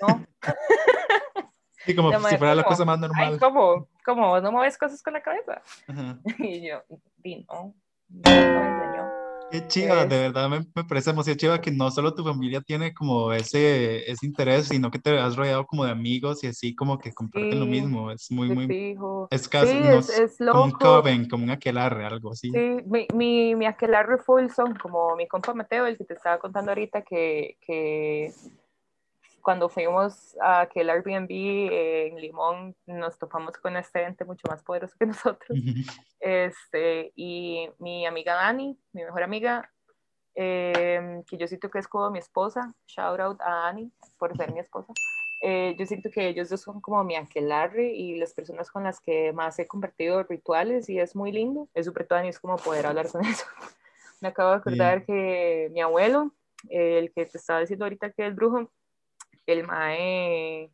no. 0.00 0.26
Sí, 1.84 1.94
como 1.94 2.10
si 2.10 2.36
fuera 2.36 2.54
la 2.56 2.64
¿cómo? 2.64 2.74
cosa 2.74 2.84
más 2.84 2.96
Ay, 2.96 3.00
normal. 3.02 3.38
¿cómo? 3.38 3.88
¿Cómo? 4.04 4.28
¿Vos 4.30 4.42
no 4.42 4.50
mueves 4.50 4.76
cosas 4.76 5.00
con 5.04 5.12
la 5.12 5.22
cabeza? 5.22 5.62
Ajá. 5.86 6.18
Y 6.38 6.66
yo, 6.68 6.82
di, 7.18 7.46
no, 7.48 7.74
no. 8.08 8.75
Qué 9.48 9.66
chiva, 9.68 10.02
Es- 10.02 10.08
de 10.08 10.18
verdad 10.18 10.48
me, 10.48 10.60
me 10.74 10.84
parece 10.84 11.10
demasiado 11.10 11.38
chiva 11.38 11.60
que 11.60 11.70
no 11.70 11.90
solo 11.90 12.12
tu 12.14 12.24
familia 12.24 12.60
tiene 12.60 12.92
como 12.92 13.32
ese, 13.32 14.10
ese 14.10 14.26
interés, 14.26 14.66
sino 14.66 14.90
que 14.90 14.98
te 14.98 15.16
has 15.18 15.36
rodeado 15.36 15.64
como 15.66 15.84
de 15.84 15.92
amigos 15.92 16.42
y 16.42 16.48
así 16.48 16.74
como 16.74 16.98
que 16.98 17.12
comparten 17.12 17.60
lo 17.60 17.66
mismo. 17.66 18.10
Es 18.10 18.30
muy, 18.30 18.48
muy, 18.48 18.66
fijo. 18.66 19.28
es 19.30 19.48
casi 19.48 19.70
Sí, 19.70 19.78
es, 19.84 20.08
es 20.10 20.36
como 20.50 20.64
un 20.64 20.70
coven, 20.72 21.28
como 21.28 21.44
un 21.44 21.50
aquelarre, 21.50 22.04
algo 22.04 22.32
así. 22.32 22.50
Sí, 22.50 22.58
mi, 22.86 23.06
mi, 23.14 23.54
mi 23.54 23.66
aquelarre 23.66 24.18
full 24.18 24.48
son 24.48 24.74
como 24.74 25.14
mi 25.14 25.28
compa 25.28 25.54
Mateo, 25.54 25.86
el 25.86 25.96
que 25.96 26.04
te 26.04 26.14
estaba 26.14 26.38
contando 26.38 26.72
ahorita, 26.72 27.02
que, 27.02 27.56
que 27.60 28.32
cuando 29.46 29.68
fuimos 29.68 30.36
a 30.40 30.62
aquel 30.62 30.90
Airbnb 30.90 31.30
en 31.30 32.20
Limón 32.20 32.74
nos 32.84 33.16
topamos 33.16 33.56
con 33.58 33.76
este 33.76 34.02
ente 34.02 34.24
mucho 34.24 34.48
más 34.48 34.60
poderoso 34.64 34.96
que 34.98 35.06
nosotros. 35.06 35.56
Este, 36.18 37.12
y 37.14 37.70
mi 37.78 38.06
amiga 38.06 38.34
Dani, 38.34 38.76
mi 38.92 39.04
mejor 39.04 39.22
amiga, 39.22 39.70
eh, 40.34 41.22
que 41.28 41.36
yo 41.36 41.46
siento 41.46 41.70
que 41.70 41.78
es 41.78 41.86
como 41.86 42.10
mi 42.10 42.18
esposa, 42.18 42.74
shout 42.88 43.20
out 43.20 43.40
a 43.40 43.66
Dani 43.66 43.92
por 44.18 44.36
ser 44.36 44.52
mi 44.52 44.58
esposa. 44.58 44.92
Eh, 45.40 45.76
yo 45.78 45.86
siento 45.86 46.10
que 46.10 46.26
ellos 46.26 46.48
dos 46.48 46.62
son 46.62 46.80
como 46.80 47.04
mi 47.04 47.14
aquelarre 47.14 47.92
y 47.92 48.18
las 48.18 48.34
personas 48.34 48.68
con 48.72 48.82
las 48.82 48.98
que 48.98 49.32
más 49.32 49.56
he 49.60 49.68
compartido 49.68 50.24
rituales 50.24 50.88
y 50.88 50.98
es 50.98 51.14
muy 51.14 51.30
lindo. 51.30 51.68
Es 51.72 51.86
súper 51.86 52.08
todo 52.08 52.18
es 52.18 52.40
como 52.40 52.56
poder 52.56 52.86
hablar 52.86 53.08
con 53.12 53.20
eso. 53.24 53.46
Me 54.20 54.26
acabo 54.26 54.50
de 54.50 54.56
acordar 54.56 55.04
que 55.04 55.70
mi 55.72 55.82
abuelo, 55.82 56.32
el 56.68 57.12
que 57.12 57.26
te 57.26 57.38
estaba 57.38 57.60
diciendo 57.60 57.84
ahorita 57.84 58.10
que 58.10 58.26
es 58.26 58.34
brujo, 58.34 58.72
el 59.46 59.66
mae... 59.66 60.70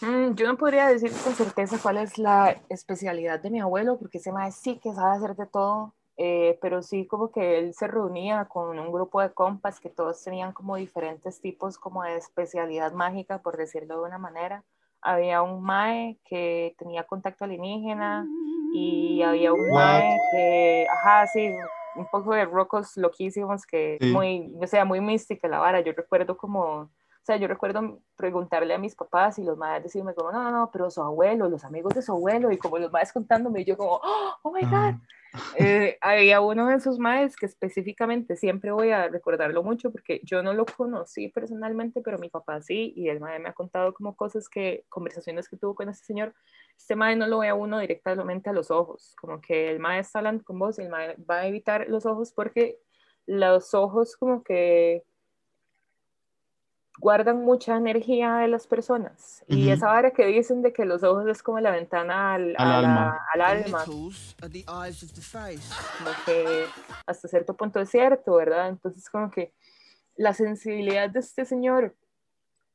Mm, 0.00 0.34
yo 0.34 0.46
no 0.46 0.56
podría 0.56 0.86
decir 0.88 1.12
con 1.12 1.34
certeza 1.34 1.78
cuál 1.82 1.98
es 1.98 2.16
la 2.16 2.56
especialidad 2.68 3.38
de 3.40 3.50
mi 3.50 3.60
abuelo, 3.60 3.98
porque 3.98 4.18
ese 4.18 4.32
mae 4.32 4.50
sí 4.50 4.78
que 4.78 4.94
sabe 4.94 5.16
hacer 5.16 5.36
de 5.36 5.46
todo, 5.46 5.92
eh, 6.16 6.58
pero 6.62 6.82
sí 6.82 7.06
como 7.06 7.30
que 7.30 7.58
él 7.58 7.74
se 7.74 7.86
reunía 7.86 8.46
con 8.46 8.78
un 8.78 8.92
grupo 8.92 9.20
de 9.20 9.30
compas 9.30 9.78
que 9.78 9.90
todos 9.90 10.22
tenían 10.22 10.52
como 10.52 10.76
diferentes 10.76 11.40
tipos 11.40 11.76
como 11.76 12.02
de 12.02 12.16
especialidad 12.16 12.92
mágica, 12.92 13.38
por 13.38 13.56
decirlo 13.56 14.00
de 14.00 14.08
una 14.08 14.18
manera. 14.18 14.64
Había 15.02 15.42
un 15.42 15.62
mae 15.62 16.18
que 16.24 16.74
tenía 16.78 17.04
contacto 17.04 17.44
alienígena 17.44 18.26
y 18.74 19.22
había 19.22 19.52
un 19.52 19.60
What? 19.60 19.72
mae 19.72 20.18
que, 20.30 20.86
ajá, 20.90 21.26
sí, 21.26 21.50
un 21.96 22.06
poco 22.06 22.34
de 22.34 22.44
rocos 22.44 22.96
loquísimos 22.96 23.66
que 23.66 23.98
Sí. 24.00 24.12
muy, 24.12 24.54
o 24.62 24.66
sea, 24.66 24.84
muy 24.84 25.00
mística 25.00 25.48
la 25.48 25.58
vara. 25.58 25.80
Yo 25.80 25.92
recuerdo 25.92 26.36
como, 26.36 26.90
sea, 27.30 27.36
yo 27.36 27.48
recuerdo 27.48 28.00
preguntarle 28.16 28.74
a 28.74 28.78
mis 28.78 28.94
papás 28.94 29.38
y 29.38 29.44
los 29.44 29.56
madres 29.56 29.84
decirme 29.84 30.14
como, 30.14 30.32
no, 30.32 30.42
no, 30.42 30.50
no, 30.50 30.70
pero 30.72 30.90
su 30.90 31.02
abuelo, 31.02 31.48
los 31.48 31.64
amigos 31.64 31.94
de 31.94 32.02
su 32.02 32.12
abuelo, 32.12 32.50
y 32.50 32.58
como 32.58 32.78
los 32.78 32.90
madres 32.90 33.12
contándome, 33.12 33.60
y 33.60 33.64
yo 33.64 33.76
como, 33.76 34.00
oh, 34.02 34.34
oh 34.42 34.52
my 34.52 34.62
God. 34.62 34.72
Ah, 34.72 35.00
Eh, 35.56 35.96
había 36.00 36.40
uno 36.40 36.66
de 36.66 36.74
esos 36.74 36.98
madres 36.98 37.36
que 37.36 37.46
específicamente 37.46 38.36
siempre 38.36 38.72
voy 38.72 38.90
a 38.90 39.06
recordarlo 39.08 39.62
mucho 39.62 39.92
porque 39.92 40.20
yo 40.24 40.42
no 40.42 40.54
lo 40.54 40.66
conocí 40.66 41.28
personalmente, 41.28 42.00
pero 42.02 42.18
mi 42.18 42.28
papá 42.28 42.60
sí, 42.62 42.92
y 42.96 43.08
el 43.08 43.20
madre 43.20 43.38
me 43.38 43.48
ha 43.48 43.52
contado 43.52 43.94
como 43.94 44.16
cosas 44.16 44.48
que, 44.48 44.84
conversaciones 44.88 45.48
que 45.48 45.56
tuvo 45.56 45.74
con 45.74 45.88
este 45.88 46.04
señor. 46.04 46.34
Este 46.76 46.96
madre 46.96 47.14
no 47.16 47.28
lo 47.28 47.38
ve 47.38 47.48
a 47.48 47.54
uno 47.54 47.78
directamente 47.78 48.50
a 48.50 48.52
los 48.52 48.70
ojos, 48.70 49.14
como 49.20 49.40
que 49.40 49.70
el 49.70 49.78
madre 49.78 50.00
está 50.00 50.18
hablando 50.18 50.42
con 50.42 50.58
vos 50.58 50.78
y 50.78 50.82
el 50.82 50.88
madre 50.88 51.16
va 51.30 51.40
a 51.40 51.46
evitar 51.46 51.88
los 51.88 52.06
ojos 52.06 52.32
porque 52.32 52.80
los 53.26 53.74
ojos 53.74 54.16
como 54.16 54.42
que 54.42 55.04
guardan 56.98 57.42
mucha 57.42 57.76
energía 57.76 58.36
de 58.36 58.48
las 58.48 58.66
personas. 58.66 59.44
Y 59.48 59.64
Ujú. 59.64 59.72
esa 59.74 59.86
vara 59.86 60.10
que 60.10 60.26
dicen 60.26 60.60
de 60.62 60.72
que 60.72 60.84
los 60.84 61.02
ojos 61.02 61.26
es 61.28 61.42
como 61.42 61.60
la 61.60 61.70
ventana 61.70 62.34
al, 62.34 62.54
Al 62.58 62.68
a 62.68 62.70
la- 62.70 62.78
alma. 62.78 63.26
al 63.32 63.40
alma 63.40 63.84
como 65.98 66.10
que 66.26 66.64
hasta 67.06 67.28
cierto 67.28 67.54
punto 67.56 67.80
es 67.80 67.90
cierto, 67.90 68.34
¿verdad? 68.34 68.68
Entonces 68.68 69.08
como 69.08 69.30
que 69.30 69.52
la 70.16 70.34
sensibilidad 70.34 71.08
de 71.08 71.20
este 71.20 71.44
señor 71.44 71.94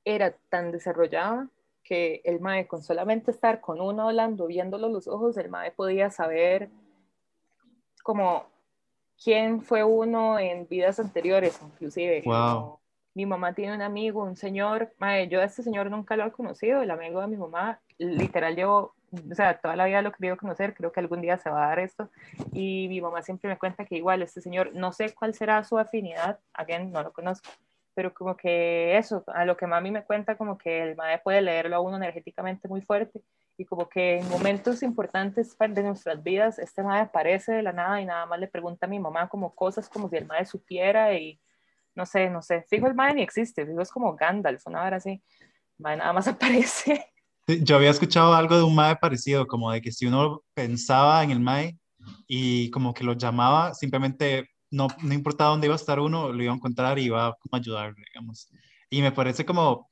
era 0.04 0.32
tan 0.50 0.72
desarrollada 0.72 1.48
que 1.84 2.22
el 2.24 2.40
mae 2.40 2.66
con 2.68 2.82
solamente 2.82 3.30
estar 3.30 3.62
con 3.62 3.80
uno 3.80 4.08
hablando, 4.10 4.48
viéndolo 4.48 4.90
los 4.90 5.08
ojos, 5.08 5.38
el 5.38 5.50
mae 5.50 5.72
podía 5.72 6.10
saber 6.10 6.70
como 8.02 8.46
quién 9.24 9.62
fue 9.62 9.84
uno 9.84 10.40
en 10.40 10.68
vidas 10.68 11.00
anteriores, 11.00 11.60
inclusive. 11.64 12.24
Wow. 12.26 12.34
Como, 12.34 12.80
mi 13.16 13.26
mamá 13.26 13.54
tiene 13.54 13.74
un 13.74 13.82
amigo, 13.82 14.24
un 14.24 14.36
señor, 14.36 14.94
mae, 15.00 15.30
yo 15.30 15.42
a 15.42 15.46
este 15.46 15.64
señor 15.64 15.90
nunca 15.90 16.18
lo 16.18 16.26
he 16.26 16.32
conocido, 16.32 16.82
el 16.82 16.92
amigo 16.92 17.22
de 17.22 17.28
mi 17.28 17.38
mamá, 17.38 17.80
literal 17.98 18.56
llevo, 18.56 18.94
o 19.12 19.36
sea, 19.36 19.58
toda 19.58 19.78
la 19.78 19.86
vida 19.86 20.02
lo 20.02 20.10
he 20.10 20.12
querido 20.12 20.36
conocer, 20.36 20.74
creo 20.74 20.92
que 20.92 21.00
algún 21.00 21.22
día 21.22 21.38
se 21.38 21.50
va 21.50 21.64
a 21.64 21.70
dar 21.70 21.80
esto, 21.80 22.10
y 22.52 22.88
mi 22.90 23.00
mamá 23.00 23.22
siempre 23.22 23.50
me 23.50 23.58
cuenta 23.58 23.86
que 23.86 23.96
igual 23.96 24.22
este 24.22 24.42
señor, 24.42 24.76
no 24.76 24.92
sé 24.92 25.16
cuál 25.16 25.34
será 25.34 25.64
su 25.64 25.80
afinidad, 25.80 26.40
again, 26.54 26.92
no 26.92 27.04
lo 27.04 27.14
conozco, 27.14 27.50
pero 27.94 28.14
como 28.14 28.36
que 28.36 28.98
eso, 28.98 29.24
a 29.28 29.46
lo 29.46 29.56
que 29.56 29.66
mami 29.66 29.92
me 29.92 30.04
cuenta, 30.04 30.36
como 30.36 30.58
que 30.58 30.84
el 30.84 30.98
mae 30.98 31.20
puede 31.20 31.42
leerlo 31.42 31.78
a 31.78 31.80
uno 31.80 31.96
energéticamente 31.96 32.68
muy 32.68 32.82
fuerte, 32.82 33.22
y 33.58 33.64
como 33.64 33.88
que 33.88 34.18
en 34.18 34.28
momentos 34.28 34.84
importantes 34.84 35.58
de 35.58 35.84
nuestras 35.84 36.22
vidas, 36.22 36.60
este 36.60 36.84
mae 36.84 37.00
aparece 37.00 37.54
de 37.54 37.64
la 37.64 37.72
nada 37.72 38.02
y 38.02 38.06
nada 38.06 38.26
más 38.26 38.42
le 38.42 38.50
pregunta 38.50 38.86
a 38.86 38.90
mi 38.90 39.00
mamá 39.00 39.30
como 39.30 39.56
cosas 39.56 39.88
como 39.88 40.10
si 40.10 40.18
el 40.18 40.26
mae 40.26 40.46
supiera 40.46 41.14
y 41.14 41.40
no 41.96 42.06
sé, 42.06 42.30
no 42.30 42.42
sé, 42.42 42.66
fijo 42.70 42.88
el 42.88 42.96
mae 42.96 43.14
ni 43.14 43.22
existe, 43.22 43.66
fijo 43.66 43.82
es 43.82 43.92
como 43.92 44.16
Gandalf, 44.16 44.66
una 44.68 44.84
hora 44.84 44.98
así, 44.98 45.22
mae 45.78 45.98
nada 45.98 46.14
más 46.14 46.28
aparece. 46.28 47.06
Sí, 47.48 47.64
Yo 47.64 47.76
había 47.76 47.92
escuchado 47.92 48.34
algo 48.34 48.58
de 48.58 48.64
un 48.64 48.76
mae 48.76 48.96
parecido, 48.96 49.48
como 49.48 49.72
de 49.72 49.82
que 49.82 49.92
si 49.92 50.06
uno 50.06 50.44
pensaba 50.54 51.24
en 51.24 51.32
el 51.32 51.40
mae 51.40 51.78
y 52.28 52.70
como 52.72 52.94
que 52.94 53.04
lo 53.04 53.14
llamaba, 53.14 53.74
simplemente 53.74 54.50
no, 54.72 54.88
no 55.02 55.14
importaba 55.14 55.52
dónde 55.52 55.68
iba 55.68 55.76
a 55.76 55.78
estar 55.78 56.00
uno, 56.00 56.32
lo 56.32 56.44
iba 56.44 56.52
a 56.52 56.56
encontrar 56.56 57.00
y 57.00 57.04
iba 57.06 57.36
como 57.40 57.56
a 57.56 57.58
ayudarle, 57.58 58.04
digamos. 58.14 58.50
Y 58.90 59.02
me 59.02 59.12
parece 59.12 59.46
como, 59.46 59.90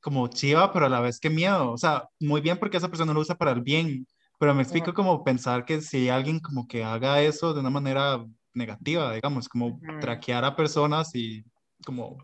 como 0.00 0.28
chiva, 0.28 0.72
pero 0.72 0.86
a 0.86 0.88
la 0.88 1.00
vez 1.00 1.18
que 1.18 1.30
miedo. 1.30 1.72
O 1.72 1.78
sea, 1.78 2.08
muy 2.20 2.40
bien 2.40 2.58
porque 2.58 2.76
esa 2.76 2.88
persona 2.88 3.12
lo 3.12 3.20
usa 3.20 3.36
para 3.36 3.52
el 3.52 3.62
bien, 3.62 4.06
pero 4.38 4.54
me 4.54 4.62
explico 4.62 4.94
como 4.94 5.24
pensar 5.24 5.64
que 5.64 5.80
si 5.80 6.08
alguien 6.08 6.40
como 6.40 6.68
que 6.68 6.84
haga 6.84 7.22
eso 7.22 7.54
de 7.54 7.60
una 7.60 7.70
manera 7.70 8.24
negativa, 8.54 9.12
digamos, 9.12 9.48
como 9.48 9.80
traquear 10.00 10.44
a 10.44 10.56
personas 10.56 11.14
y 11.14 11.44
como... 11.84 12.18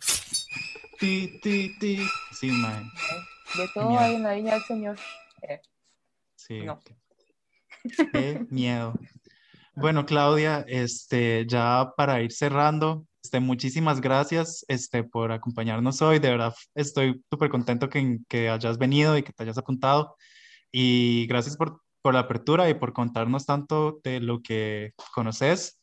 Ti, 0.98 1.40
ti, 1.42 1.76
ti. 1.78 1.98
Sí, 2.32 2.50
mae. 2.50 2.82
De 3.56 3.68
todo 3.74 3.88
Miedo. 3.88 4.00
hay 4.00 4.14
en 4.16 4.22
la 4.22 4.34
viña 4.34 4.54
del 4.54 4.62
Señor. 4.64 4.98
Eh, 5.42 5.60
Sí. 6.36 6.62
No. 6.62 6.80
Qué 8.12 8.46
miedo. 8.50 8.94
Bueno, 9.76 10.04
Claudia, 10.04 10.64
este, 10.68 11.46
ya 11.46 11.92
para 11.96 12.20
ir 12.22 12.32
cerrando, 12.32 13.06
este, 13.22 13.40
muchísimas 13.40 14.00
gracias 14.00 14.64
este, 14.68 15.04
por 15.04 15.32
acompañarnos 15.32 16.02
hoy. 16.02 16.18
De 16.18 16.30
verdad, 16.30 16.54
estoy 16.74 17.22
súper 17.30 17.50
contento 17.50 17.88
que, 17.88 18.18
que 18.28 18.48
hayas 18.48 18.78
venido 18.78 19.16
y 19.16 19.22
que 19.22 19.32
te 19.32 19.42
hayas 19.42 19.58
apuntado. 19.58 20.16
Y 20.72 21.26
gracias 21.26 21.56
por, 21.56 21.80
por 22.02 22.14
la 22.14 22.20
apertura 22.20 22.68
y 22.68 22.74
por 22.74 22.92
contarnos 22.92 23.46
tanto 23.46 24.00
de 24.02 24.20
lo 24.20 24.42
que 24.42 24.92
conoces. 25.14 25.79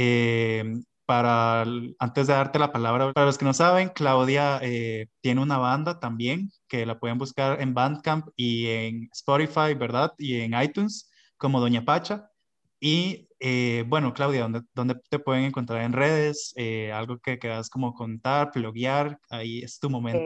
Eh, 0.00 0.62
para, 1.06 1.64
antes 1.98 2.26
de 2.28 2.34
darte 2.34 2.60
la 2.60 2.70
palabra, 2.70 3.12
para 3.12 3.26
los 3.26 3.36
que 3.36 3.44
no 3.44 3.52
saben, 3.52 3.88
Claudia 3.88 4.60
eh, 4.62 5.08
tiene 5.20 5.40
una 5.40 5.58
banda 5.58 5.98
también 5.98 6.50
que 6.68 6.86
la 6.86 7.00
pueden 7.00 7.18
buscar 7.18 7.60
en 7.60 7.74
Bandcamp 7.74 8.28
y 8.36 8.68
en 8.68 9.08
Spotify, 9.12 9.74
¿verdad? 9.76 10.12
Y 10.18 10.40
en 10.40 10.54
iTunes 10.62 11.10
como 11.36 11.58
Doña 11.58 11.84
Pacha. 11.84 12.30
Y 12.78 13.28
eh, 13.40 13.84
bueno, 13.88 14.14
Claudia, 14.14 14.42
¿dónde, 14.42 14.60
¿dónde 14.72 15.00
te 15.08 15.18
pueden 15.18 15.44
encontrar 15.44 15.82
en 15.82 15.94
redes? 15.94 16.52
Eh, 16.56 16.92
algo 16.92 17.18
que 17.18 17.40
quieras 17.40 17.68
como 17.68 17.92
contar, 17.92 18.52
bloguear, 18.54 19.18
ahí 19.30 19.62
es 19.64 19.80
tu 19.80 19.90
momento. 19.90 20.22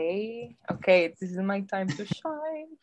Ok, 0.69 0.77
ok, 0.77 0.85
this 1.17 1.31
is 1.31 1.37
my 1.37 1.65
time 1.65 1.87
to 1.87 2.03
shine. 2.03 2.77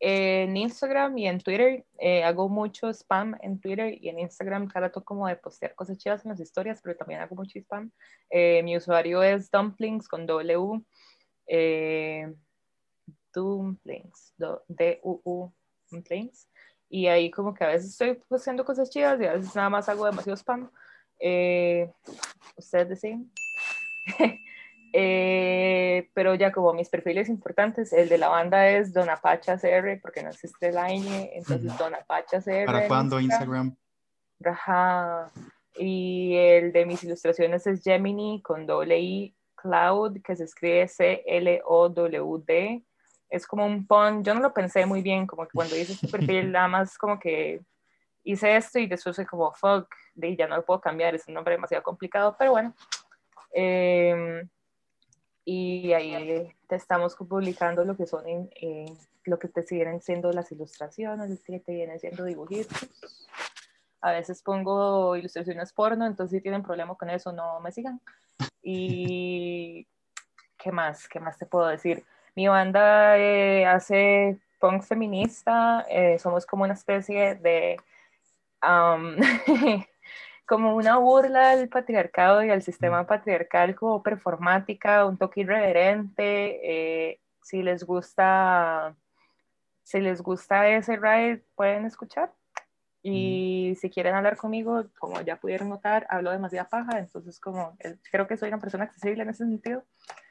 Em, 0.00 0.48
en 0.50 0.56
Instagram 0.56 1.18
y 1.18 1.28
en 1.28 1.38
Twitter 1.38 1.84
eh, 1.98 2.24
hago 2.24 2.48
mucho 2.48 2.88
spam 2.88 3.36
en 3.42 3.60
Twitter 3.60 3.94
y 4.02 4.08
en 4.08 4.18
Instagram 4.18 4.66
trato 4.68 5.04
como 5.04 5.28
de 5.28 5.36
postear 5.36 5.74
cosas 5.74 5.98
chidas 5.98 6.24
en 6.24 6.30
las 6.30 6.40
historias, 6.40 6.80
pero 6.82 6.96
también 6.96 7.20
hago 7.20 7.36
mucho 7.36 7.58
spam. 7.58 7.90
Eh, 8.30 8.62
mi 8.62 8.76
usuario 8.76 9.22
es 9.22 9.50
dumplings 9.50 10.08
con 10.08 10.26
W. 10.26 10.82
Eh, 11.46 12.32
dumplings, 13.34 14.34
D-U-U, 14.68 15.52
dumplings. 15.90 16.48
Y 16.88 17.06
ahí 17.06 17.30
como 17.30 17.54
que 17.54 17.64
a 17.64 17.68
veces 17.68 17.90
estoy 17.90 18.14
posteando 18.26 18.64
cosas 18.64 18.90
chidas 18.90 19.20
y 19.20 19.26
a 19.26 19.34
veces 19.34 19.54
nada 19.54 19.68
más 19.68 19.88
hago 19.88 20.06
demasiado 20.06 20.36
spam. 20.36 20.70
Eh, 21.18 21.92
Ustedes 22.56 22.88
deciden. 22.88 23.30
Eh, 24.92 26.10
pero 26.14 26.34
ya 26.34 26.50
como 26.50 26.72
mis 26.72 26.88
perfiles 26.88 27.28
importantes, 27.28 27.92
el 27.92 28.08
de 28.08 28.18
la 28.18 28.28
banda 28.28 28.68
es 28.68 28.92
Donapacha 28.92 29.56
CR, 29.56 30.00
porque 30.00 30.22
no 30.22 30.30
existe 30.30 30.72
la 30.72 30.88
ñ, 30.88 31.30
entonces 31.32 31.76
Donapacha 31.78 32.40
CR. 32.40 32.66
¿Para 32.66 32.88
cuándo 32.88 33.20
Instagram? 33.20 33.76
Ajá. 34.44 35.30
Y 35.76 36.34
el 36.36 36.72
de 36.72 36.86
mis 36.86 37.04
ilustraciones 37.04 37.66
es 37.66 37.82
Gemini 37.82 38.42
con 38.42 38.66
doble 38.66 38.98
I 38.98 39.36
Cloud, 39.54 40.20
que 40.22 40.34
se 40.34 40.44
escribe 40.44 40.88
C-L-O-W-D. 40.88 42.82
Es 43.28 43.46
como 43.46 43.64
un 43.64 43.86
pon, 43.86 44.24
yo 44.24 44.34
no 44.34 44.40
lo 44.40 44.52
pensé 44.52 44.86
muy 44.86 45.02
bien, 45.02 45.26
como 45.26 45.44
que 45.44 45.52
cuando 45.54 45.76
hice 45.76 45.92
este 45.92 46.08
perfil, 46.08 46.50
nada 46.52 46.68
más 46.68 46.98
como 46.98 47.18
que 47.18 47.60
hice 48.24 48.56
esto 48.56 48.78
y 48.78 48.86
después 48.86 49.14
fue 49.16 49.26
como, 49.26 49.52
fuck, 49.52 49.88
de, 50.14 50.36
ya 50.36 50.48
no 50.48 50.56
lo 50.56 50.64
puedo 50.64 50.80
cambiar, 50.80 51.14
es 51.14 51.28
un 51.28 51.34
nombre 51.34 51.54
demasiado 51.54 51.82
complicado, 51.82 52.34
pero 52.38 52.52
bueno. 52.52 52.74
Em, 53.52 54.48
y 55.52 55.92
ahí 55.94 56.54
te 56.68 56.76
estamos 56.76 57.16
publicando 57.16 57.84
lo 57.84 57.96
que 57.96 58.06
son, 58.06 58.22
en, 58.28 58.96
lo 59.24 59.36
que 59.36 59.48
te 59.48 59.64
siguen 59.64 60.00
siendo 60.00 60.30
las 60.30 60.52
ilustraciones, 60.52 61.42
que 61.42 61.58
te 61.58 61.74
vienen 61.74 61.98
siendo 61.98 62.22
dibujitos. 62.24 62.88
A 64.00 64.12
veces 64.12 64.42
pongo 64.44 65.16
ilustraciones 65.16 65.72
porno, 65.72 66.06
entonces 66.06 66.38
si 66.38 66.40
tienen 66.40 66.62
problema 66.62 66.94
con 66.94 67.10
eso, 67.10 67.32
no 67.32 67.58
me 67.58 67.72
sigan. 67.72 68.00
Y 68.62 69.88
¿qué 70.56 70.70
más? 70.70 71.08
¿Qué 71.08 71.18
más 71.18 71.36
te 71.36 71.46
puedo 71.46 71.66
decir? 71.66 72.04
Mi 72.36 72.46
banda 72.46 73.18
eh, 73.18 73.66
hace 73.66 74.38
punk 74.60 74.82
feminista, 74.82 75.84
eh, 75.90 76.18
somos 76.20 76.46
como 76.46 76.62
una 76.62 76.74
especie 76.74 77.34
de 77.34 77.76
como 80.50 80.74
una 80.74 80.98
burla 80.98 81.52
al 81.52 81.68
patriarcado 81.68 82.42
y 82.42 82.50
al 82.50 82.62
sistema 82.62 83.06
patriarcal 83.06 83.76
como 83.76 84.02
performática, 84.02 85.06
un 85.06 85.16
toque 85.16 85.42
irreverente. 85.42 86.58
Eh, 86.64 87.20
si 87.40 87.62
les 87.62 87.84
gusta, 87.84 88.96
si 89.84 90.00
les 90.00 90.20
gusta 90.20 90.66
ese 90.68 90.96
ride, 90.96 91.44
pueden 91.54 91.84
escuchar. 91.84 92.32
Y 93.00 93.76
si 93.80 93.90
quieren 93.90 94.16
hablar 94.16 94.36
conmigo, 94.36 94.86
como 94.98 95.20
ya 95.20 95.36
pudieron 95.36 95.68
notar, 95.68 96.04
hablo 96.10 96.32
demasiada 96.32 96.68
paja, 96.68 96.98
entonces 96.98 97.38
como 97.38 97.76
creo 98.10 98.26
que 98.26 98.36
soy 98.36 98.48
una 98.48 98.58
persona 98.58 98.84
accesible 98.84 99.22
en 99.22 99.28
ese 99.30 99.44
sentido. 99.44 99.84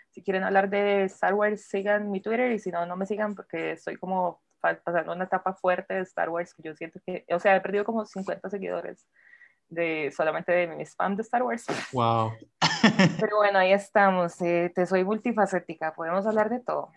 Si 0.09 0.21
quieren 0.21 0.43
hablar 0.43 0.69
de 0.69 1.05
Star 1.05 1.33
Wars, 1.33 1.61
sigan 1.61 2.11
mi 2.11 2.19
Twitter 2.19 2.51
y 2.51 2.59
si 2.59 2.71
no, 2.71 2.85
no 2.85 2.97
me 2.97 3.05
sigan 3.05 3.35
porque 3.35 3.71
estoy 3.71 3.95
como 3.95 4.41
pasando 4.59 5.13
una 5.13 5.23
etapa 5.23 5.53
fuerte 5.53 5.93
de 5.93 6.01
Star 6.01 6.29
Wars 6.29 6.53
que 6.53 6.63
yo 6.63 6.75
siento 6.75 6.99
que, 7.05 7.25
o 7.29 7.39
sea, 7.39 7.55
he 7.55 7.61
perdido 7.61 7.85
como 7.85 8.05
50 8.05 8.49
seguidores 8.49 9.07
de 9.69 10.11
solamente 10.15 10.51
de 10.51 10.67
mi 10.67 10.83
spam 10.83 11.15
de 11.15 11.21
Star 11.21 11.43
Wars. 11.43 11.65
Wow. 11.91 12.33
Pero 13.19 13.37
bueno, 13.37 13.59
ahí 13.59 13.71
estamos. 13.71 14.41
Eh, 14.41 14.71
te 14.73 14.85
soy 14.85 15.03
multifacética, 15.03 15.93
podemos 15.93 16.25
hablar 16.25 16.49
de 16.49 16.59
todo. 16.59 16.91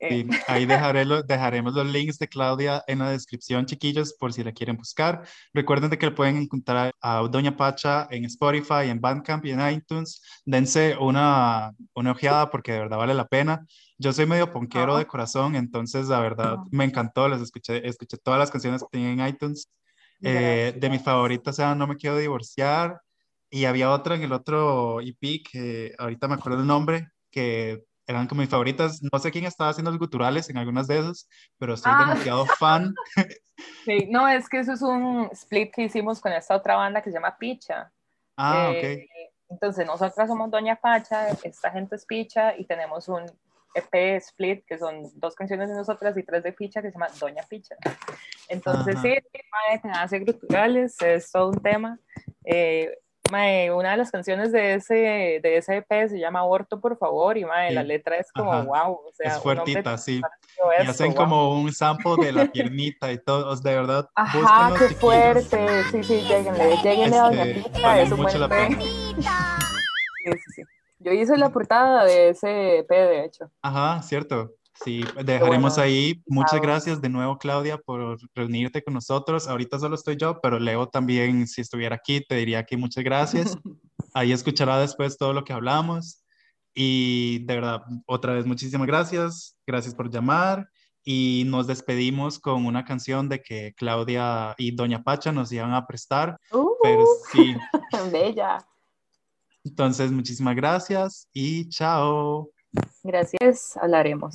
Eh. 0.00 0.26
ahí 0.48 0.66
dejaré 0.66 1.04
dejaremos 1.26 1.74
los 1.74 1.86
links 1.86 2.18
de 2.18 2.28
Claudia 2.28 2.82
en 2.86 2.98
la 2.98 3.10
descripción, 3.10 3.66
chiquillos, 3.66 4.14
por 4.14 4.32
si 4.32 4.42
la 4.42 4.52
quieren 4.52 4.76
buscar. 4.76 5.22
Recuerden 5.54 5.90
de 5.90 5.98
que 5.98 6.10
pueden 6.10 6.36
encontrar 6.36 6.92
a 7.00 7.20
Doña 7.30 7.56
Pacha 7.56 8.08
en 8.10 8.24
Spotify, 8.24 8.88
en 8.88 9.00
Bandcamp 9.00 9.44
y 9.44 9.52
en 9.52 9.60
iTunes. 9.70 10.20
Dense 10.44 10.96
una, 10.98 11.72
una 11.94 12.12
ojeada 12.12 12.50
porque 12.50 12.72
de 12.72 12.80
verdad 12.80 12.98
vale 12.98 13.14
la 13.14 13.28
pena. 13.28 13.64
Yo 13.98 14.12
soy 14.12 14.26
medio 14.26 14.52
ponquero 14.52 14.96
de 14.96 15.06
corazón, 15.06 15.54
entonces 15.54 16.08
la 16.08 16.20
verdad 16.20 16.58
me 16.70 16.84
encantó. 16.84 17.28
Les 17.28 17.40
escuché, 17.40 17.86
escuché 17.86 18.16
todas 18.18 18.40
las 18.40 18.50
canciones 18.50 18.82
que 18.82 18.88
tienen 18.98 19.20
en 19.20 19.28
iTunes. 19.28 19.70
Eh, 20.22 20.74
de 20.76 20.90
mis 20.90 21.02
favoritas 21.02 21.56
sea 21.56 21.74
No 21.74 21.86
me 21.86 21.96
quiero 21.96 22.16
divorciar. 22.16 23.00
Y 23.50 23.66
había 23.66 23.90
otra 23.90 24.14
en 24.14 24.22
el 24.22 24.32
otro 24.32 25.00
EP 25.00 25.42
que 25.50 25.94
ahorita 25.98 26.26
me 26.26 26.34
acuerdo 26.34 26.60
el 26.60 26.66
nombre, 26.66 27.08
que 27.30 27.84
eran 28.06 28.26
como 28.26 28.40
mis 28.40 28.50
favoritas. 28.50 29.02
No 29.02 29.18
sé 29.18 29.30
quién 29.30 29.44
estaba 29.44 29.70
haciendo 29.70 29.90
los 29.90 30.00
guturales 30.00 30.48
en 30.48 30.56
algunas 30.56 30.86
de 30.86 31.00
esas, 31.00 31.28
pero 31.58 31.76
soy 31.76 31.92
ah. 31.94 32.06
demasiado 32.08 32.46
fan. 32.58 32.94
Sí, 33.84 34.08
no, 34.10 34.26
es 34.26 34.48
que 34.48 34.58
eso 34.58 34.72
es 34.72 34.82
un 34.82 35.28
split 35.32 35.72
que 35.72 35.84
hicimos 35.84 36.20
con 36.20 36.32
esta 36.32 36.56
otra 36.56 36.74
banda 36.74 37.00
que 37.00 37.10
se 37.10 37.14
llama 37.14 37.36
Picha. 37.38 37.92
Ah, 38.36 38.70
ok. 38.70 38.82
Eh, 38.82 39.08
entonces, 39.48 39.86
nosotras 39.86 40.28
somos 40.28 40.50
Doña 40.50 40.76
Pacha, 40.76 41.28
esta 41.28 41.70
gente 41.70 41.96
es 41.96 42.06
Picha 42.06 42.56
y 42.56 42.64
tenemos 42.64 43.08
un 43.08 43.30
EP 43.74 44.16
split, 44.16 44.64
que 44.66 44.78
son 44.78 45.10
dos 45.14 45.34
canciones 45.34 45.68
de 45.68 45.74
nosotras 45.74 46.16
y 46.16 46.22
tres 46.22 46.42
de 46.42 46.52
Picha, 46.52 46.82
que 46.82 46.88
se 46.88 46.94
llama 46.94 47.08
Doña 47.18 47.42
Picha. 47.48 47.76
Entonces, 48.48 48.98
sí, 49.00 49.14
sí, 49.32 49.40
hace 49.92 50.20
guturales, 50.20 51.00
es 51.00 51.30
todo 51.30 51.50
un 51.50 51.62
tema. 51.62 51.98
Eh, 52.44 52.90
una 53.70 53.92
de 53.92 53.96
las 53.96 54.10
canciones 54.10 54.52
de 54.52 54.74
ese, 54.74 54.94
de 55.42 55.56
ese 55.56 55.78
EP 55.78 56.08
se 56.08 56.18
llama 56.18 56.40
Aborto, 56.40 56.80
por 56.80 56.98
favor, 56.98 57.38
y 57.38 57.42
la 57.42 57.82
letra 57.82 58.16
es 58.16 58.30
como 58.32 58.50
wow. 58.64 58.92
O 58.92 59.12
sea, 59.14 59.36
es 59.36 59.42
fuertita, 59.42 59.96
sí. 59.96 60.20
y 60.80 60.86
hacen 60.86 61.14
como 61.14 61.58
un 61.58 61.72
sample 61.72 62.16
de 62.24 62.32
la 62.32 62.46
piernita 62.46 63.10
y 63.10 63.18
todo, 63.18 63.54
de 63.56 63.74
verdad. 63.74 64.08
Ajá, 64.14 64.74
qué 64.78 64.94
fuerte. 64.94 65.84
Sí, 65.90 66.02
sí, 66.02 66.20
lleguenle, 66.22 66.76
lleguenle 66.82 67.16
a 67.16 67.22
Doña 67.22 67.44
este, 67.44 67.70
Picha, 67.70 68.00
es 68.02 68.12
un 68.12 68.22
buen 68.22 68.42
EP. 68.42 68.80
Sí, 70.24 70.32
sí, 70.32 70.52
sí. 70.56 70.62
Yo 71.04 71.12
hice 71.12 71.36
la 71.36 71.50
portada 71.50 72.04
de 72.04 72.30
ese 72.30 72.78
EP, 72.78 72.88
de 72.88 73.24
hecho. 73.24 73.50
Ajá, 73.60 74.02
cierto. 74.02 74.54
Sí, 74.84 75.04
dejaremos 75.24 75.78
ahí. 75.78 76.22
Muchas 76.26 76.60
gracias 76.60 77.00
de 77.00 77.08
nuevo, 77.08 77.38
Claudia, 77.38 77.78
por 77.78 78.18
reunirte 78.34 78.82
con 78.82 78.94
nosotros. 78.94 79.46
Ahorita 79.48 79.78
solo 79.78 79.94
estoy 79.94 80.16
yo, 80.16 80.40
pero 80.40 80.58
Leo 80.58 80.88
también, 80.88 81.46
si 81.46 81.60
estuviera 81.60 81.96
aquí, 81.96 82.20
te 82.20 82.36
diría 82.36 82.64
que 82.64 82.76
muchas 82.76 83.04
gracias. 83.04 83.56
Ahí 84.14 84.32
escuchará 84.32 84.78
después 84.78 85.18
todo 85.18 85.32
lo 85.32 85.44
que 85.44 85.52
hablamos. 85.52 86.24
Y 86.74 87.44
de 87.44 87.54
verdad, 87.54 87.82
otra 88.06 88.34
vez, 88.34 88.46
muchísimas 88.46 88.86
gracias. 88.86 89.56
Gracias 89.66 89.94
por 89.94 90.10
llamar. 90.10 90.68
Y 91.04 91.44
nos 91.46 91.66
despedimos 91.66 92.38
con 92.38 92.64
una 92.64 92.84
canción 92.84 93.28
de 93.28 93.42
que 93.42 93.74
Claudia 93.76 94.54
y 94.56 94.74
Doña 94.74 95.02
Pacha 95.02 95.32
nos 95.32 95.52
iban 95.52 95.74
a 95.74 95.86
prestar. 95.86 96.38
pero 96.82 97.04
sí. 97.32 97.54
Bella. 98.12 98.58
Entonces, 99.64 100.10
muchísimas 100.10 100.56
gracias 100.56 101.28
y 101.32 101.68
chao. 101.68 102.50
Gracias, 103.02 103.76
hablaremos. 103.76 104.34